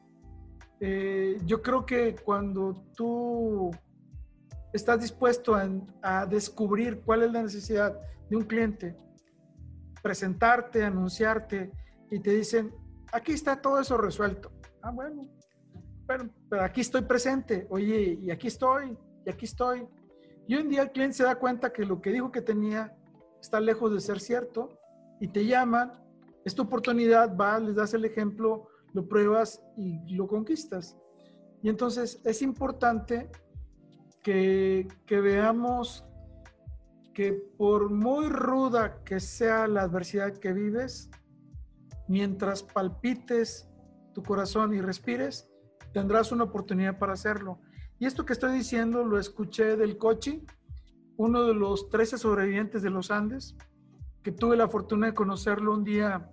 Eh, 0.79 1.37
yo 1.45 1.61
creo 1.61 1.85
que 1.85 2.15
cuando 2.15 2.73
tú 2.95 3.71
estás 4.73 4.99
dispuesto 4.99 5.55
a, 5.55 5.67
a, 6.01 6.25
descubrir 6.25 7.01
cuál 7.01 7.23
es 7.23 7.31
la 7.31 7.41
necesidad 7.41 7.99
de 8.29 8.35
un 8.35 8.43
cliente, 8.43 8.95
presentarte, 10.03 10.83
anunciarte 10.83 11.71
y 12.11 12.19
te 12.19 12.31
dicen, 12.31 12.73
aquí 13.11 13.31
está 13.31 13.59
todo 13.61 13.79
eso 13.79 13.97
resuelto. 13.97 14.51
Ah, 14.81 14.91
bueno, 14.91 15.27
pero, 16.05 16.29
pero 16.49 16.63
aquí 16.63 16.81
estoy 16.81 17.01
presente, 17.03 17.65
oye, 17.69 18.19
y 18.21 18.31
aquí 18.31 18.47
estoy, 18.47 18.97
y 19.25 19.29
aquí 19.29 19.45
estoy. 19.45 19.87
Y 20.47 20.55
hoy 20.55 20.61
en 20.61 20.69
día 20.69 20.83
el 20.83 20.91
cliente 20.91 21.17
se 21.17 21.23
da 21.23 21.35
cuenta 21.35 21.73
que 21.73 21.85
lo 21.85 22.01
que 22.01 22.11
dijo 22.11 22.31
que 22.31 22.41
tenía 22.41 22.95
está 23.41 23.59
lejos 23.59 23.93
de 23.93 23.99
ser 23.99 24.19
cierto 24.19 24.69
y 25.19 25.27
te 25.27 25.45
llaman, 25.45 25.91
es 26.45 26.55
tu 26.55 26.63
oportunidad, 26.63 27.35
va, 27.35 27.59
les 27.59 27.75
das 27.75 27.93
el 27.93 28.05
ejemplo, 28.05 28.69
lo 28.93 29.07
pruebas 29.07 29.61
y 29.75 30.15
lo 30.15 30.27
conquistas. 30.27 30.97
Y 31.61 31.69
entonces 31.69 32.21
es 32.23 32.41
importante 32.41 33.29
que, 34.23 34.87
que 35.05 35.19
veamos 35.19 36.05
que 37.13 37.33
por 37.33 37.89
muy 37.89 38.29
ruda 38.29 39.03
que 39.03 39.19
sea 39.19 39.67
la 39.67 39.81
adversidad 39.81 40.37
que 40.37 40.53
vives, 40.53 41.09
mientras 42.07 42.63
palpites 42.63 43.67
tu 44.13 44.23
corazón 44.23 44.73
y 44.73 44.81
respires, 44.81 45.49
tendrás 45.93 46.31
una 46.31 46.45
oportunidad 46.45 46.97
para 46.97 47.13
hacerlo. 47.13 47.59
Y 47.99 48.05
esto 48.05 48.25
que 48.25 48.33
estoy 48.33 48.53
diciendo 48.53 49.03
lo 49.03 49.19
escuché 49.19 49.75
del 49.75 49.97
Cochi, 49.97 50.45
uno 51.17 51.43
de 51.43 51.53
los 51.53 51.89
13 51.89 52.17
sobrevivientes 52.17 52.81
de 52.83 52.89
los 52.89 53.09
Andes, 53.09 53.55
que 54.23 54.31
tuve 54.31 54.55
la 54.55 54.67
fortuna 54.67 55.07
de 55.07 55.13
conocerlo 55.13 55.73
un 55.73 55.83
día 55.83 56.29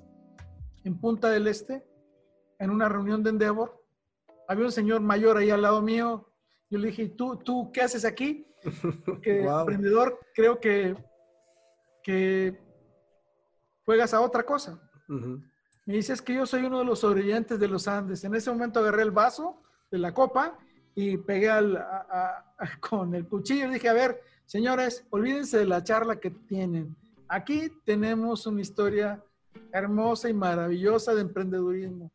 en 0.84 0.98
Punta 1.00 1.30
del 1.30 1.46
Este, 1.46 1.86
en 2.58 2.70
una 2.70 2.88
reunión 2.88 3.22
de 3.22 3.30
Endeavor. 3.30 3.82
Había 4.46 4.66
un 4.66 4.72
señor 4.72 5.00
mayor 5.00 5.38
ahí 5.38 5.50
al 5.50 5.62
lado 5.62 5.80
mío. 5.80 6.28
Yo 6.68 6.78
le 6.78 6.88
dije, 6.88 7.08
¿tú, 7.08 7.36
tú 7.36 7.70
qué 7.72 7.82
haces 7.82 8.04
aquí? 8.04 8.46
Que 9.22 9.42
Wow. 9.42 9.60
emprendedor, 9.60 10.18
creo 10.34 10.60
que, 10.60 10.94
que 12.02 12.58
juegas 13.86 14.12
a 14.12 14.20
otra 14.20 14.44
cosa. 14.44 14.80
Me 15.86 15.94
dice, 15.94 16.12
es 16.14 16.22
que 16.22 16.34
yo 16.34 16.46
soy 16.46 16.64
uno 16.64 16.78
de 16.78 16.84
los 16.84 17.00
sobrevivientes 17.00 17.58
de 17.58 17.68
los 17.68 17.88
Andes. 17.88 18.24
En 18.24 18.34
ese 18.34 18.50
momento 18.50 18.80
agarré 18.80 19.02
el 19.02 19.10
vaso 19.10 19.62
de 19.90 19.98
la 19.98 20.12
copa 20.12 20.58
y 20.94 21.16
pegué 21.16 21.50
al- 21.50 21.76
a- 21.76 22.06
a- 22.10 22.54
a- 22.58 22.80
con 22.80 23.14
el 23.14 23.26
cuchillo 23.26 23.66
y 23.66 23.74
dije, 23.74 23.88
a 23.88 23.92
ver, 23.94 24.20
señores, 24.46 25.04
olvídense 25.10 25.58
de 25.58 25.66
la 25.66 25.82
charla 25.82 26.16
que 26.16 26.30
tienen. 26.30 26.94
Aquí 27.28 27.70
tenemos 27.84 28.46
una 28.46 28.60
historia 28.60 29.22
hermosa 29.72 30.28
y 30.28 30.34
maravillosa 30.34 31.14
de 31.14 31.22
emprendedurismo. 31.22 32.12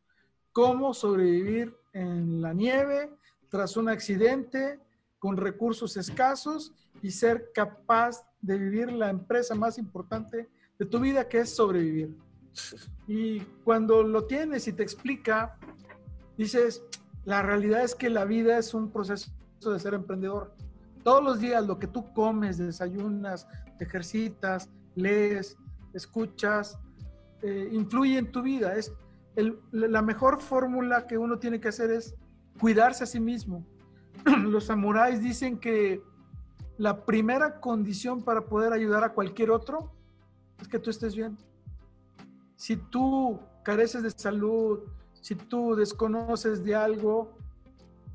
Cómo 0.52 0.94
sobrevivir 0.94 1.76
en 1.94 2.42
la 2.42 2.54
nieve 2.54 3.10
tras 3.50 3.76
un 3.78 3.90
accidente 3.90 4.80
con 5.18 5.36
recursos 5.38 5.98
escasos 5.98 6.74
y 7.02 7.12
ser 7.12 7.52
capaz 7.54 8.24
de 8.42 8.58
vivir 8.58 8.92
la 8.92 9.10
empresa 9.10 9.56
más 9.56 9.78
importante 9.78 10.48
de 10.78 10.86
tu 10.86 11.00
vida, 11.00 11.28
que 11.28 11.40
es 11.40 11.56
sobrevivir. 11.56 12.16
Y 13.12 13.40
cuando 13.64 14.04
lo 14.04 14.26
tienes 14.26 14.68
y 14.68 14.74
te 14.74 14.84
explica, 14.84 15.58
dices, 16.38 16.84
la 17.26 17.42
realidad 17.42 17.84
es 17.84 17.96
que 17.96 18.10
la 18.10 18.26
vida 18.26 18.58
es 18.58 18.74
un 18.74 18.92
proceso 18.92 19.32
de 19.62 19.80
ser 19.80 19.94
emprendedor. 19.94 20.54
Todos 21.04 21.24
los 21.24 21.40
días 21.40 21.66
lo 21.66 21.80
que 21.80 21.88
tú 21.88 22.12
comes, 22.14 22.58
desayunas, 22.58 23.48
te 23.78 23.86
ejercitas, 23.86 24.70
lees, 24.96 25.58
escuchas, 25.94 26.78
eh, 27.42 27.70
influye 27.72 28.18
en 28.18 28.32
tu 28.32 28.42
vida. 28.42 28.76
Es 28.76 28.94
la 29.72 30.02
mejor 30.02 30.42
fórmula 30.42 31.08
que 31.08 31.18
uno 31.18 31.40
tiene 31.40 31.60
que 31.60 31.70
hacer 31.70 31.92
es 31.92 32.16
cuidarse 32.60 33.04
a 33.04 33.08
sí 33.08 33.20
mismo. 33.20 33.66
Los 34.44 34.66
samuráis 34.66 35.22
dicen 35.22 35.60
que 35.60 36.02
la 36.78 37.06
primera 37.06 37.60
condición 37.60 38.24
para 38.24 38.46
poder 38.46 38.74
ayudar 38.74 39.04
a 39.04 39.14
cualquier 39.14 39.52
otro 39.52 39.92
es 40.62 40.68
que 40.68 40.80
tú 40.80 40.90
estés 40.90 41.16
bien 41.16 41.38
si 42.60 42.76
tú 42.76 43.40
careces 43.64 44.04
de 44.04 44.12
salud, 44.12 44.82
si 45.22 45.36
tú 45.36 45.76
desconoces 45.76 46.64
de 46.64 46.76
algo, 46.76 47.32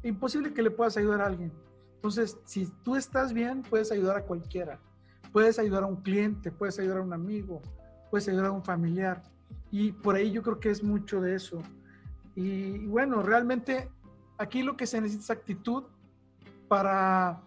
imposible 0.03 0.53
que 0.53 0.63
le 0.63 0.71
puedas 0.71 0.97
ayudar 0.97 1.21
a 1.21 1.27
alguien. 1.27 1.53
Entonces, 1.97 2.39
si 2.45 2.67
tú 2.83 2.97
estás 2.97 3.33
bien, 3.33 3.63
puedes 3.63 3.91
ayudar 3.91 4.17
a 4.17 4.23
cualquiera. 4.23 4.79
Puedes 5.33 5.59
ayudar 5.59 5.85
a 5.85 5.87
un 5.87 5.97
cliente, 5.97 6.53
puedes 6.53 6.79
ayudar 6.79 6.99
a 6.99 7.03
un 7.03 7.13
amigo, 7.13 7.61
puedes 8.11 8.29
ayudar 8.29 8.47
a 8.47 8.53
un 8.53 8.63
familiar. 8.63 9.23
Y 9.71 9.93
por 9.93 10.15
ahí 10.15 10.31
yo 10.31 10.43
creo 10.43 10.61
que 10.61 10.71
es 10.71 10.83
mucho 10.83 11.21
de 11.21 11.35
eso. 11.35 11.63
Y 12.37 12.87
bueno, 12.87 13.23
realmente 13.23 13.91
aquí 14.39 14.63
lo 14.63 14.77
que 14.77 14.87
se 14.87 15.01
necesita 15.01 15.33
es 15.33 15.39
actitud 15.39 15.85
para, 16.69 17.41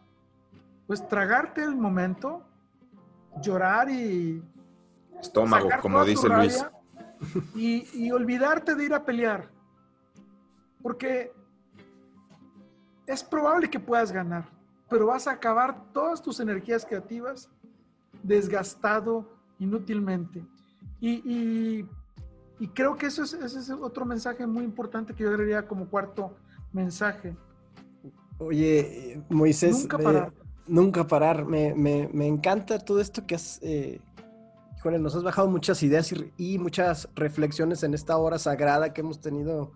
pues, 0.85 1.07
tragarte 1.07 1.63
el 1.63 1.75
momento, 1.75 2.43
llorar 3.41 3.89
y 3.89 4.41
Estómago, 5.19 5.69
como 5.81 6.03
dice 6.03 6.29
Luis. 6.29 6.65
Y, 7.55 7.87
y 7.93 8.11
olvidarte 8.11 8.75
de 8.75 8.85
ir 8.85 8.93
a 8.93 9.03
pelear. 9.05 9.49
Porque 10.81 11.31
es 13.05 13.23
probable 13.23 13.69
que 13.69 13.79
puedas 13.79 14.11
ganar, 14.11 14.49
pero 14.89 15.07
vas 15.07 15.27
a 15.27 15.31
acabar 15.31 15.91
todas 15.93 16.21
tus 16.21 16.39
energías 16.39 16.85
creativas 16.85 17.49
desgastado 18.23 19.29
inútilmente. 19.59 20.43
Y, 20.99 21.11
y- 21.25 21.89
y 22.59 22.67
creo 22.69 22.95
que 22.95 23.05
eso 23.05 23.23
es, 23.23 23.33
ese 23.33 23.59
es 23.59 23.69
otro 23.69 24.03
mensaje 24.05 24.45
muy 24.47 24.63
importante 24.63 25.13
que 25.13 25.23
yo 25.23 25.29
agregaría 25.29 25.67
como 25.67 25.87
cuarto 25.87 26.35
mensaje. 26.73 27.35
Oye, 28.39 29.21
Moisés, 29.29 29.79
Nunca 29.81 29.97
parar. 29.97 30.33
nunca 30.67 31.07
parar. 31.07 31.45
Me, 31.45 31.73
me- 31.75 32.09
me 32.13 32.27
encanta 32.27 32.79
todo 32.79 32.99
esto 32.99 33.25
que 33.25 33.35
has, 33.35 33.59
eh, 33.61 34.01
híjole, 34.77 34.99
nos 34.99 35.15
has 35.15 35.23
bajado 35.23 35.49
muchas 35.49 35.81
ideas 35.83 36.11
y, 36.11 36.31
y 36.37 36.57
muchas 36.57 37.09
reflexiones 37.15 37.83
en 37.83 37.93
esta 37.93 38.17
hora 38.17 38.37
sagrada 38.39 38.93
que 38.93 39.01
hemos 39.01 39.19
tenido 39.19 39.71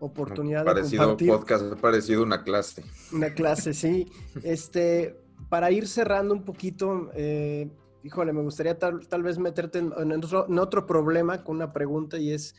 oportunidad 0.00 0.60
de 0.60 0.66
Parecido 0.66 1.02
compartir. 1.02 1.28
podcast, 1.28 1.74
parecido 1.80 2.22
una 2.22 2.42
clase. 2.44 2.84
Una 3.12 3.30
clase, 3.34 3.74
sí. 3.74 4.10
Este, 4.42 5.18
para 5.48 5.70
ir 5.70 5.88
cerrando 5.88 6.34
un 6.34 6.44
poquito, 6.44 7.10
eh, 7.14 7.68
híjole, 8.04 8.32
me 8.32 8.42
gustaría 8.42 8.78
tal, 8.78 9.06
tal 9.08 9.22
vez 9.22 9.38
meterte 9.38 9.80
en, 9.80 9.92
en 9.96 10.12
otro, 10.12 10.46
en 10.48 10.58
otro 10.58 10.86
problema 10.86 11.42
con 11.42 11.56
una 11.56 11.72
pregunta 11.72 12.16
y 12.18 12.32
es, 12.32 12.54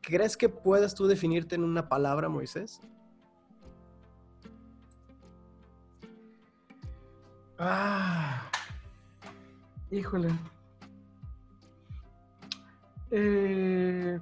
¿crees 0.00 0.36
que 0.36 0.48
puedas 0.48 0.94
tú 0.94 1.06
definirte 1.06 1.56
en 1.56 1.64
una 1.64 1.88
palabra, 1.88 2.28
Moisés? 2.28 2.80
Ah, 7.58 8.50
híjole. 9.90 10.28
Eh, 13.14 14.18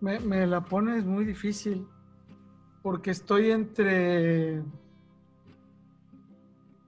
me, 0.00 0.46
la 0.46 0.62
pones 0.64 1.04
muy 1.04 1.24
difícil 1.24 1.86
porque 2.82 3.10
estoy 3.10 3.50
entre... 3.50 4.62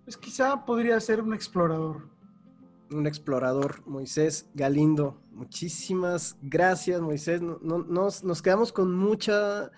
Pues 0.05 0.17
quizá 0.17 0.65
podría 0.65 0.99
ser 1.01 1.23
un 1.23 1.33
explorador. 1.33 2.09
un 2.91 3.07
explorador, 3.07 3.83
Moisés 3.87 4.51
Galindo. 4.55 5.19
Muchísimas 5.31 6.37
gracias, 6.43 7.01
Moisés. 7.01 7.41
No- 7.41 7.59
no- 7.63 7.79
nos, 7.85 8.23
nos 8.25 8.43
quedamos 8.43 8.73
con 8.73 8.95
mucha, 8.95 9.71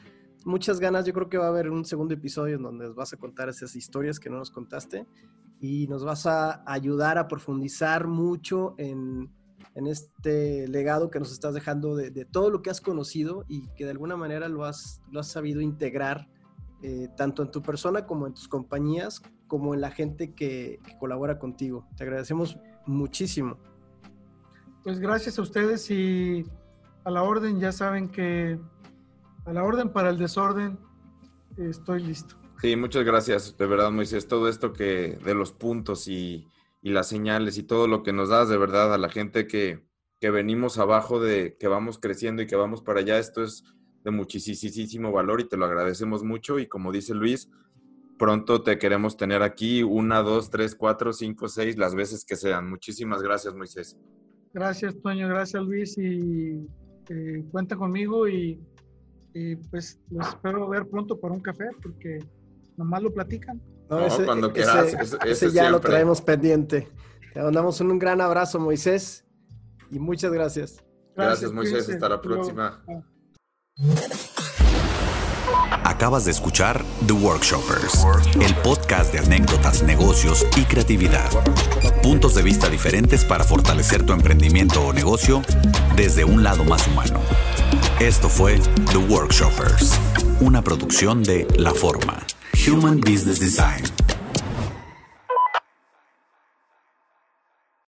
muchas 0.45 0.81
ganas. 0.81 1.05
Yo 1.07 1.13
creo 1.13 1.29
que 1.29 1.39
va 1.39 1.47
a 1.47 1.51
haber 1.51 1.71
un 1.71 1.85
segundo 1.85 2.15
episodio 2.15 2.57
en 2.57 2.63
donde 2.63 2.89
vas 2.89 3.13
a 3.13 3.17
contar 3.17 3.49
esas 3.49 3.77
historias 3.77 4.19
que 4.19 4.29
no 4.31 4.39
nos 4.39 4.51
contaste 4.51 5.07
y 5.61 5.87
nos 5.89 6.05
vas 6.05 6.27
a 6.27 6.63
ayudar 6.71 7.19
a 7.19 7.29
profundizar 7.29 8.07
mucho 8.07 8.75
en, 8.79 9.31
en 9.75 9.87
este 9.87 10.69
legado 10.69 11.11
que 11.11 11.19
nos 11.19 11.33
estás 11.33 11.55
dejando 11.55 11.97
de, 11.97 12.25
todo 12.25 12.51
lo 12.51 12.63
que 12.63 12.71
has 12.71 12.81
conocido 12.81 13.45
y 13.49 13.69
que 13.75 13.85
de 13.85 13.91
alguna 13.91 14.17
manera 14.17 14.49
lo 14.49 14.65
has, 14.65 15.03
lo 15.11 15.21
has 15.21 15.29
sabido 15.29 15.61
integrar 15.61 16.29
eh, 16.83 17.09
tanto 17.17 17.43
en 17.43 17.51
tu 17.51 17.61
persona 17.63 18.07
como 18.07 18.27
en 18.27 18.35
tus 18.35 18.47
compañías, 18.47 19.23
como 19.49 19.75
en 19.75 19.81
la 19.81 19.91
gente 19.91 20.35
que, 20.35 20.81
colabora 21.01 21.39
contigo. 21.39 21.89
Te 21.97 22.05
agradecemos 22.05 22.59
muchísimo. 22.87 23.59
Pues 24.85 25.01
gracias 25.01 25.39
a 25.39 25.43
ustedes 25.43 25.91
y 25.91 26.45
a 27.05 27.11
la 27.11 27.23
orden, 27.23 27.59
ya 27.59 27.73
saben 27.73 28.09
que 28.09 28.61
a 29.47 29.53
la 29.53 29.65
orden 29.65 29.91
para 29.91 30.11
el 30.11 30.19
desorden 30.19 30.79
estoy 31.57 32.03
listo. 32.03 32.37
Sí, 32.61 32.77
muchas 32.77 33.05
gracias, 33.05 33.57
de 33.59 33.67
verdad, 33.67 33.91
Moisés. 33.91 34.27
Todo 34.27 34.49
esto 34.49 34.73
que 34.73 35.19
de 35.25 35.35
los 35.35 35.53
puntos 35.53 36.09
y, 36.09 36.47
y 36.85 36.91
las 36.91 37.09
señales 37.09 37.57
y 37.57 37.63
todo 37.63 37.89
lo 37.89 38.03
que 38.03 38.13
nos 38.13 38.29
das, 38.29 38.51
de 38.51 38.59
verdad, 38.59 38.93
a 38.93 38.99
la 38.99 39.09
gente 39.09 39.47
que, 39.47 39.83
venimos 40.21 40.79
abajo, 40.79 41.21
de 41.21 41.55
que 41.59 41.69
vamos 41.69 41.99
creciendo 41.99 42.41
y 42.41 42.47
que 42.47 42.57
vamos 42.57 42.81
para 42.81 43.01
allá, 43.01 43.19
esto 43.19 43.45
es 43.45 43.63
de 44.05 44.11
muchísimo 44.11 45.13
valor 45.13 45.43
y 45.43 45.49
te 45.49 45.59
lo 45.59 45.67
agradecemos 45.67 46.23
mucho. 46.23 46.59
Y 46.59 46.67
como 46.67 46.93
dice 46.93 47.15
Luis, 47.15 47.51
pronto 48.19 48.63
te 48.63 48.79
queremos 48.79 49.19
tener 49.19 49.43
aquí 49.43 49.83
una, 49.83 50.23
dos, 50.23 50.49
tres, 50.49 50.75
cuatro, 50.75 51.13
cinco, 51.13 51.49
seis, 51.49 51.77
las 51.77 51.95
veces 51.95 52.25
que 52.25 52.37
sean. 52.37 52.71
Muchísimas 52.71 53.23
gracias, 53.23 53.55
Moisés. 53.55 53.99
Gracias, 54.55 54.99
Toño, 55.03 55.29
gracias, 55.29 55.63
Luis, 55.63 55.99
y 55.99 56.67
eh, 57.11 57.45
cuenta 57.51 57.77
conmigo 57.77 58.29
y, 58.29 58.59
y, 59.35 59.57
pues 59.57 60.01
los 60.11 60.29
espero 60.29 60.69
ver 60.69 60.87
pronto 60.87 61.19
para 61.19 61.35
un 61.35 61.41
café 61.41 61.67
porque 61.83 62.21
nomás 62.77 63.03
lo 63.03 63.13
platican. 63.13 63.61
No, 63.89 64.09
cuando 64.25 64.53
quieras, 64.53 64.95
ese- 64.95 65.19
ese 65.27 65.51
ya 65.53 65.71
lo 65.71 65.81
traemos 65.81 66.21
pendiente. 66.21 66.89
Te 67.33 67.43
mandamos 67.43 67.81
un, 67.81 67.99
gran 67.99 68.21
abrazo, 68.21 68.59
Moisés, 68.59 69.25
y 69.91 69.99
muchas 69.99 70.33
gracias. 70.33 70.83
Gracias, 71.17 71.53
Moisés. 71.53 71.89
Hasta 71.89 72.09
la 72.09 72.21
próxima. 72.21 72.83
Acabas 75.85 76.25
de 76.25 76.31
escuchar 76.31 76.83
The 77.07 77.13
Workshoppers, 77.13 78.05
el 78.41 78.55
podcast 78.57 79.13
de 79.13 79.19
anécdotas, 79.21 79.83
negocios 79.83 80.47
y 80.57 80.63
creatividad. 80.65 81.31
Puntos 82.03 82.35
de 82.35 82.43
vista 82.43 82.69
diferentes 82.69 83.25
para 83.25 83.45
fortalecer 83.45 84.05
tu 84.05 84.13
emprendimiento 84.13 84.85
o 84.85 84.93
negocio 84.93 85.43
desde 85.97 86.25
un 86.25 86.43
lado 86.43 86.65
más 86.65 86.87
humano. 86.89 87.21
Esto 88.01 88.29
fue 88.29 88.59
The 88.93 88.97
Workshoppers, 88.99 89.99
una 90.41 90.63
producción 90.63 91.23
de 91.23 91.47
La 91.57 91.73
Forma, 91.73 92.19
Human 92.55 93.01
Business 93.01 93.39
Design. 93.39 94.04